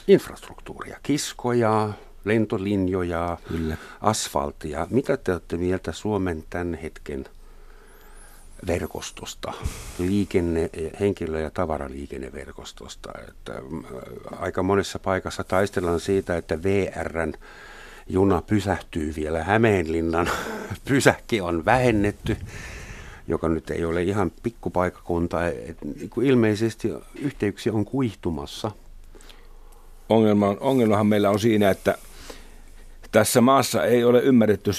infrastruktuuria, 0.07 0.99
kiskoja, 1.03 1.93
lentolinjoja, 2.25 3.37
Kyllä. 3.47 3.77
asfalttia. 4.01 4.87
Mitä 4.89 5.17
te 5.17 5.31
olette 5.31 5.57
mieltä 5.57 5.91
Suomen 5.91 6.43
tämän 6.49 6.73
hetken 6.73 7.25
verkostosta, 8.67 9.53
liikenne, 9.99 10.69
henkilö- 10.99 11.39
ja 11.39 11.49
tavaraliikenneverkostosta. 11.49 13.11
Että 13.27 13.53
mm, 13.69 13.83
aika 14.31 14.63
monessa 14.63 14.99
paikassa 14.99 15.43
taistellaan 15.43 15.99
siitä, 15.99 16.37
että 16.37 16.63
VRn 16.63 17.33
juna 18.09 18.41
pysähtyy 18.41 19.13
vielä 19.15 19.43
Hämeenlinnan. 19.43 20.29
Pysäkki 20.89 21.41
on 21.41 21.65
vähennetty, 21.65 22.37
joka 23.27 23.49
nyt 23.49 23.69
ei 23.69 23.85
ole 23.85 24.03
ihan 24.03 24.31
pikkupaikakunta. 24.43 25.47
Et, 25.47 25.77
niin 25.81 26.09
ilmeisesti 26.21 26.93
yhteyksiä 27.19 27.73
on 27.73 27.85
kuihtumassa. 27.85 28.71
Ongelma, 30.09 30.55
ongelmahan 30.59 31.07
meillä 31.07 31.29
on 31.29 31.39
siinä, 31.39 31.69
että 31.69 31.97
tässä 33.11 33.41
maassa 33.41 33.85
ei 33.85 34.03
ole 34.03 34.21
ymmärretty 34.21 34.71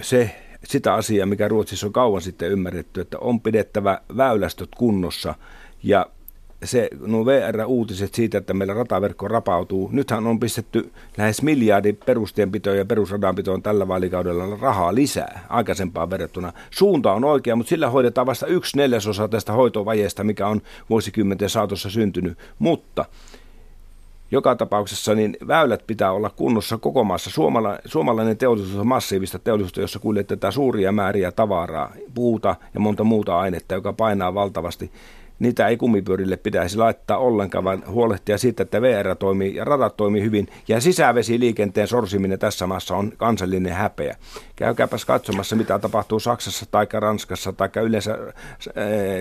se, 0.00 0.36
sitä 0.64 0.94
asiaa, 0.94 1.26
mikä 1.26 1.48
Ruotsissa 1.48 1.86
on 1.86 1.92
kauan 1.92 2.22
sitten 2.22 2.50
ymmärretty, 2.50 3.00
että 3.00 3.18
on 3.18 3.40
pidettävä 3.40 4.00
väylästöt 4.16 4.68
kunnossa 4.76 5.34
ja 5.82 6.06
se, 6.64 6.88
nuo 7.06 7.26
VR-uutiset 7.26 8.14
siitä, 8.14 8.38
että 8.38 8.54
meillä 8.54 8.74
rataverkko 8.74 9.28
rapautuu. 9.28 9.88
Nythän 9.92 10.26
on 10.26 10.40
pistetty 10.40 10.92
lähes 11.16 11.42
miljardi 11.42 11.92
perustienpitoon 11.92 12.78
ja 12.78 12.84
perusradanpitoon 12.84 13.62
tällä 13.62 13.88
vaalikaudella 13.88 14.56
rahaa 14.60 14.94
lisää 14.94 15.46
aikaisempaan 15.48 16.10
verrattuna. 16.10 16.52
Suunta 16.70 17.12
on 17.12 17.24
oikea, 17.24 17.56
mutta 17.56 17.70
sillä 17.70 17.90
hoidetaan 17.90 18.26
vasta 18.26 18.46
yksi 18.46 18.76
neljäsosa 18.76 19.28
tästä 19.28 19.52
hoitovajeesta, 19.52 20.24
mikä 20.24 20.46
on 20.46 20.62
vuosikymmenten 20.90 21.50
saatossa 21.50 21.90
syntynyt. 21.90 22.38
Mutta 22.58 23.04
joka 24.30 24.56
tapauksessa 24.56 25.14
niin 25.14 25.36
väylät 25.46 25.86
pitää 25.86 26.12
olla 26.12 26.30
kunnossa 26.30 26.78
koko 26.78 27.04
maassa. 27.04 27.30
Suomala, 27.30 27.78
suomalainen 27.84 28.36
teollisuus 28.36 28.80
on 28.80 28.86
massiivista 28.86 29.38
teollisuutta, 29.38 29.80
jossa 29.80 29.98
kuljetetaan 29.98 30.52
suuria 30.52 30.92
määriä 30.92 31.32
tavaraa, 31.32 31.92
puuta 32.14 32.56
ja 32.74 32.80
monta 32.80 33.04
muuta 33.04 33.38
ainetta, 33.38 33.74
joka 33.74 33.92
painaa 33.92 34.34
valtavasti 34.34 34.90
niitä 35.38 35.68
ei 35.68 35.76
kumipyörille 35.76 36.36
pitäisi 36.36 36.78
laittaa 36.78 37.18
ollenkaan, 37.18 37.64
vaan 37.64 37.82
huolehtia 37.88 38.38
siitä, 38.38 38.62
että 38.62 38.82
VR 38.82 39.16
toimii 39.18 39.54
ja 39.54 39.64
radat 39.64 39.96
toimii 39.96 40.22
hyvin. 40.22 40.48
Ja 40.68 40.80
sisävesiliikenteen 40.80 41.88
sorsiminen 41.88 42.38
tässä 42.38 42.66
maassa 42.66 42.96
on 42.96 43.12
kansallinen 43.16 43.72
häpeä. 43.72 44.16
Käykääpäs 44.56 45.04
katsomassa, 45.04 45.56
mitä 45.56 45.78
tapahtuu 45.78 46.20
Saksassa 46.20 46.66
tai 46.70 46.86
Ranskassa 46.92 47.52
tai 47.52 47.68
yleensä 47.82 48.12
äh, 48.12 48.76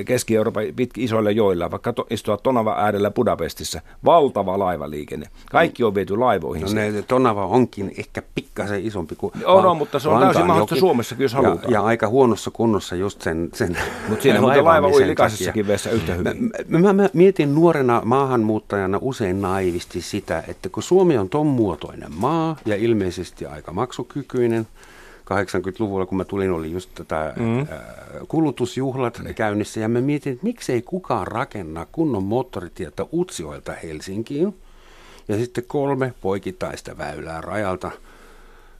Keski-Euroopan 0.05 0.63
pitki 0.75 1.03
isoilla 1.03 1.31
joilla, 1.31 1.71
vaikka 1.71 1.93
to, 1.93 2.07
istua 2.09 2.37
Tonava 2.37 2.75
äärellä 2.77 3.11
Budapestissa. 3.11 3.81
Valtava 4.05 4.59
laivaliikenne. 4.59 5.27
Kaikki 5.51 5.83
on 5.83 5.95
viety 5.95 6.17
laivoihin. 6.17 6.65
No 6.65 6.73
ne, 6.73 7.01
Tonava 7.01 7.45
onkin 7.45 7.91
ehkä 7.97 8.21
pikkasen 8.35 8.85
isompi 8.85 9.15
kuin 9.15 9.33
On, 9.45 9.63
no, 9.63 9.75
mutta 9.75 9.99
se 9.99 10.09
on 10.09 10.21
täysin 10.21 10.45
mahdollista 10.45 10.75
Suomessakin, 10.75 11.23
jos 11.23 11.33
halutaan. 11.33 11.63
Ja, 11.63 11.71
ja 11.71 11.83
aika 11.83 12.07
huonossa 12.07 12.51
kunnossa 12.51 12.95
just 12.95 13.21
sen, 13.21 13.49
sen 13.53 13.77
Mutta 14.09 14.23
siinä 14.23 14.39
on 14.45 14.65
laiva 14.65 14.87
ui 14.87 15.07
likaisessakin 15.07 15.67
veessä 15.67 15.89
yhtä 16.11 16.31
hyvin. 16.31 16.51
Mä, 16.67 16.79
mä, 16.79 16.93
mä 16.93 17.09
mietin 17.13 17.55
nuorena 17.55 18.01
maahanmuuttajana 18.05 18.97
usein 19.01 19.41
naivisti 19.41 20.01
sitä, 20.01 20.43
että 20.47 20.69
kun 20.69 20.83
Suomi 20.83 21.17
on 21.17 21.29
ton 21.29 21.47
muotoinen 21.47 22.11
maa 22.15 22.57
ja 22.65 22.75
ilmeisesti 22.75 23.45
aika 23.45 23.73
maksukykyinen, 23.73 24.67
80-luvulla, 25.25 26.05
kun 26.05 26.17
mä 26.17 26.25
tulin, 26.25 26.51
oli 26.51 26.71
just 26.71 26.89
tätä 26.95 27.33
mm. 27.35 27.67
kulutusjuhlat 28.27 29.19
mm. 29.19 29.33
käynnissä. 29.33 29.79
Ja 29.79 29.89
mä 29.89 30.01
mietin, 30.01 30.33
että 30.33 30.45
miksei 30.45 30.81
kukaan 30.81 31.27
rakenna 31.27 31.87
kunnon 31.91 32.23
moottoritietä 32.23 33.05
Utsioilta 33.13 33.73
Helsinkiin. 33.83 34.55
Ja 35.27 35.37
sitten 35.37 35.63
kolme 35.67 36.13
poikittaista 36.21 36.97
väylää 36.97 37.41
rajalta 37.41 37.91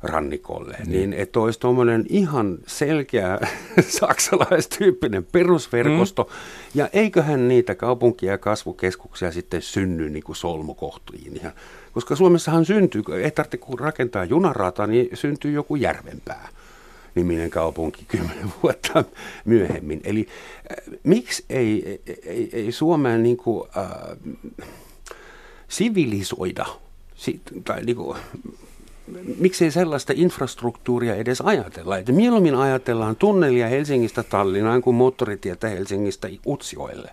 rannikolle, 0.06 0.78
niin, 0.80 0.92
niin 0.92 1.14
että 1.14 1.40
olisi 1.40 1.60
tuommoinen 1.60 2.06
ihan 2.10 2.58
selkeä 2.68 3.40
saksalaistyyppinen 4.00 5.24
perusverkosto, 5.24 6.24
mm. 6.24 6.30
ja 6.76 6.90
eiköhän 6.94 7.48
niitä 7.48 7.76
kaupunkia 7.76 8.32
ja 8.32 8.38
kasvukeskuksia 8.38 9.32
sitten 9.32 9.62
synny 9.62 10.10
niin 10.10 10.24
kuin 10.24 10.36
solmukohtiin. 10.36 11.40
Ja, 11.44 11.52
koska 11.94 12.16
Suomessahan 12.16 12.66
syntyy, 12.66 13.04
ei 13.24 13.32
tarvitse 13.32 13.58
kun 13.58 13.80
rakentaa 13.80 14.24
junarata, 14.24 14.88
niin 14.88 15.10
syntyy 15.14 15.52
joku 15.52 15.76
järvenpää 15.76 16.50
niminen 17.16 17.50
kaupunki 17.50 18.06
kymmenen 18.12 18.54
vuotta 18.64 19.04
myöhemmin. 19.46 20.02
Eli 20.04 20.28
äh, 20.72 20.98
miksi 21.04 21.46
ei, 21.50 22.02
ei, 22.26 22.50
ei 22.54 22.72
Suomeen 22.72 23.24
niin 23.24 23.38
kuin, 23.38 23.70
äh, 23.78 24.18
sivilisoida, 25.68 26.66
sit, 27.16 27.42
tai 27.64 27.84
niin 27.84 27.96
kuin, 27.96 28.18
miksei 29.40 29.72
sellaista 29.72 30.14
infrastruktuuria 30.16 31.16
edes 31.16 31.42
ajatella. 31.42 31.98
Että 31.98 32.12
mieluummin 32.12 32.56
ajatellaan 32.56 33.16
tunnelia 33.16 33.68
Helsingistä 33.68 34.24
Tallinnaan 34.24 34.82
kuin 34.82 34.96
moottoritietä 34.96 35.68
Helsingistä 35.68 36.28
Utsioille. 36.48 37.12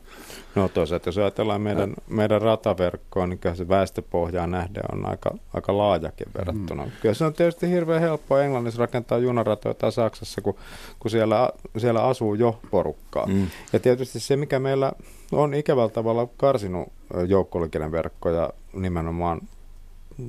No 0.55 0.69
toisaalta, 0.69 1.09
jos 1.09 1.19
ajatellaan 1.19 1.61
meidän, 1.61 1.95
meidän 2.09 2.43
rataverkkoa, 2.43 3.27
niin 3.27 3.39
kyllä 3.39 3.55
se 3.55 3.69
väestöpohjaan 3.69 4.51
nähden 4.51 4.83
on 4.93 5.07
aika, 5.07 5.31
aika 5.55 5.79
laajakin 5.79 6.27
verrattuna. 6.39 6.85
Mm. 6.85 6.91
Kyllä 7.03 7.15
se 7.15 7.25
on 7.25 7.33
tietysti 7.33 7.69
hirveän 7.69 8.01
helppoa 8.01 8.43
Englannissa 8.43 8.81
rakentaa 8.81 9.19
junaratoja 9.19 9.75
tai 9.75 9.93
Saksassa, 9.93 10.41
kun, 10.41 10.55
kun 10.99 11.11
siellä, 11.11 11.51
siellä 11.79 12.03
asuu 12.03 12.35
jo 12.35 12.61
porukkaa. 12.71 13.27
Mm. 13.27 13.47
Ja 13.73 13.81
tietysti 13.81 14.21
se, 14.21 14.37
mikä 14.37 14.59
meillä 14.59 14.93
on 15.33 15.55
ikävällä 15.55 15.89
tavalla 15.91 16.29
karsinut 16.37 16.89
joukkoliikenneverkkoja 17.27 18.51
nimenomaan 18.73 19.41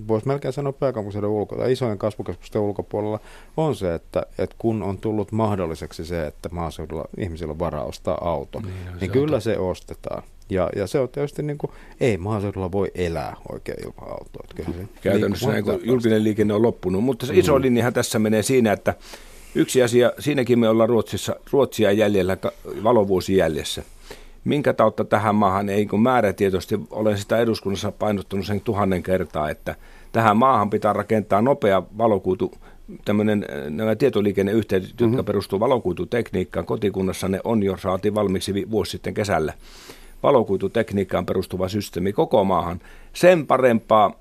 voisi 0.08 0.28
melkein 0.28 0.54
sanoa 0.54 0.74
pääkaupunkiseudun 0.74 1.32
ulko- 1.32 1.56
tai 1.56 1.72
isojen 1.72 1.98
kasvukeskusten 1.98 2.62
ulkopuolella, 2.62 3.20
on 3.58 3.76
se, 3.76 3.96
että, 3.96 4.26
että 4.38 4.56
kun 4.60 4.84
on 4.84 4.98
tullut 4.98 5.32
mahdolliseksi 5.32 6.06
se, 6.06 6.28
että 6.28 6.50
maaseudulla 6.52 7.06
ihmisillä 7.18 7.52
on 7.52 7.60
varaa 7.60 7.84
ostaa 7.84 8.30
auto, 8.30 8.60
niin, 8.60 8.74
no, 8.86 8.92
niin 9.02 9.12
kyllä 9.12 9.40
se 9.40 9.58
ostetaan. 9.58 10.24
Ja, 10.50 10.70
ja 10.76 10.88
se 10.88 11.00
on 11.00 11.10
tietysti 11.10 11.44
niin 11.44 11.58
kuin, 11.58 11.72
ei 12.00 12.18
maaseudulla 12.18 12.72
voi 12.72 12.92
elää 12.96 13.36
oikein 13.52 13.80
ilman 13.80 14.12
autoa. 14.12 14.44
Kyllä 14.56 14.70
se 14.70 14.88
Käytännössä 15.02 15.52
niin 15.52 15.64
kuin 15.64 15.80
julkinen 15.84 16.24
liikenne 16.24 16.54
on 16.54 16.62
loppunut, 16.62 17.04
mutta 17.04 17.26
se 17.26 17.34
iso 17.38 17.56
mm. 17.56 17.62
linjahan 17.62 17.94
tässä 17.94 18.20
menee 18.20 18.44
siinä, 18.44 18.74
että 18.74 18.94
yksi 19.56 19.84
asia, 19.84 20.12
siinäkin 20.20 20.60
me 20.60 20.70
ollaan 20.70 20.90
Ruotsissa, 20.90 21.36
Ruotsia 21.52 21.92
jäljellä, 21.92 22.38
valovuosi 22.84 23.38
jäljessä 23.38 23.84
minkä 24.44 24.74
tautta 24.74 25.06
tähän 25.06 25.36
maahan 25.36 25.70
ei, 25.70 25.86
kun 25.86 26.02
määrätietoisesti 26.02 26.80
olen 26.92 27.18
sitä 27.18 27.38
eduskunnassa 27.38 27.92
painottanut 27.92 28.46
sen 28.46 28.62
tuhannen 28.62 29.04
kertaa, 29.04 29.50
että 29.50 29.76
tähän 30.12 30.38
maahan 30.38 30.70
pitää 30.70 30.94
rakentaa 30.94 31.42
nopea 31.42 31.84
valokuitu, 31.98 32.52
tämmöinen, 33.06 33.46
nämä 33.70 33.96
tietoliikenneyhteydet, 33.96 34.90
mm-hmm. 34.90 35.08
jotka 35.08 35.24
perustuu 35.24 35.60
valokuitutekniikkaan. 35.60 36.66
Kotikunnassa 36.66 37.28
ne 37.28 37.40
on 37.44 37.64
jo 37.64 37.78
saatiin 37.78 38.16
valmiiksi 38.16 38.72
vuosi 38.72 38.92
sitten 38.92 39.14
kesällä. 39.14 39.54
Valokuitutekniikkaan 40.24 41.26
perustuva 41.26 41.68
systeemi 41.68 42.14
koko 42.14 42.44
maahan. 42.44 42.82
Sen 43.14 43.48
parempaa 43.48 44.20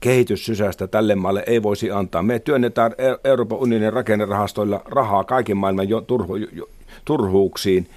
kehityssysästä 0.00 0.86
tälle 0.86 1.14
maalle 1.14 1.44
ei 1.46 1.62
voisi 1.62 1.90
antaa. 1.90 2.22
Me 2.22 2.38
työnnetään 2.38 2.92
Euroopan 3.24 3.58
unionin 3.58 3.92
rakennerahastoilla 3.92 4.82
rahaa 4.84 5.24
kaiken 5.24 5.56
maailman 5.56 5.88
jo 5.88 6.00
turhu, 6.00 6.36
jo, 6.36 6.68
turhuuksiin– 7.04 7.88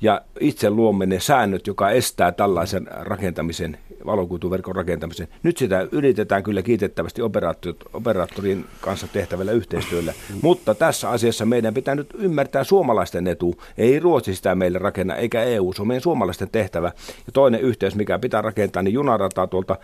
ja 0.00 0.20
itse 0.40 0.70
luomme 0.70 1.06
ne 1.06 1.20
säännöt, 1.20 1.66
joka 1.66 1.90
estää 1.90 2.32
tällaisen 2.32 2.88
rakentamisen, 2.90 3.78
valokuituverkon 4.06 4.76
rakentamisen. 4.76 5.28
Nyt 5.42 5.56
sitä 5.56 5.88
yritetään 5.92 6.42
kyllä 6.42 6.62
kiitettävästi 6.62 7.22
operaattorin 7.92 8.64
kanssa 8.80 9.08
tehtävällä 9.12 9.52
yhteistyöllä, 9.52 10.14
mutta 10.42 10.74
tässä 10.74 11.10
asiassa 11.10 11.46
meidän 11.46 11.74
pitää 11.74 11.94
nyt 11.94 12.14
ymmärtää 12.18 12.64
suomalaisten 12.64 13.26
etu. 13.26 13.54
Ei 13.78 14.00
Ruotsi 14.00 14.34
sitä 14.34 14.54
meille 14.54 14.78
rakenna, 14.78 15.16
eikä 15.16 15.42
EU, 15.42 15.72
se 15.72 15.82
on 15.82 15.88
meidän 15.88 16.02
suomalaisten 16.02 16.48
tehtävä. 16.52 16.92
Ja 17.26 17.32
toinen 17.32 17.60
yhteys, 17.60 17.94
mikä 17.94 18.18
pitää 18.18 18.42
rakentaa, 18.42 18.82
niin 18.82 18.94
junarataa 18.94 19.46
tuolta 19.46 19.76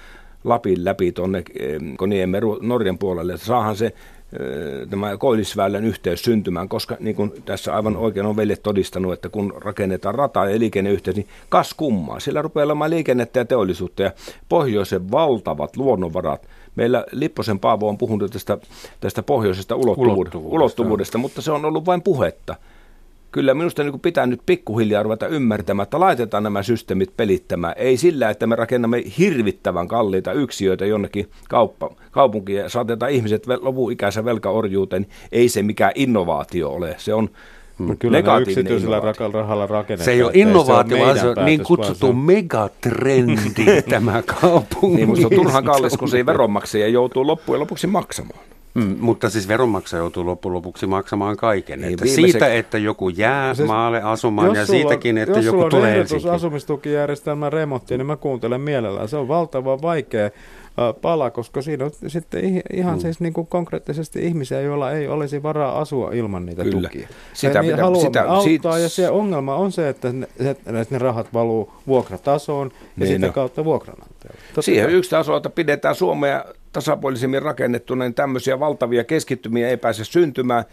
Lapin 0.44 0.84
läpi 0.84 1.12
tuonne 1.12 1.42
Koniemen 1.96 2.42
Norjan 2.60 2.98
puolelle. 2.98 3.36
Saahan 3.36 3.76
se 3.76 3.92
tämä 4.90 5.16
Koillisväylän 5.16 5.84
yhteys 5.84 6.22
syntymään, 6.22 6.68
koska 6.68 6.96
niin 7.00 7.16
kuin 7.16 7.32
tässä 7.44 7.74
aivan 7.74 7.96
oikein 7.96 8.26
on 8.26 8.36
veljet 8.36 8.62
todistanut, 8.62 9.12
että 9.12 9.28
kun 9.28 9.54
rakennetaan 9.56 10.14
rata 10.14 10.50
ja 10.50 10.58
liikenneyhteys, 10.58 11.16
niin 11.16 11.28
kas 11.48 11.74
kummaa. 11.74 12.20
Siellä 12.20 12.42
rupeaa 12.42 12.64
olemaan 12.64 12.90
liikennettä 12.90 13.38
ja 13.38 13.44
teollisuutta 13.44 14.02
ja 14.02 14.12
pohjoisen 14.48 15.10
valtavat 15.10 15.76
luonnonvarat. 15.76 16.48
Meillä 16.76 17.04
Lipposen 17.12 17.58
Paavo 17.58 17.88
on 17.88 17.98
puhunut 17.98 18.32
tästä, 18.32 18.58
tästä 19.00 19.22
pohjoisesta 19.22 19.76
ulottuvuudesta, 19.76 20.38
ulottuvuudesta, 20.38 21.18
mutta 21.18 21.42
se 21.42 21.52
on 21.52 21.64
ollut 21.64 21.86
vain 21.86 22.02
puhetta 22.02 22.56
kyllä 23.34 23.54
minusta 23.54 23.82
niin 23.84 24.00
pitää 24.00 24.26
nyt 24.26 24.40
pikkuhiljaa 24.46 25.02
ruveta 25.02 25.28
ymmärtämään, 25.28 25.84
että 25.84 26.00
laitetaan 26.00 26.42
nämä 26.42 26.62
systeemit 26.62 27.16
pelittämään. 27.16 27.74
Ei 27.76 27.96
sillä, 27.96 28.30
että 28.30 28.46
me 28.46 28.56
rakennamme 28.56 29.02
hirvittävän 29.18 29.88
kalliita 29.88 30.32
yksiöitä 30.32 30.86
jonnekin 30.86 31.30
kauppa, 31.48 31.90
kaupunkiin 32.10 32.58
ja 32.58 32.68
saatetaan 32.68 33.12
ihmiset 33.12 33.46
lopun 33.60 33.92
ikänsä 33.92 34.24
velkaorjuuteen. 34.24 35.06
Ei 35.32 35.48
se 35.48 35.62
mikään 35.62 35.92
innovaatio 35.94 36.70
ole. 36.70 36.94
Se 36.98 37.14
on 37.14 37.30
No 37.78 37.94
kyllä 37.98 38.18
yksityisellä 38.40 38.96
innovaatio. 38.96 39.32
rahalla 39.32 39.66
rakennetaan. 39.66 40.04
Se 40.04 40.12
ei 40.12 40.22
ole 40.22 40.32
innovaatio, 40.34 40.98
vaan 40.98 41.18
se 41.18 41.28
on 41.28 41.36
niin 41.44 41.62
kutsuttu 41.62 42.08
on... 42.08 42.16
megatrendi 42.16 43.82
tämä 43.90 44.22
kaupunki. 44.22 44.96
Niin, 44.96 45.08
mutta 45.08 45.26
on 45.26 45.32
turhan 45.34 45.64
kallis, 45.64 45.96
kun 45.96 46.08
se 46.08 46.16
ei 46.16 46.26
veronmaksaja 46.26 46.88
joutuu 46.88 47.26
loppujen 47.26 47.60
lopuksi 47.60 47.86
maksamaan. 47.86 48.40
Mm, 48.74 48.96
mutta 49.00 49.30
siis 49.30 49.48
veronmaksaja 49.48 50.00
joutuu 50.00 50.26
loppujen 50.26 50.54
lopuksi 50.54 50.86
maksamaan 50.86 51.36
kaiken. 51.36 51.80
Niin, 51.80 51.92
että 51.92 52.06
siitä, 52.06 52.54
että 52.54 52.78
joku 52.78 53.08
jää 53.08 53.54
siis, 53.54 53.68
maalle 53.68 54.02
asumaan 54.02 54.54
ja 54.54 54.66
siitäkin, 54.66 55.18
että 55.18 55.40
joku 55.40 55.68
tulee 55.70 55.96
Jos 55.96 56.08
sulla 56.08 56.28
on 56.28 56.34
asumistukijärjestelmän 56.34 57.52
remontti, 57.52 57.98
niin 57.98 58.06
mä 58.06 58.16
kuuntelen 58.16 58.60
mielellään. 58.60 59.08
Se 59.08 59.16
on 59.16 59.28
valtavan 59.28 59.82
vaikea 59.82 60.30
pala, 61.00 61.30
koska 61.30 61.62
siinä 61.62 61.84
on 61.84 61.90
sitten 62.06 62.62
ihan 62.72 62.94
mm. 62.94 63.00
siis 63.00 63.20
niin 63.20 63.32
kuin 63.32 63.46
konkreettisesti 63.46 64.26
ihmisiä, 64.26 64.60
joilla 64.60 64.92
ei 64.92 65.08
olisi 65.08 65.42
varaa 65.42 65.78
asua 65.78 66.12
ilman 66.12 66.46
niitä 66.46 66.62
Kyllä. 66.62 66.88
tukia. 66.88 67.08
Sitä 67.32 67.60
niin 67.60 67.70
pitää, 67.70 67.84
haluamme 67.84 68.06
sitä, 68.06 68.20
auttaa 68.22 68.42
siitä... 68.42 68.78
ja 68.78 68.88
se 68.88 69.10
ongelma 69.10 69.54
on 69.54 69.72
se, 69.72 69.88
että 69.88 70.12
ne, 70.12 70.28
että 70.40 70.86
ne 70.90 70.98
rahat 70.98 71.26
valuu 71.32 71.72
vuokratasoon 71.86 72.70
ja 72.74 72.80
niin 72.96 73.08
sitä 73.08 73.26
no. 73.26 73.32
kautta 73.32 73.64
vuokranantajalle. 73.64 74.40
Siihen 74.60 74.90
yksi 74.90 75.10
taso, 75.10 75.36
että 75.36 75.50
pidetään 75.50 75.94
Suomea 75.94 76.44
tasapuolisemmin 76.74 77.42
rakennettuna, 77.42 78.04
niin 78.04 78.14
tämmöisiä 78.14 78.60
valtavia 78.60 79.04
keskittymiä 79.04 79.68
ei 79.68 79.76
pääse 79.76 80.04
syntymään. 80.04 80.64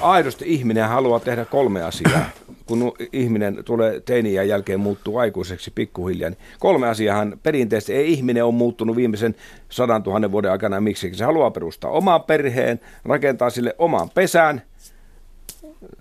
Aidosti 0.00 0.44
ihminen 0.48 0.88
haluaa 0.88 1.20
tehdä 1.20 1.44
kolme 1.44 1.82
asiaa. 1.82 2.24
Kun 2.66 2.92
ihminen 3.12 3.64
tulee 3.64 4.00
teiniä 4.00 4.42
jälkeen 4.42 4.80
muuttuu 4.80 5.18
aikuiseksi 5.18 5.70
pikkuhiljaa, 5.70 6.30
niin 6.30 6.38
kolme 6.58 6.88
asiaa 6.88 7.26
perinteisesti 7.42 7.94
ei 7.94 8.12
ihminen 8.12 8.44
ole 8.44 8.54
muuttunut 8.54 8.96
viimeisen 8.96 9.34
sadan 9.68 10.02
tuhannen 10.02 10.32
vuoden 10.32 10.50
aikana 10.50 10.80
miksi. 10.80 11.14
Se 11.14 11.24
haluaa 11.24 11.50
perustaa 11.50 11.90
oman 11.90 12.22
perheen, 12.22 12.80
rakentaa 13.04 13.50
sille 13.50 13.74
oman 13.78 14.10
pesän, 14.14 14.62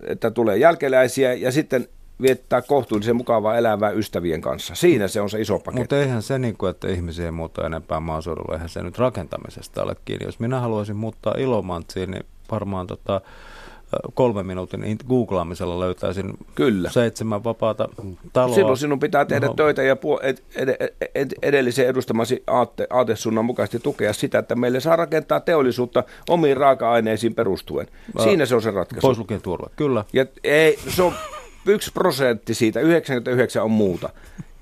että 0.07 0.31
tulee 0.31 0.57
jälkeläisiä 0.57 1.33
ja 1.33 1.51
sitten 1.51 1.87
viettää 2.21 2.61
kohtuullisen 2.61 3.15
mukavaa 3.15 3.57
elävää 3.57 3.91
ystävien 3.91 4.41
kanssa. 4.41 4.75
Siinä 4.75 5.07
se 5.07 5.21
on 5.21 5.29
se 5.29 5.41
iso 5.41 5.59
paketti. 5.59 5.79
Mutta 5.79 5.99
eihän 5.99 6.21
se, 6.21 6.39
niin 6.39 6.57
kuin, 6.57 6.69
että 6.69 6.87
ihmisiä 6.87 7.25
ei 7.25 7.31
muuta 7.31 7.65
enempää 7.65 7.99
maaseudulla, 7.99 8.53
eihän 8.53 8.69
se 8.69 8.83
nyt 8.83 8.97
rakentamisesta 8.97 9.83
ole 9.83 9.95
kiinni. 10.05 10.25
Jos 10.25 10.39
minä 10.39 10.59
haluaisin 10.59 10.95
muuttaa 10.95 11.33
Ilomantsiin, 11.37 12.11
niin 12.11 12.25
varmaan 12.51 12.87
tota, 12.87 13.21
kolme 14.13 14.43
minuutin 14.43 14.97
googlaamisella 15.07 15.79
löytäisin 15.79 16.33
Kyllä. 16.55 16.89
seitsemän 16.89 17.43
vapaata 17.43 17.89
taloa. 18.33 18.55
Silloin 18.55 18.77
sinun 18.77 18.99
pitää 18.99 19.25
tehdä 19.25 19.47
no. 19.47 19.53
töitä 19.53 19.83
ja 19.83 19.95
puol- 19.95 20.19
ed- 20.25 20.43
ed- 20.55 20.93
ed- 21.15 21.37
edellisen 21.41 21.87
edustamasi 21.87 22.43
aatte- 22.47 22.87
aatesunnan 22.89 23.45
mukaisesti 23.45 23.79
tukea 23.79 24.13
sitä, 24.13 24.39
että 24.39 24.55
meille 24.55 24.79
saa 24.79 24.95
rakentaa 24.95 25.39
teollisuutta 25.39 26.03
omiin 26.29 26.57
raaka-aineisiin 26.57 27.35
perustuen. 27.35 27.87
Siinä 28.23 28.45
se 28.45 28.55
on 28.55 28.61
se 28.61 28.71
ratkaisu. 28.71 29.07
Pois 29.07 29.17
lukien 29.17 29.41
turva, 29.41 29.69
kyllä. 29.75 30.05
Ja 30.13 30.25
ei, 30.43 30.79
se 30.87 31.03
on 31.03 31.13
yksi 31.65 31.91
prosentti 31.93 32.53
siitä, 32.53 32.79
99 32.79 33.63
on 33.63 33.71
muuta. 33.71 34.09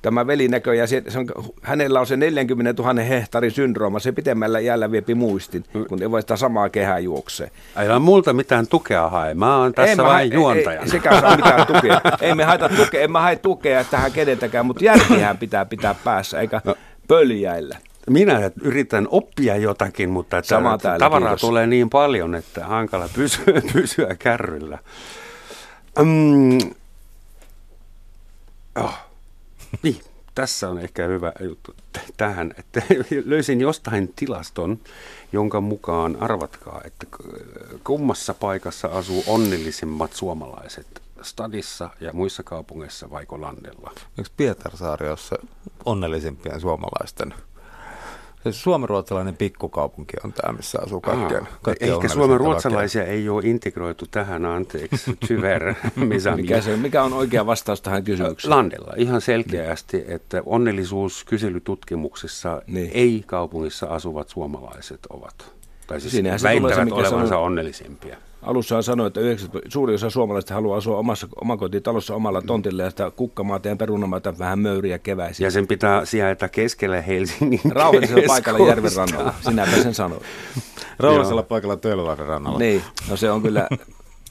Tämä 0.01 0.27
veli 0.27 0.47
näköjään, 0.47 0.87
se, 0.87 1.03
se 1.07 1.19
on, 1.19 1.27
hänellä 1.61 1.99
on 1.99 2.07
se 2.07 2.17
40 2.17 2.83
000 2.83 3.01
hehtaarin 3.01 3.51
syndrooma, 3.51 3.99
se 3.99 4.11
pitemmällä 4.11 4.59
jäällä 4.59 4.91
viepi 4.91 5.15
muistin, 5.15 5.63
kun 5.89 6.01
ei 6.01 6.11
voi 6.11 6.21
sitä 6.21 6.35
samaa 6.35 6.69
kehää 6.69 6.99
juoksee. 6.99 7.51
Ei 7.81 7.89
ole 7.89 7.99
multa 7.99 8.33
mitään 8.33 8.67
tukea 8.67 9.09
hae, 9.09 9.33
mä 9.33 9.57
oon 9.57 9.73
tässä 9.73 10.03
ei, 10.03 10.07
vain 10.07 10.33
juontajana. 10.33 10.83
Ei, 10.83 10.89
sekä 10.89 11.21
saa 11.21 11.35
mitään 11.35 11.67
tukea. 11.67 12.01
Ei 12.21 12.35
me 12.35 12.43
haeta 12.43 12.69
tukea, 12.69 13.01
en 13.01 13.11
mä 13.11 13.21
hae 13.21 13.35
tukea 13.35 13.83
tähän 13.83 14.11
kenetäkään, 14.11 14.65
mutta 14.65 14.83
järkihän 14.83 15.37
pitää 15.37 15.65
pitää 15.65 15.95
päässä, 16.03 16.39
eikä 16.39 16.61
no. 16.63 16.75
pöljäillä. 17.07 17.77
Minä 18.09 18.51
yritän 18.61 19.07
oppia 19.11 19.55
jotakin, 19.55 20.09
mutta 20.09 20.41
Sama 20.43 20.77
täällä, 20.77 20.99
tavaraa 20.99 21.29
kiitos. 21.29 21.41
tulee 21.41 21.67
niin 21.67 21.89
paljon, 21.89 22.35
että 22.35 22.65
hankala 22.65 23.09
pysyä, 23.15 23.61
pysyä 23.73 24.15
kärryllä. 24.19 24.77
Um, 25.99 26.57
Oh. 28.77 28.93
Niin, 29.83 30.01
tässä 30.35 30.69
on 30.69 30.79
ehkä 30.79 31.05
hyvä 31.05 31.33
juttu 31.39 31.75
tähän, 32.17 32.53
että 32.57 32.81
löysin 33.25 33.61
jostain 33.61 34.13
tilaston, 34.15 34.79
jonka 35.31 35.61
mukaan 35.61 36.17
arvatkaa, 36.19 36.81
että 36.85 37.07
kummassa 37.83 38.33
paikassa 38.33 38.87
asuu 38.87 39.23
onnellisimmat 39.27 40.13
suomalaiset, 40.13 41.01
stadissa 41.21 41.89
ja 41.99 42.13
muissa 42.13 42.43
kaupungeissa 42.43 43.09
vaiko 43.09 43.41
landella? 43.41 43.91
Eikö 44.17 44.29
Pietarsaari 44.37 45.09
ole 45.09 45.39
onnellisimpien 45.85 46.61
suomalaisten 46.61 47.33
suomenruotsalainen 48.53 49.37
pikkukaupunki 49.37 50.13
on 50.23 50.33
tämä, 50.33 50.53
missä 50.53 50.79
asuu 50.81 51.01
kaikkien, 51.01 51.47
kaikkien 51.61 51.93
Ehkä 51.93 52.07
suomenruotsalaisia 52.07 53.03
ei 53.03 53.29
ole 53.29 53.41
integroitu 53.45 54.05
tähän, 54.11 54.45
anteeksi, 54.45 55.17
tyver, 55.27 55.73
mikä, 56.35 56.61
se, 56.61 56.77
mikä 56.77 57.03
on 57.03 57.13
oikea 57.13 57.45
vastaus 57.45 57.81
tähän 57.81 58.03
kysymykseen? 58.03 58.49
Landella, 58.49 58.93
ihan 58.97 59.21
selkeästi, 59.21 60.05
että 60.07 60.41
onnellisuuskyselytutkimuksissa 60.45 62.61
niin. 62.67 62.91
ei-kaupungissa 62.93 63.87
asuvat 63.87 64.29
suomalaiset 64.29 64.99
ovat. 65.09 65.51
Tai 65.87 66.01
siis 66.01 66.11
Siinähän 66.11 66.39
väittävät 66.43 66.91
olevansa 66.91 67.27
sanoo, 67.27 67.43
onnellisimpia. 67.43 68.17
Alussa 68.47 68.81
sanoi, 68.81 69.07
että 69.07 69.19
90, 69.19 69.69
suuri 69.71 69.93
osa 69.93 70.09
suomalaisista 70.09 70.53
haluaa 70.53 70.77
asua 70.77 70.97
omassa 70.97 71.27
omakotitalossa 71.41 72.15
omalla 72.15 72.41
tontilla 72.41 72.83
ja 72.83 72.89
sitä 72.89 73.11
kukkamaata 73.11 73.67
ja 73.67 73.75
perunamaata 73.75 74.37
vähän 74.39 74.59
möyriä 74.59 74.99
keväisin. 74.99 75.43
Ja 75.43 75.51
sen 75.51 75.67
pitää 75.67 76.05
sijaita 76.05 76.49
keskellä 76.49 77.01
Helsingin 77.01 77.59
Rauhallisella 77.71 78.23
paikalla 78.27 78.67
järven 78.67 78.91
rannalla, 78.95 79.33
sinäpä 79.41 79.71
sen 79.71 79.93
sanoit. 79.93 80.23
Rauhallisella 80.99 81.43
paikalla 81.43 81.77
Töölölahden 81.77 82.25
rannalla. 82.25 82.59
Niin, 82.59 82.81
no 83.09 83.17
se 83.17 83.31
on 83.31 83.41
kyllä 83.41 83.67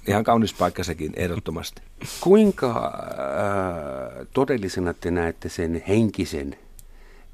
ihan 0.08 0.24
kaunis 0.24 0.54
paikka 0.54 0.84
sekin 0.84 1.12
ehdottomasti. 1.16 1.82
Kuinka 2.20 2.68
äh, 2.68 4.26
todellisena 4.32 4.94
te 4.94 5.10
näette 5.10 5.48
sen 5.48 5.82
henkisen 5.88 6.56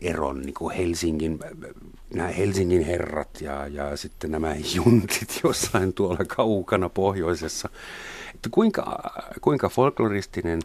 eron 0.03 0.41
niin 0.41 0.55
kuin 0.55 0.75
Helsingin, 0.75 1.39
nämä 2.15 2.29
Helsingin 2.29 2.85
herrat 2.85 3.41
ja, 3.41 3.67
ja 3.67 3.97
sitten 3.97 4.31
nämä 4.31 4.55
juntit 4.75 5.41
jossain 5.45 5.93
tuolla 5.93 6.25
kaukana 6.27 6.89
pohjoisessa. 6.89 7.69
Että 8.35 8.49
kuinka, 8.51 9.13
kuinka 9.41 9.69
folkloristinen 9.69 10.61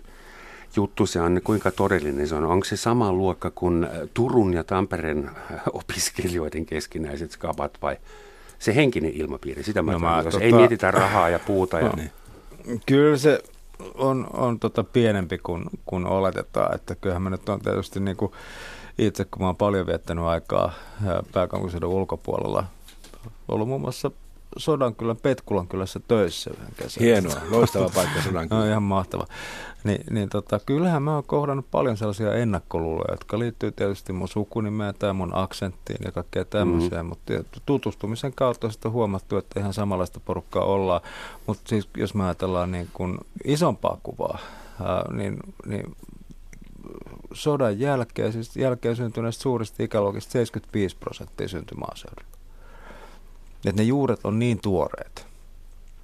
juttu 0.76 1.06
se 1.06 1.22
on, 1.22 1.42
kuinka 1.44 1.72
todellinen 1.72 2.28
se 2.28 2.36
on? 2.36 2.44
Onko 2.44 2.66
se 2.66 2.78
sama 2.78 3.14
luokka 3.14 3.52
kuin 3.56 3.88
Turun 4.14 4.54
ja 4.54 4.64
Tampereen 4.64 5.30
opiskelijoiden 5.74 6.66
keskinäiset 6.66 7.32
skabat 7.32 7.78
vai 7.82 7.98
se 8.60 8.76
henkinen 8.76 9.12
ilmapiiri? 9.14 9.64
Sitä 9.64 9.82
mä, 9.82 9.92
no 9.92 10.00
mä 10.00 10.24
tota... 10.24 10.40
Ei 10.40 10.52
mietitä 10.52 10.92
rahaa 10.92 11.30
ja 11.30 11.40
puuta. 11.40 11.80
Ja... 11.80 11.94
Niin. 11.98 12.12
Kyllä 12.86 13.18
se 13.18 13.44
on, 13.96 14.28
on 14.34 14.60
tota 14.60 14.84
pienempi 14.84 15.38
kuin, 15.38 15.64
kuin 15.86 16.06
oletetaan, 16.06 16.76
että 16.76 16.96
kyllähän 16.96 17.22
me 17.22 17.30
nyt 17.30 17.50
on 17.50 17.62
tietysti 17.62 18.00
niin 18.00 18.18
kuin 18.18 18.32
itse, 18.98 19.26
kun 19.26 19.42
mä 19.42 19.46
oon 19.48 19.56
paljon 19.56 19.88
viettänyt 19.88 20.26
aikaa 20.26 20.72
pääkaupunkiseudun 21.34 21.94
ulkopuolella, 21.94 22.64
ollut 23.48 23.68
muun 23.68 23.82
muassa 23.82 24.12
Sodankylän 24.58 25.18
Petkulan 25.18 25.68
kylässä 25.68 26.00
töissä 26.08 26.52
yhden 26.54 26.74
kesän. 26.78 27.04
Hienoa, 27.04 27.36
loistava 27.50 27.90
paikka 27.96 28.22
Sodankylä. 28.22 28.60
no, 28.60 28.66
ihan 28.66 28.84
mahtava. 28.84 29.26
Ni, 29.84 29.98
niin 30.10 30.30
tota, 30.30 30.60
kyllähän 30.66 31.04
mä 31.04 31.14
oon 31.14 31.24
kohdannut 31.24 31.66
paljon 31.72 31.98
sellaisia 31.98 32.34
ennakkoluuloja, 32.34 33.14
jotka 33.14 33.40
liittyy 33.40 33.72
tietysti 33.72 34.14
mun 34.14 34.28
sukunimeen 34.28 34.96
tai 35.00 35.14
mun 35.14 35.36
aksenttiin 35.36 36.00
ja 36.06 36.12
kaikkea 36.12 36.46
tämmöisiä, 36.46 36.90
mm-hmm. 36.90 37.08
mutta 37.08 37.34
tutustumisen 37.66 38.34
kautta 38.34 38.72
sitten 38.72 38.92
huomattu, 38.92 39.38
että 39.38 39.60
ihan 39.60 39.74
samanlaista 39.74 40.20
porukkaa 40.26 40.64
ollaan. 40.64 41.02
Mutta 41.48 41.64
siis 41.70 41.90
jos 41.98 42.14
mä 42.14 42.26
ajatellaan 42.26 42.72
niin 42.72 42.90
kuin 42.94 43.18
isompaa 43.44 43.98
kuvaa, 44.04 44.40
ää, 44.82 45.14
niin, 45.14 45.38
niin 45.66 45.96
sodan 47.38 47.80
jälkeen, 47.80 48.34
siis 48.34 48.58
jälkeen 48.58 48.96
syntyneistä 48.96 49.42
suurista 49.42 49.84
ikäluokista 49.84 50.32
75 50.32 50.96
prosenttia 50.96 51.48
syntyi 51.48 51.78
maaseudulla. 51.78 52.38
Että 53.66 53.82
ne 53.82 53.88
juuret 53.88 54.20
on 54.24 54.40
niin 54.40 54.60
tuoreet. 54.62 55.28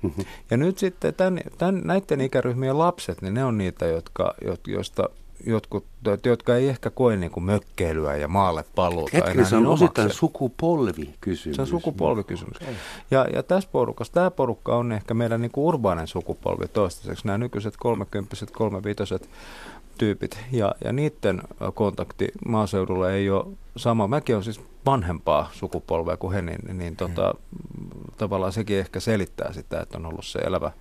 Mm-hmm. 0.02 0.26
Ja 0.52 0.58
nyt 0.58 0.78
sitten 0.78 1.14
tämän, 1.14 1.40
tämän, 1.58 1.82
näiden 1.84 2.22
ikäryhmien 2.22 2.78
lapset, 2.78 3.22
niin 3.22 3.34
ne 3.34 3.46
on 3.46 3.58
niitä, 3.58 3.86
jotka, 3.86 4.36
joista 4.68 5.10
jotkut, 5.46 5.86
jotka 6.26 6.56
ei 6.56 6.70
ehkä 6.70 6.90
koe 6.90 7.18
niin 7.18 7.32
kuin 7.32 7.44
mökkeilyä 7.44 8.16
ja 8.16 8.28
maalle 8.28 8.66
paluuta. 8.76 9.18
Hetkinen, 9.18 9.46
se 9.46 9.56
on 9.56 9.64
niin 9.64 9.72
osittain 9.72 10.14
sukupolvikysymys. 10.14 11.56
Se 11.56 11.62
on 11.62 11.68
sukupolvikysymys. 11.68 12.58
Ja, 13.12 13.28
ja 13.34 13.44
tässä 13.44 13.70
porukassa, 13.72 14.14
tämä 14.14 14.32
porukka 14.32 14.76
on 14.76 14.92
ehkä 14.92 15.14
meidän 15.14 15.42
niin 15.42 15.52
kuin 15.52 15.66
urbaanen 15.66 16.08
sukupolvi 16.08 16.68
toistaiseksi, 16.68 17.28
nämä 17.28 17.38
nykyiset 17.38 17.74
kolmekymppiset, 17.78 18.52
kolmeviitoset 18.52 19.30
tyypit. 19.98 20.40
Ja, 20.52 20.76
ja 20.84 20.94
niiden 20.94 21.42
kontakti 21.74 22.28
maaseudulla 22.48 23.12
ei 23.12 23.30
ole 23.30 23.46
sama. 23.78 24.08
Mäkin 24.08 24.36
olen 24.36 24.44
siis 24.44 24.62
vanhempaa 24.86 25.50
sukupolvea 25.54 26.18
kuin 26.18 26.34
he, 26.34 26.42
niin, 26.42 26.78
niin 26.78 26.96
tota, 26.96 27.36
tavallaan 28.18 28.52
sekin 28.52 28.80
ehkä 28.80 29.00
selittää 29.00 29.54
sitä, 29.54 29.82
että 29.82 29.98
on 29.98 30.06
ollut 30.06 30.26
se 30.26 30.40
elävä, 30.40 30.72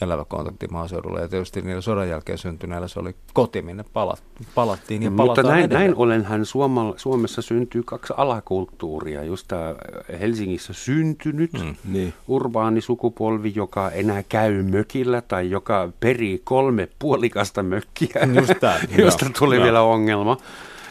elävä 0.00 0.24
kontakti 0.24 0.66
maaseudulla. 0.70 1.20
Ja 1.20 1.28
tietysti 1.28 1.62
niillä 1.62 1.80
sodan 1.80 2.08
jälkeen 2.08 2.38
syntyneillä 2.38 2.88
se 2.88 3.00
oli 3.00 3.14
koti, 3.32 3.62
minne 3.62 3.84
palat, 3.92 4.22
palattiin 4.54 5.02
ja 5.02 5.10
Mutta 5.10 5.42
näin, 5.42 5.64
edelleen. 5.64 5.80
näin 5.80 5.94
ollenhan 5.96 6.44
Suomalla, 6.46 6.94
Suomessa 6.96 7.42
syntyy 7.42 7.82
kaksi 7.82 8.12
alakulttuuria. 8.16 9.22
Just 9.24 9.48
tämä 9.48 9.74
Helsingissä 10.20 10.72
syntynyt 10.72 11.52
mm. 11.52 11.74
Niin. 11.92 12.14
urbaani 12.28 12.80
sukupolvi, 12.80 13.52
joka 13.54 13.90
enää 13.90 14.22
käy 14.22 14.62
mökillä 14.62 15.20
tai 15.20 15.50
joka 15.50 15.88
perii 16.00 16.40
kolme 16.44 16.88
puolikasta 16.98 17.62
mökkiä, 17.62 18.10
Just 18.34 18.52
tää, 18.60 18.80
josta 18.98 19.24
joo. 19.24 19.32
tuli 19.38 19.54
Joo. 19.56 19.64
vielä 19.64 19.82
ongelma. 19.82 20.36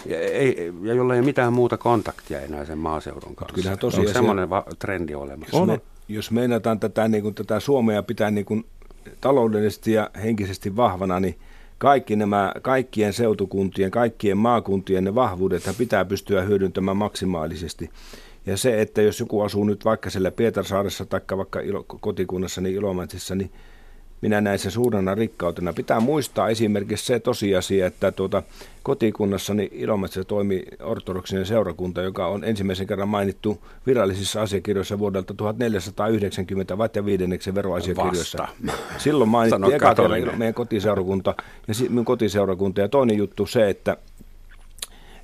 Ja, 0.05 0.19
ei, 0.19 0.73
ja 0.83 0.93
jolla 0.93 1.13
ei 1.13 1.19
ole 1.19 1.25
mitään 1.25 1.53
muuta 1.53 1.77
kontaktia 1.77 2.41
enää 2.41 2.65
sen 2.65 2.77
maaseudun 2.77 3.35
kanssa. 3.35 3.55
kyllähän 3.55 3.73
Onko 3.73 3.81
tosiasia- 3.87 4.13
semmoinen 4.13 4.49
va- 4.49 4.65
trendi 4.79 5.15
olemassa? 5.15 5.57
Jos, 5.57 5.65
me, 5.67 5.81
jos 6.07 6.31
meinataan 6.31 6.79
tätä, 6.79 7.07
niin 7.07 7.23
kuin, 7.23 7.35
tätä 7.35 7.59
Suomea 7.59 8.03
pitää 8.03 8.31
niin 8.31 8.45
kuin, 8.45 8.65
taloudellisesti 9.21 9.91
ja 9.91 10.09
henkisesti 10.23 10.75
vahvana, 10.75 11.19
niin 11.19 11.35
kaikki 11.77 12.15
nämä, 12.15 12.53
kaikkien 12.61 13.13
seutukuntien, 13.13 13.91
kaikkien 13.91 14.37
maakuntien 14.37 15.03
ne 15.03 15.15
vahvuudet 15.15 15.63
pitää 15.77 16.05
pystyä 16.05 16.41
hyödyntämään 16.41 16.97
maksimaalisesti. 16.97 17.89
Ja 18.45 18.57
se, 18.57 18.81
että 18.81 19.01
jos 19.01 19.19
joku 19.19 19.41
asuu 19.41 19.63
nyt 19.63 19.85
vaikka 19.85 20.09
siellä 20.09 20.31
Pietarsaaressa 20.31 21.05
tai 21.05 21.21
vaikka 21.37 21.59
ilo, 21.59 21.83
kotikunnassani 21.83 22.73
Ilomantsissa, 22.73 23.35
niin 23.35 23.51
minä 24.25 24.41
näen 24.41 24.59
sen 24.59 24.71
suurena 24.71 25.15
rikkautena. 25.15 25.73
Pitää 25.73 25.99
muistaa 25.99 26.49
esimerkiksi 26.49 27.05
se 27.05 27.19
tosiasia, 27.19 27.87
että 27.87 28.11
tuota, 28.11 28.43
kotikunnassani 28.83 29.69
Ilomantsissa 29.71 30.27
toimi 30.27 30.63
ortodoksinen 30.83 31.45
seurakunta, 31.45 32.01
joka 32.01 32.27
on 32.27 32.43
ensimmäisen 32.43 32.87
kerran 32.87 33.09
mainittu 33.09 33.61
virallisissa 33.87 34.41
asiakirjoissa 34.41 34.99
vuodelta 34.99 35.33
1490 35.33 36.77
vat 36.77 36.95
ja 36.95 37.05
viidenneksen 37.05 37.55
veroasiakirjoissa. 37.55 38.37
Vasta. 38.37 38.83
Silloin 39.03 39.29
mainittiin 39.29 39.73
eka 39.73 39.95
kerran 39.95 40.37
meidän 40.37 40.53
kotiseurakunta 40.53 41.35
ja 41.67 41.73
minun 41.89 42.05
kotiseurakunta. 42.05 42.81
Ja 42.81 42.89
toinen 42.89 43.17
juttu 43.17 43.45
se, 43.45 43.69
että 43.69 43.97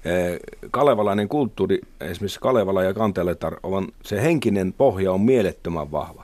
eh, 0.06 0.40
kalevalainen 0.72 1.30
kulttuuri, 1.30 1.82
esimerkiksi 2.02 2.40
Kalevala 2.40 2.84
ja 2.84 2.94
Kanteletar, 2.94 3.56
on, 3.64 3.88
se 4.04 4.22
henkinen 4.22 4.74
pohja 4.74 5.12
on 5.12 5.22
mielettömän 5.22 5.92
vahva. 5.92 6.21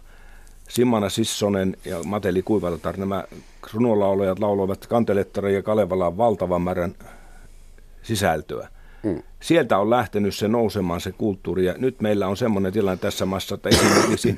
Simmana 0.67 1.09
Sissonen 1.09 1.77
ja 1.85 2.03
Mateli 2.03 2.41
Kuivaltar, 2.41 2.97
nämä 2.97 3.23
runolaulajat 3.73 4.39
lauloivat 4.39 4.87
Kantelettarin 4.87 5.55
ja 5.55 5.63
Kalevalaan 5.63 6.17
valtavan 6.17 6.61
määrän 6.61 6.95
sisältöä. 8.01 8.67
Mm. 9.03 9.23
Sieltä 9.41 9.77
on 9.77 9.89
lähtenyt 9.89 10.35
se 10.35 10.47
nousemaan 10.47 11.01
se 11.01 11.11
kulttuuri 11.11 11.65
ja 11.65 11.73
nyt 11.77 12.01
meillä 12.01 12.27
on 12.27 12.37
semmoinen 12.37 12.73
tilanne 12.73 12.97
tässä 12.97 13.25
maassa, 13.25 13.55
että 13.55 13.69
esimerkiksi 13.69 14.35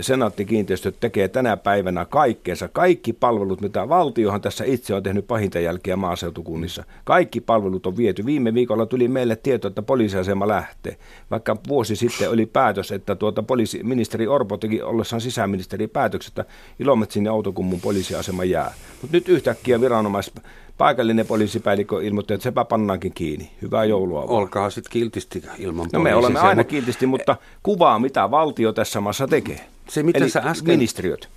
Senaatti-kiinteistöt 0.00 0.96
tekee 1.00 1.28
tänä 1.28 1.56
päivänä 1.56 2.04
kaikkeensa. 2.04 2.68
Kaikki 2.68 3.12
palvelut, 3.12 3.60
mitä 3.60 3.88
valtiohan 3.88 4.40
tässä 4.40 4.64
itse 4.64 4.94
on 4.94 5.02
tehnyt 5.02 5.26
pahinta 5.26 5.58
jälkeä 5.58 5.96
maaseutukunnissa. 5.96 6.84
Kaikki 7.04 7.40
palvelut 7.40 7.86
on 7.86 7.96
viety. 7.96 8.26
Viime 8.26 8.54
viikolla 8.54 8.86
tuli 8.86 9.08
meille 9.08 9.36
tieto, 9.36 9.68
että 9.68 9.82
poliisiasema 9.82 10.48
lähtee. 10.48 10.96
Vaikka 11.30 11.56
vuosi 11.68 11.96
sitten 11.96 12.30
oli 12.30 12.46
päätös, 12.46 12.92
että 12.92 13.14
tuota 13.14 13.42
poliisi, 13.42 13.82
ministeri 13.82 14.26
Orpo 14.26 14.56
teki 14.56 14.82
ollessaan 14.82 15.20
sisäministeri 15.20 15.86
päätöksen, 15.86 16.30
että 16.30 16.44
Ilomantsin 16.78 17.24
ja 17.24 17.32
Outokummun 17.32 17.80
poliisiasema 17.80 18.44
jää. 18.44 18.74
Mutta 19.02 19.16
nyt 19.16 19.28
yhtäkkiä 19.28 19.80
viranomais, 19.80 20.32
paikallinen 20.78 21.26
poliisipäällikkö 21.26 22.02
ilmoitti, 22.02 22.34
että 22.34 22.44
sepä 22.44 22.64
pannaankin 22.64 23.12
kiinni. 23.12 23.50
Hyvää 23.62 23.84
joulua 23.84 24.20
vaan. 24.20 24.30
Olkaa 24.30 24.70
sitten 24.70 24.92
kiltisti 24.92 25.42
ilman 25.58 25.88
No 25.92 26.00
me 26.00 26.14
olemme 26.14 26.40
aina 26.40 26.54
mutta 26.60 26.70
kiltisti, 26.70 27.06
mutta 27.06 27.36
kuvaa 27.62 27.98
mitä 27.98 28.30
valtio 28.30 28.72
tässä 28.72 29.00
maassa 29.00 29.28
tekee. 29.28 29.60
Se, 29.88 30.02
mitä 30.02 30.18
Eli 30.18 30.30
sä 30.30 30.40
äsken- 30.40 30.66
ministeriöt. 30.66 31.28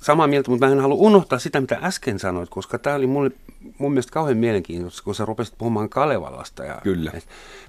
samaa 0.00 0.26
mieltä, 0.26 0.50
mutta 0.50 0.66
mä 0.66 0.72
en 0.72 0.80
halua 0.80 0.96
unohtaa 0.96 1.38
sitä, 1.38 1.60
mitä 1.60 1.78
äsken 1.82 2.18
sanoit, 2.18 2.50
koska 2.50 2.78
tämä 2.78 2.96
oli 2.96 3.06
mulle, 3.06 3.30
mun 3.78 3.92
mielestä 3.92 4.12
kauhean 4.12 4.36
mielenkiintoista, 4.36 5.02
kun 5.02 5.14
sä 5.14 5.24
rupesit 5.24 5.54
puhumaan 5.58 5.88
Kalevalasta. 5.88 6.64
Ja 6.64 6.80
Kyllä. 6.82 7.12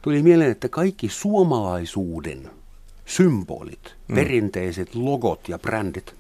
Tuli 0.02 0.24
mieleen, 0.24 0.52
että 0.52 0.70
kaikki 0.70 1.10
suomalaisuuden 1.10 2.50
symbolit, 3.06 3.96
mm. 4.08 4.16
perinteiset 4.16 4.96
logot 4.96 5.50
ja 5.50 5.60
brändit, 5.60 6.16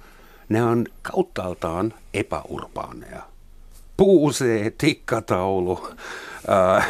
ne 0.49 0.63
on 0.63 0.85
kauttaaltaan 1.01 1.93
epäurbaaneja. 2.13 3.21
Puusee, 3.97 4.69
tikkataulu, 4.77 5.87
äh, 6.77 6.87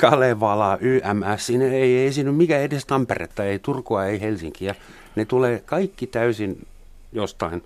Kalevala, 0.00 0.78
YMS, 0.80 1.46
siinä 1.46 1.64
ei 1.64 2.06
esiinny 2.06 2.32
mikä 2.32 2.58
edes 2.58 2.86
Tamperetta, 2.86 3.44
ei 3.44 3.58
Turkua, 3.58 4.04
ei 4.04 4.20
Helsinkiä. 4.20 4.74
Ne 5.16 5.24
tulee 5.24 5.62
kaikki 5.66 6.06
täysin 6.06 6.66
jostain 7.12 7.62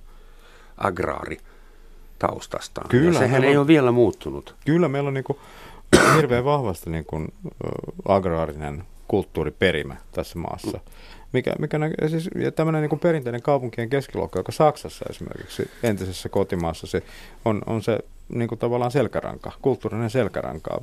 agraari 0.76 1.38
taustastaan. 2.18 2.88
Kyllä, 2.88 3.12
ja 3.12 3.18
sehän 3.18 3.44
ei 3.44 3.50
on- 3.56 3.58
ole 3.60 3.66
vielä 3.66 3.92
muuttunut. 3.92 4.54
Kyllä 4.64 4.88
meillä 4.88 5.08
on 5.08 5.14
niin 5.14 5.24
kuin 5.24 5.38
hirveän 6.16 6.44
vahvasti 6.44 6.90
niin 6.90 7.04
kuin, 7.06 7.28
agraarinen 8.08 8.84
kulttuuriperimä 9.08 9.96
tässä 10.12 10.38
maassa. 10.38 10.80
Mikä, 11.32 11.52
mikä 11.58 11.78
nä- 11.78 11.90
ja 12.00 12.08
siis, 12.08 12.30
ja 12.40 12.52
tämmöinen 12.52 12.82
niin 12.88 12.98
perinteinen 13.00 13.42
kaupunkien 13.42 13.90
keskiluokka, 13.90 14.38
joka 14.38 14.52
Saksassa 14.52 15.04
esimerkiksi 15.10 15.70
entisessä 15.82 16.28
kotimaassa 16.28 16.86
se 16.86 17.02
on, 17.44 17.62
on 17.66 17.82
se 17.82 17.98
niin 18.34 18.48
kuin 18.48 18.58
tavallaan 18.58 18.90
selkäranka, 18.90 19.52
kulttuurinen 19.62 20.10
selkäranka 20.10 20.80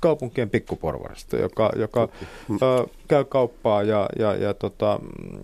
kaupunkien 0.00 0.50
pikkuporvarista, 0.50 1.36
joka, 1.36 1.70
joka 1.76 2.08
ö, 2.50 2.86
käy 3.08 3.24
kauppaa 3.24 3.82
ja, 3.82 4.08
ja, 4.18 4.34
ja 4.34 4.54
tota, 4.54 4.98
mm, 5.02 5.38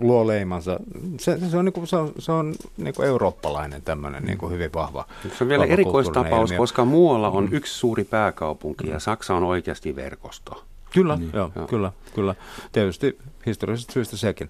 luo 0.00 0.26
leimansa. 0.26 0.80
Se, 1.20 1.38
se 1.50 1.56
on, 1.56 1.64
niin 1.64 1.72
kuin, 1.72 1.86
se 1.86 1.96
on, 1.96 2.12
se 2.18 2.32
on 2.32 2.54
niin 2.76 2.94
kuin 2.94 3.08
eurooppalainen 3.08 3.82
tämmöinen 3.82 4.22
niin 4.24 4.38
kuin 4.38 4.52
hyvin 4.52 4.70
vahva 4.74 5.04
Se 5.38 5.44
on 5.44 5.48
vielä 5.48 5.64
erikoistapaus, 5.64 6.50
ilmiö. 6.50 6.58
koska 6.58 6.84
muualla 6.84 7.30
on 7.30 7.48
yksi 7.52 7.74
suuri 7.74 8.04
pääkaupunki 8.04 8.88
ja 8.90 8.98
Saksa 8.98 9.34
on 9.34 9.44
oikeasti 9.44 9.96
verkosto. 9.96 10.64
Kyllä, 10.92 11.16
niin, 11.16 11.30
joo, 11.34 11.50
joo. 11.56 11.66
kyllä, 11.66 11.92
kyllä. 12.14 12.34
Tietysti 12.72 13.18
historiallisista 13.46 13.92
syistä 13.92 14.16
sekin. 14.16 14.48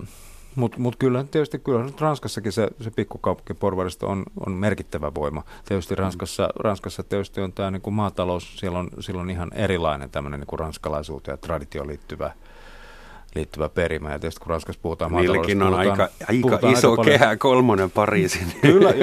Uh, 0.00 0.06
Mutta 0.58 0.78
mut 0.80 0.96
kyllä 0.96 1.24
tietysti 1.30 1.58
kyllä 1.58 1.84
nyt 1.84 2.00
Ranskassakin 2.00 2.52
se, 2.52 2.68
se 2.80 2.90
pikkukaupunkiporvaristo 2.90 4.08
on, 4.08 4.22
on 4.46 4.52
merkittävä 4.52 5.14
voima. 5.14 5.42
Tietysti 5.64 5.94
Ranskassa, 5.94 6.48
Ranskassa 6.56 7.02
tietysti 7.02 7.40
on 7.40 7.52
tämä 7.52 7.70
niinku 7.70 7.90
maatalous, 7.90 8.58
siellä 8.58 8.78
on, 8.78 8.88
siellä 9.00 9.22
on 9.22 9.30
ihan 9.30 9.50
erilainen 9.54 10.10
tämmöinen 10.10 10.40
niinku 10.40 10.56
ranskalaisuuteen 10.56 11.32
ja 11.32 11.36
traditioon 11.36 11.88
liittyvä, 11.88 12.32
liittyvä 13.34 13.68
perimä. 13.68 14.12
Ja 14.12 14.18
tietysti 14.18 14.40
kun 14.40 14.50
Ranskassa 14.50 14.80
puhutaan 14.82 15.12
Niilläkin 15.12 15.62
on 15.62 15.72
maataloudesta, 15.72 16.02
aika, 16.02 16.12
puhutaan- 16.18 16.36
aika 16.36 16.48
puhutaan 16.48 16.72
iso 16.72 16.96
paljon- 16.96 17.18
kehä, 17.18 17.36
kolmonen 17.36 17.90
Pariisin 17.90 18.46
Kyllä. 18.62 18.94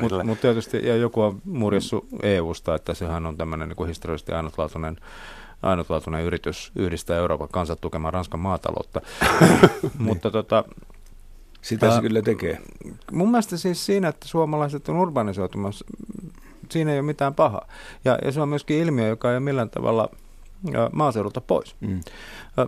Mutta 0.00 0.24
mut 0.24 0.40
tietysti, 0.40 0.86
ja 0.86 0.96
joku 0.96 1.22
on 1.22 1.40
murjessut 1.44 2.06
EUsta, 2.22 2.74
että 2.74 2.94
sehän 2.94 3.26
on 3.26 3.36
tämmöinen 3.36 3.68
niin 3.68 3.88
historiallisesti 3.88 4.32
ainutlaatuinen, 4.32 4.96
ainutlaatuinen 5.62 6.24
yritys 6.24 6.72
yhdistää 6.76 7.16
Euroopan 7.16 7.48
kansat 7.52 7.80
tukemaan 7.80 8.14
Ranskan 8.14 8.40
maataloutta. 8.40 9.00
Mutta 9.98 10.30
tota, 10.30 10.64
Sitä 11.62 11.94
se 11.94 12.00
kyllä 12.00 12.22
tekee. 12.22 12.58
mun 13.12 13.30
mielestä 13.30 13.56
siis 13.56 13.86
siinä, 13.86 14.08
että 14.08 14.28
suomalaiset 14.28 14.88
on 14.88 14.96
urbanisoitumassa, 14.96 15.84
siinä 16.70 16.92
ei 16.92 16.98
ole 16.98 17.06
mitään 17.06 17.34
pahaa. 17.34 17.68
Ja, 18.04 18.18
ja 18.24 18.32
se 18.32 18.40
on 18.40 18.48
myöskin 18.48 18.78
ilmiö, 18.78 19.08
joka 19.08 19.30
ei 19.30 19.36
ole 19.36 19.40
millään 19.40 19.70
tavalla 19.70 20.08
maaseudulta 20.92 21.40
pois. 21.40 21.76
Mm. 21.80 22.00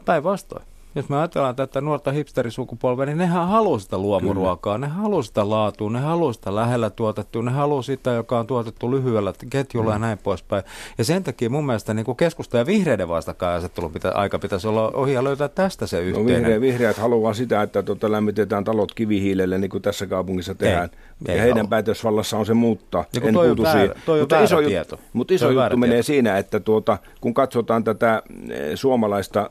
Päinvastoin. 0.04 0.64
Jos 0.94 1.08
me 1.08 1.16
ajatellaan 1.18 1.56
tätä 1.56 1.80
nuorta 1.80 2.12
hipsterisukupolvea, 2.12 3.06
niin 3.06 3.18
nehän 3.18 3.48
haluaa 3.48 3.78
sitä 3.78 3.98
luomuruokaa, 3.98 4.78
ne 4.78 4.86
haluaa 4.86 5.22
sitä 5.22 5.50
laatua, 5.50 5.90
ne 5.90 5.98
haluaa 6.00 6.32
sitä 6.32 6.54
lähellä 6.54 6.90
tuotettua, 6.90 7.42
ne 7.42 7.50
haluaa 7.50 7.82
sitä, 7.82 8.10
joka 8.10 8.38
on 8.38 8.46
tuotettu 8.46 8.90
lyhyellä 8.90 9.32
ketjulla 9.50 9.90
mm. 9.90 9.94
ja 9.94 9.98
näin 9.98 10.18
poispäin. 10.18 10.62
Ja 10.98 11.04
sen 11.04 11.24
takia 11.24 11.50
mun 11.50 11.66
mielestä 11.66 11.94
niin 11.94 12.16
keskusta 12.16 12.58
ja 12.58 12.66
vihreiden 12.66 13.08
vastakkainasettelun 13.08 13.92
pitä, 13.92 14.12
aika 14.14 14.38
pitäisi 14.38 14.68
olla 14.68 14.90
ohi 14.94 15.12
ja 15.12 15.24
löytää 15.24 15.48
tästä 15.48 15.86
se 15.86 15.96
No 15.96 16.02
yhteinen. 16.02 16.26
vihreä, 16.42 16.60
vihreät 16.60 16.96
haluaa 16.96 17.34
sitä, 17.34 17.62
että 17.62 17.82
tuota, 17.82 18.12
lämmitetään 18.12 18.64
talot 18.64 18.94
kivihiilelle, 18.94 19.58
niin 19.58 19.70
kuin 19.70 19.82
tässä 19.82 20.06
kaupungissa 20.06 20.54
tehdään. 20.54 20.90
ei 21.28 21.36
ja 21.36 21.42
heidän 21.42 21.56
halua. 21.58 21.68
päätösvallassa 21.68 22.36
on 22.38 22.46
se 22.46 22.54
muuttaa. 22.54 23.04
Ja 23.14 23.20
kun 23.20 23.32
toi 23.34 23.50
on 23.50 23.56
väärä- 23.62 23.94
toi 24.06 24.18
on 24.18 24.22
mutta 24.22 24.40
iso, 24.42 24.62
tieto. 24.62 24.94
Juttu, 24.94 25.06
mutta 25.12 25.34
iso 25.34 25.46
Toi 25.46 25.54
juttu 25.64 25.76
menee 25.76 25.94
tieto. 25.96 26.06
siinä, 26.06 26.38
että 26.38 26.60
tuota, 26.60 26.98
kun 27.20 27.34
katsotaan 27.34 27.84
tätä 27.84 28.22
eh, 28.50 28.70
suomalaista 28.74 29.50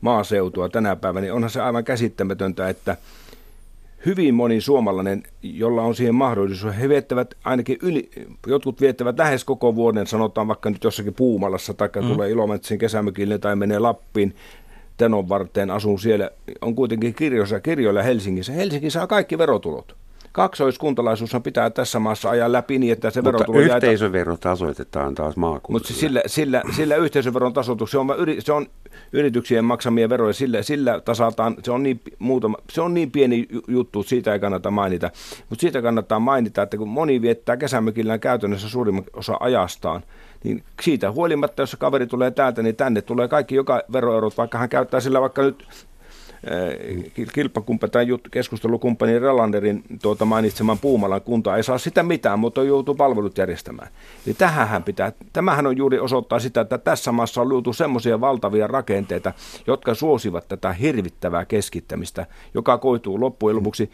maaseutua 0.00 0.68
tänä 0.68 0.96
päivänä, 0.96 1.20
niin 1.20 1.32
onhan 1.32 1.50
se 1.50 1.60
aivan 1.60 1.84
käsittämätöntä, 1.84 2.68
että 2.68 2.96
hyvin 4.06 4.34
moni 4.34 4.60
suomalainen, 4.60 5.22
jolla 5.42 5.82
on 5.82 5.94
siihen 5.94 6.14
mahdollisuus, 6.14 6.78
he 6.78 6.88
viettävät 6.88 7.34
ainakin 7.44 7.78
yli, 7.82 8.10
jotkut 8.46 8.80
viettävät 8.80 9.18
lähes 9.18 9.44
koko 9.44 9.74
vuoden, 9.74 10.06
sanotaan 10.06 10.48
vaikka 10.48 10.70
nyt 10.70 10.84
jossakin 10.84 11.14
Puumalassa, 11.14 11.74
tai 11.74 11.88
mm. 12.00 12.08
tulee 12.08 12.30
Ilomantsin 12.30 12.78
kesämökille 12.78 13.38
tai 13.38 13.56
menee 13.56 13.78
Lappiin, 13.78 14.36
Tenon 14.96 15.28
varteen, 15.28 15.70
asuu 15.70 15.98
siellä, 15.98 16.30
on 16.60 16.74
kuitenkin 16.74 17.14
kirjoissa, 17.14 17.60
kirjoilla 17.60 18.02
Helsingissä. 18.02 18.52
Helsinki 18.52 18.90
saa 18.90 19.06
kaikki 19.06 19.38
verotulot 19.38 19.96
kaksoiskuntalaisuushan 20.36 21.42
pitää 21.42 21.70
tässä 21.70 21.98
maassa 21.98 22.30
ajaa 22.30 22.52
läpi 22.52 22.78
niin, 22.78 22.92
että 22.92 23.10
se 23.10 23.22
Mutta 23.22 23.38
verotulo 23.38 23.58
yhteisövero 23.58 24.36
tasoitetaan 24.36 25.14
taas 25.14 25.36
maakunnille. 25.36 25.80
Mutta 25.80 26.00
sillä, 26.00 26.22
sillä, 26.26 26.62
sillä 26.76 26.96
yhteisöveron 26.96 27.52
tasoitus, 27.52 27.90
se 27.90 27.98
on, 27.98 28.06
se 28.38 28.52
on 28.52 28.66
yrityksien 29.12 29.64
maksamia 29.64 30.08
veroja, 30.08 30.32
sillä, 30.32 30.62
sillä 30.62 31.00
tasataan, 31.00 31.56
se 31.62 31.70
on, 31.70 31.82
niin, 31.82 32.00
muutama, 32.18 32.56
se 32.72 32.80
on 32.80 32.94
niin 32.94 33.10
pieni 33.10 33.48
juttu, 33.68 34.02
siitä 34.02 34.32
ei 34.32 34.40
kannata 34.40 34.70
mainita. 34.70 35.10
Mutta 35.50 35.60
siitä 35.60 35.82
kannattaa 35.82 36.20
mainita, 36.20 36.62
että 36.62 36.76
kun 36.76 36.88
moni 36.88 37.22
viettää 37.22 37.56
kesämökillään 37.56 38.20
käytännössä 38.20 38.68
suurimman 38.68 39.04
osa 39.12 39.36
ajastaan, 39.40 40.02
niin 40.44 40.64
siitä 40.82 41.12
huolimatta, 41.12 41.62
jos 41.62 41.76
kaveri 41.78 42.06
tulee 42.06 42.30
täältä, 42.30 42.62
niin 42.62 42.76
tänne 42.76 43.02
tulee 43.02 43.28
kaikki 43.28 43.54
joka 43.54 43.82
veroeurot, 43.92 44.36
vaikka 44.36 44.58
hän 44.58 44.68
käyttää 44.68 45.00
sillä 45.00 45.20
vaikka 45.20 45.42
nyt 45.42 45.66
kilpakumppani 47.32 47.90
tai 47.90 48.06
keskustelukumppani 48.30 49.18
Relanderin 49.18 49.82
tuota 50.02 50.24
mainitseman 50.24 50.78
Puumalan 50.78 51.20
kunta 51.20 51.56
ei 51.56 51.62
saa 51.62 51.78
sitä 51.78 52.02
mitään, 52.02 52.38
mutta 52.38 52.62
joutuu 52.62 52.94
palvelut 52.94 53.38
järjestämään. 53.38 53.88
Eli 54.26 54.34
tähän 54.34 54.82
pitää, 54.82 55.12
tämähän 55.32 55.66
on 55.66 55.76
juuri 55.76 55.98
osoittaa 55.98 56.38
sitä, 56.38 56.60
että 56.60 56.78
tässä 56.78 57.12
maassa 57.12 57.40
on 57.40 57.48
luotu 57.48 57.72
semmoisia 57.72 58.20
valtavia 58.20 58.66
rakenteita, 58.66 59.32
jotka 59.66 59.94
suosivat 59.94 60.48
tätä 60.48 60.72
hirvittävää 60.72 61.44
keskittämistä, 61.44 62.26
joka 62.54 62.78
koituu 62.78 63.20
loppujen 63.20 63.56
lopuksi 63.56 63.90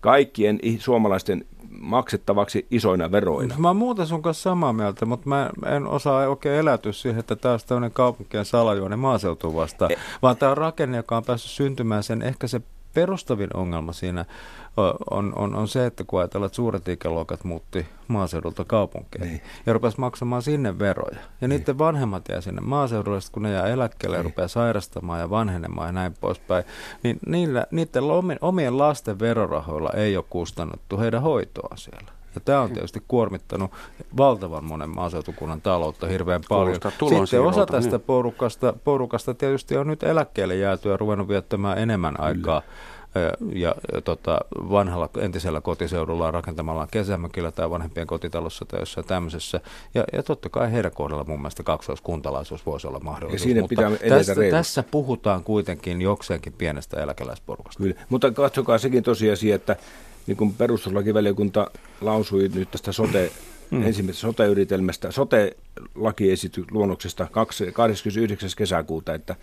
kaikkien 0.00 0.58
suomalaisten 0.78 1.44
maksettavaksi 1.70 2.66
isoina 2.70 3.12
veroina. 3.12 3.54
Mä 3.58 3.72
muuten 3.72 4.06
sun 4.06 4.22
kanssa 4.22 4.42
samaa 4.42 4.72
mieltä, 4.72 5.06
mutta 5.06 5.28
mä 5.28 5.50
en 5.66 5.86
osaa 5.86 6.28
oikein 6.28 6.54
elätyä 6.54 6.92
siihen, 6.92 7.20
että 7.20 7.36
tämä 7.36 7.52
olisi 7.52 7.66
tämmöinen 7.66 7.92
kaupunkien 7.92 8.44
salajuone 8.44 8.96
maaseutu 8.96 9.54
vasta, 9.54 9.88
e- 9.90 9.96
vaan 10.22 10.36
tämä 10.36 10.50
on 10.50 10.58
rakenne, 10.58 10.96
joka 10.96 11.16
on 11.16 11.24
päässyt 11.24 11.50
syntymään 11.50 12.02
sen 12.02 12.22
ehkä 12.22 12.46
se 12.46 12.60
perustavin 12.94 13.50
ongelma 13.54 13.92
siinä 13.92 14.24
on, 15.10 15.32
on, 15.38 15.54
on 15.54 15.68
se, 15.68 15.86
että 15.86 16.04
kun 16.04 16.20
ajatellaan, 16.20 16.46
että 16.46 16.56
suuret 16.56 16.88
ikäluokat 16.88 17.44
muutti 17.44 17.86
maaseudulta 18.08 18.64
kaupunkeihin 18.64 19.28
niin. 19.28 19.42
ja 19.66 19.72
rupesi 19.72 20.00
maksamaan 20.00 20.42
sinne 20.42 20.78
veroja. 20.78 21.18
Ja 21.40 21.48
niin. 21.48 21.58
niiden 21.58 21.78
vanhemmat 21.78 22.28
jää 22.28 22.40
sinne 22.40 22.60
maaseudulle, 22.60 23.18
kun 23.32 23.42
ne 23.42 23.52
jää 23.52 23.66
eläkkeelle 23.66 24.16
niin. 24.16 24.20
ja 24.20 24.30
rupeaa 24.30 24.48
sairastamaan 24.48 25.20
ja 25.20 25.30
vanhenemaan 25.30 25.88
ja 25.88 25.92
näin 25.92 26.14
poispäin, 26.20 26.64
niin 27.02 27.18
niillä, 27.26 27.66
niiden 27.70 28.02
omien 28.40 28.78
lasten 28.78 29.18
verorahoilla 29.18 29.90
ei 29.94 30.16
ole 30.16 30.24
kustannettu 30.30 30.98
heidän 30.98 31.22
hoitoa 31.22 31.76
siellä. 31.76 32.19
Ja 32.34 32.40
tämä 32.40 32.60
on 32.60 32.70
tietysti 32.70 33.02
kuormittanut 33.08 33.70
valtavan 34.16 34.64
monen 34.64 34.90
maaseutukunnan 34.90 35.60
taloutta 35.60 36.06
hirveän 36.06 36.40
paljon. 36.48 36.78
Sitten 37.24 37.42
osa 37.42 37.66
tästä 37.66 37.96
niin. 37.96 38.06
porukasta, 38.06 38.74
porukasta 38.84 39.34
tietysti 39.34 39.76
on 39.76 39.86
nyt 39.86 40.02
eläkkeelle 40.02 40.56
jääty 40.56 40.88
ja 40.88 40.96
ruvennut 40.96 41.28
viettämään 41.28 41.78
enemmän 41.78 42.20
aikaa 42.20 42.62
ja, 43.52 43.74
ja 43.92 44.00
tota, 44.00 44.40
vanhalla 44.70 45.08
entisellä 45.18 45.60
kotiseudulla 45.60 46.30
rakentamalla 46.30 46.88
kesämökillä 46.90 47.50
tai 47.50 47.70
vanhempien 47.70 48.06
kotitalossa 48.06 48.64
tai 48.64 48.80
jossain 48.80 49.06
tämmöisessä. 49.06 49.60
Ja, 49.94 50.04
ja 50.12 50.22
totta 50.22 50.48
kai 50.48 50.72
heidän 50.72 50.92
kohdalla 50.92 51.24
mun 51.24 51.40
mielestä 51.40 51.62
kaksoiskuntalaisuus 51.62 52.66
voisi 52.66 52.86
olla 52.86 53.00
mahdollisuus. 53.00 53.40
Ja 53.40 53.44
siinä 53.44 53.60
mutta 53.60 53.74
pitää 53.98 54.18
tässä, 54.18 54.34
tässä 54.50 54.84
puhutaan 54.90 55.44
kuitenkin 55.44 56.02
jokseenkin 56.02 56.52
pienestä 56.52 57.02
eläkeläisporukasta. 57.02 57.82
Kyllä, 57.82 58.00
mutta 58.08 58.30
katsokaa 58.30 58.78
sekin 58.78 59.02
tosiasia, 59.02 59.54
että 59.54 59.76
niin 60.26 60.36
kuin 60.36 60.54
perustuslakivaliokunta 60.54 61.70
lausui 62.00 62.50
nyt 62.54 62.70
tästä 62.70 62.92
sote, 62.92 63.32
mm. 63.70 63.82
ensimmäisestä 63.82 64.26
sote-yritelmästä, 64.26 65.10
sote-lakiesitysluonnoksesta 65.10 67.26
29. 67.72 68.50
kesäkuuta, 68.56 69.14
että 69.14 69.36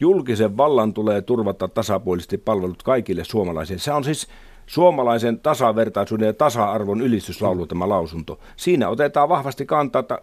julkisen 0.00 0.56
vallan 0.56 0.94
tulee 0.94 1.22
turvata 1.22 1.68
tasapuolisesti 1.68 2.38
palvelut 2.38 2.82
kaikille 2.82 3.24
suomalaisille. 3.24 3.80
Se 3.80 3.92
on 3.92 4.04
siis 4.04 4.28
suomalaisen 4.66 5.40
tasavertaisuuden 5.40 6.26
ja 6.26 6.32
tasa-arvon 6.32 7.00
ylistyslaulu 7.00 7.66
tämä 7.66 7.88
lausunto. 7.88 8.40
Siinä 8.56 8.88
otetaan 8.88 9.28
vahvasti 9.28 9.66
kantaa, 9.66 10.00
että 10.00 10.18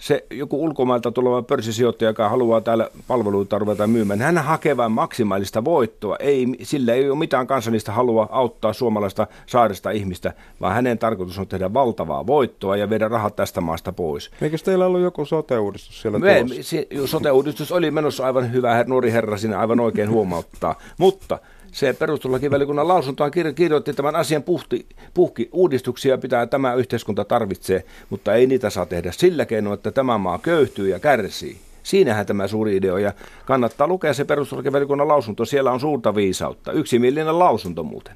se 0.00 0.24
joku 0.30 0.64
ulkomailta 0.64 1.12
tuleva 1.12 1.42
pörssisijoittaja, 1.42 2.10
joka 2.10 2.28
haluaa 2.28 2.60
täällä 2.60 2.88
palveluita 3.08 3.58
ruveta 3.58 3.86
myymään, 3.86 4.20
hän 4.20 4.38
hakee 4.38 4.76
vain 4.76 4.92
maksimaalista 4.92 5.64
voittoa. 5.64 6.16
Ei, 6.16 6.46
sillä 6.62 6.94
ei 6.94 7.10
ole 7.10 7.18
mitään 7.18 7.46
kansallista 7.46 7.92
halua 7.92 8.28
auttaa 8.30 8.72
suomalaista 8.72 9.26
saaresta 9.46 9.90
ihmistä, 9.90 10.32
vaan 10.60 10.74
hänen 10.74 10.98
tarkoitus 10.98 11.38
on 11.38 11.46
tehdä 11.46 11.74
valtavaa 11.74 12.26
voittoa 12.26 12.76
ja 12.76 12.90
viedä 12.90 13.08
rahat 13.08 13.36
tästä 13.36 13.60
maasta 13.60 13.92
pois. 13.92 14.30
Eikö 14.42 14.58
teillä 14.64 14.86
ollut 14.86 15.00
joku 15.00 15.24
sote-uudistus 15.24 16.02
siellä 16.02 16.18
Me, 16.18 16.44
se, 16.60 16.86
sote-uudistus 17.04 17.72
oli 17.72 17.90
menossa 17.90 18.26
aivan 18.26 18.52
hyvä, 18.52 18.84
nuori 18.86 19.12
herra 19.12 19.36
sinne 19.36 19.56
aivan 19.56 19.80
oikein 19.80 20.10
huomauttaa, 20.10 20.78
mutta 20.98 21.38
se 21.72 21.92
perustuslakivaliokunnan 21.92 22.88
lausuntoa 22.88 23.30
kirjoitti 23.30 23.92
tämän 23.92 24.16
asian 24.16 24.42
puhti, 24.42 24.86
puhki. 25.14 25.48
Uudistuksia 25.52 26.18
pitää 26.18 26.46
tämä 26.46 26.74
yhteiskunta 26.74 27.24
tarvitsee, 27.24 27.84
mutta 28.10 28.34
ei 28.34 28.46
niitä 28.46 28.70
saa 28.70 28.86
tehdä 28.86 29.12
sillä 29.12 29.46
keinoin, 29.46 29.74
että 29.74 29.90
tämä 29.90 30.18
maa 30.18 30.38
köyhtyy 30.38 30.88
ja 30.88 30.98
kärsii. 30.98 31.60
Siinähän 31.82 32.26
tämä 32.26 32.48
suuri 32.48 32.76
idea 32.76 32.98
ja 32.98 33.12
kannattaa 33.44 33.86
lukea 33.86 34.14
se 34.14 34.24
perustuslakivaliokunnan 34.24 35.08
lausunto. 35.08 35.44
Siellä 35.44 35.72
on 35.72 35.80
suurta 35.80 36.14
viisautta. 36.14 36.72
Yksimielinen 36.72 37.38
lausunto 37.38 37.82
muuten. 37.82 38.14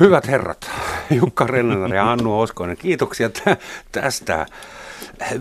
Hyvät 0.00 0.26
herrat, 0.26 0.70
Jukka 1.10 1.46
Rennanen 1.46 1.96
ja 1.96 2.12
Annu 2.12 2.40
Oskoinen, 2.40 2.76
kiitoksia 2.76 3.30
tästä 3.92 4.46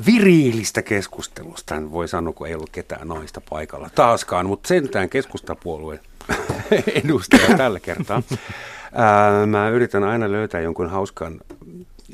viriilistä 0.06 0.82
keskustelusta. 0.82 1.76
En 1.76 1.91
voi 1.91 2.08
sanoa, 2.08 2.34
kun 2.34 2.47
ei 2.47 2.56
ollut 2.56 2.70
ketään 2.70 3.08
naista 3.08 3.41
paikalla 3.49 3.89
taaskaan, 3.95 4.45
mutta 4.45 4.68
sentään 4.68 5.10
keskustapuolueen 5.10 5.99
edustaja 7.03 7.57
tällä 7.57 7.80
kertaa. 7.80 8.23
Ää, 8.93 9.45
mä 9.45 9.69
yritän 9.69 10.03
aina 10.03 10.32
löytää 10.32 10.61
jonkun 10.61 10.89
hauskan 10.89 11.41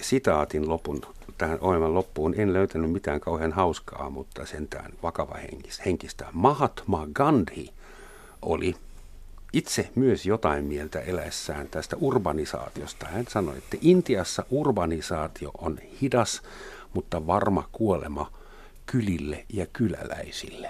sitaatin 0.01 0.70
lopun 0.70 1.01
tähän 1.38 1.59
ohjelman 1.62 1.93
loppuun. 1.93 2.34
En 2.38 2.53
löytänyt 2.53 2.91
mitään 2.91 3.20
kauhean 3.20 3.51
hauskaa, 3.51 4.09
mutta 4.09 4.45
sentään 4.45 4.91
vakava 5.03 5.38
henkistä. 5.86 6.26
Mahatma 6.32 7.07
Gandhi 7.14 7.74
oli 8.41 8.76
itse 9.53 9.89
myös 9.95 10.26
jotain 10.26 10.66
mieltä 10.66 10.99
eläessään 10.99 11.68
tästä 11.68 11.95
urbanisaatiosta. 11.99 13.05
Hän 13.05 13.26
sanoi, 13.30 13.57
että 13.57 13.78
Intiassa 13.82 14.45
urbanisaatio 14.49 15.51
on 15.57 15.80
hidas, 16.01 16.41
mutta 16.93 17.28
varma 17.28 17.70
kuolema 17.72 18.32
kylille 18.86 19.45
ja 19.53 19.66
kyläläisille. 19.66 20.70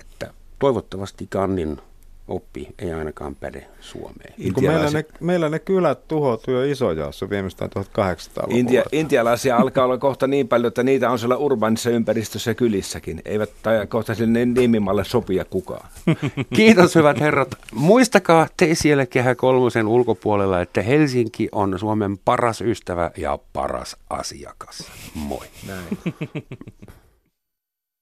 Että 0.00 0.32
toivottavasti 0.58 1.26
Kannin 1.30 1.80
oppi 2.28 2.68
ei 2.78 2.92
ainakaan 2.92 3.34
päde 3.34 3.66
Suomeen. 3.80 4.34
Meillä, 4.60 4.90
ne, 4.90 5.04
meillä 5.20 5.48
ne 5.48 5.58
kylät 5.58 6.08
tuhoutui 6.08 6.54
jo 6.54 6.72
isojaossa 6.72 7.30
viimeistään 7.30 7.70
1800-luvulla. 7.78 8.58
Intia, 8.58 8.82
intialaisia 8.92 9.56
alkaa 9.56 9.84
olla 9.84 9.98
kohta 9.98 10.26
niin 10.26 10.48
paljon, 10.48 10.68
että 10.68 10.82
niitä 10.82 11.10
on 11.10 11.18
siellä 11.18 11.36
urbanissa 11.36 11.90
ympäristössä 11.90 12.54
kylissäkin. 12.54 13.22
Eivät 13.24 13.50
tai 13.62 13.86
kohta 13.86 14.14
sille 14.14 14.46
nimimalle 14.46 15.04
sopia 15.04 15.44
kukaan. 15.44 15.88
Kiitos 16.56 16.94
hyvät 16.94 17.20
herrat. 17.20 17.48
Muistakaa 17.74 18.46
te 18.56 18.74
siellä 18.74 19.06
Kehä 19.06 19.34
Kolmosen 19.34 19.86
ulkopuolella, 19.86 20.60
että 20.60 20.82
Helsinki 20.82 21.48
on 21.52 21.78
Suomen 21.78 22.18
paras 22.18 22.60
ystävä 22.60 23.10
ja 23.16 23.38
paras 23.52 23.96
asiakas. 24.10 24.90
Moi. 25.14 25.46
Näin. 25.66 25.98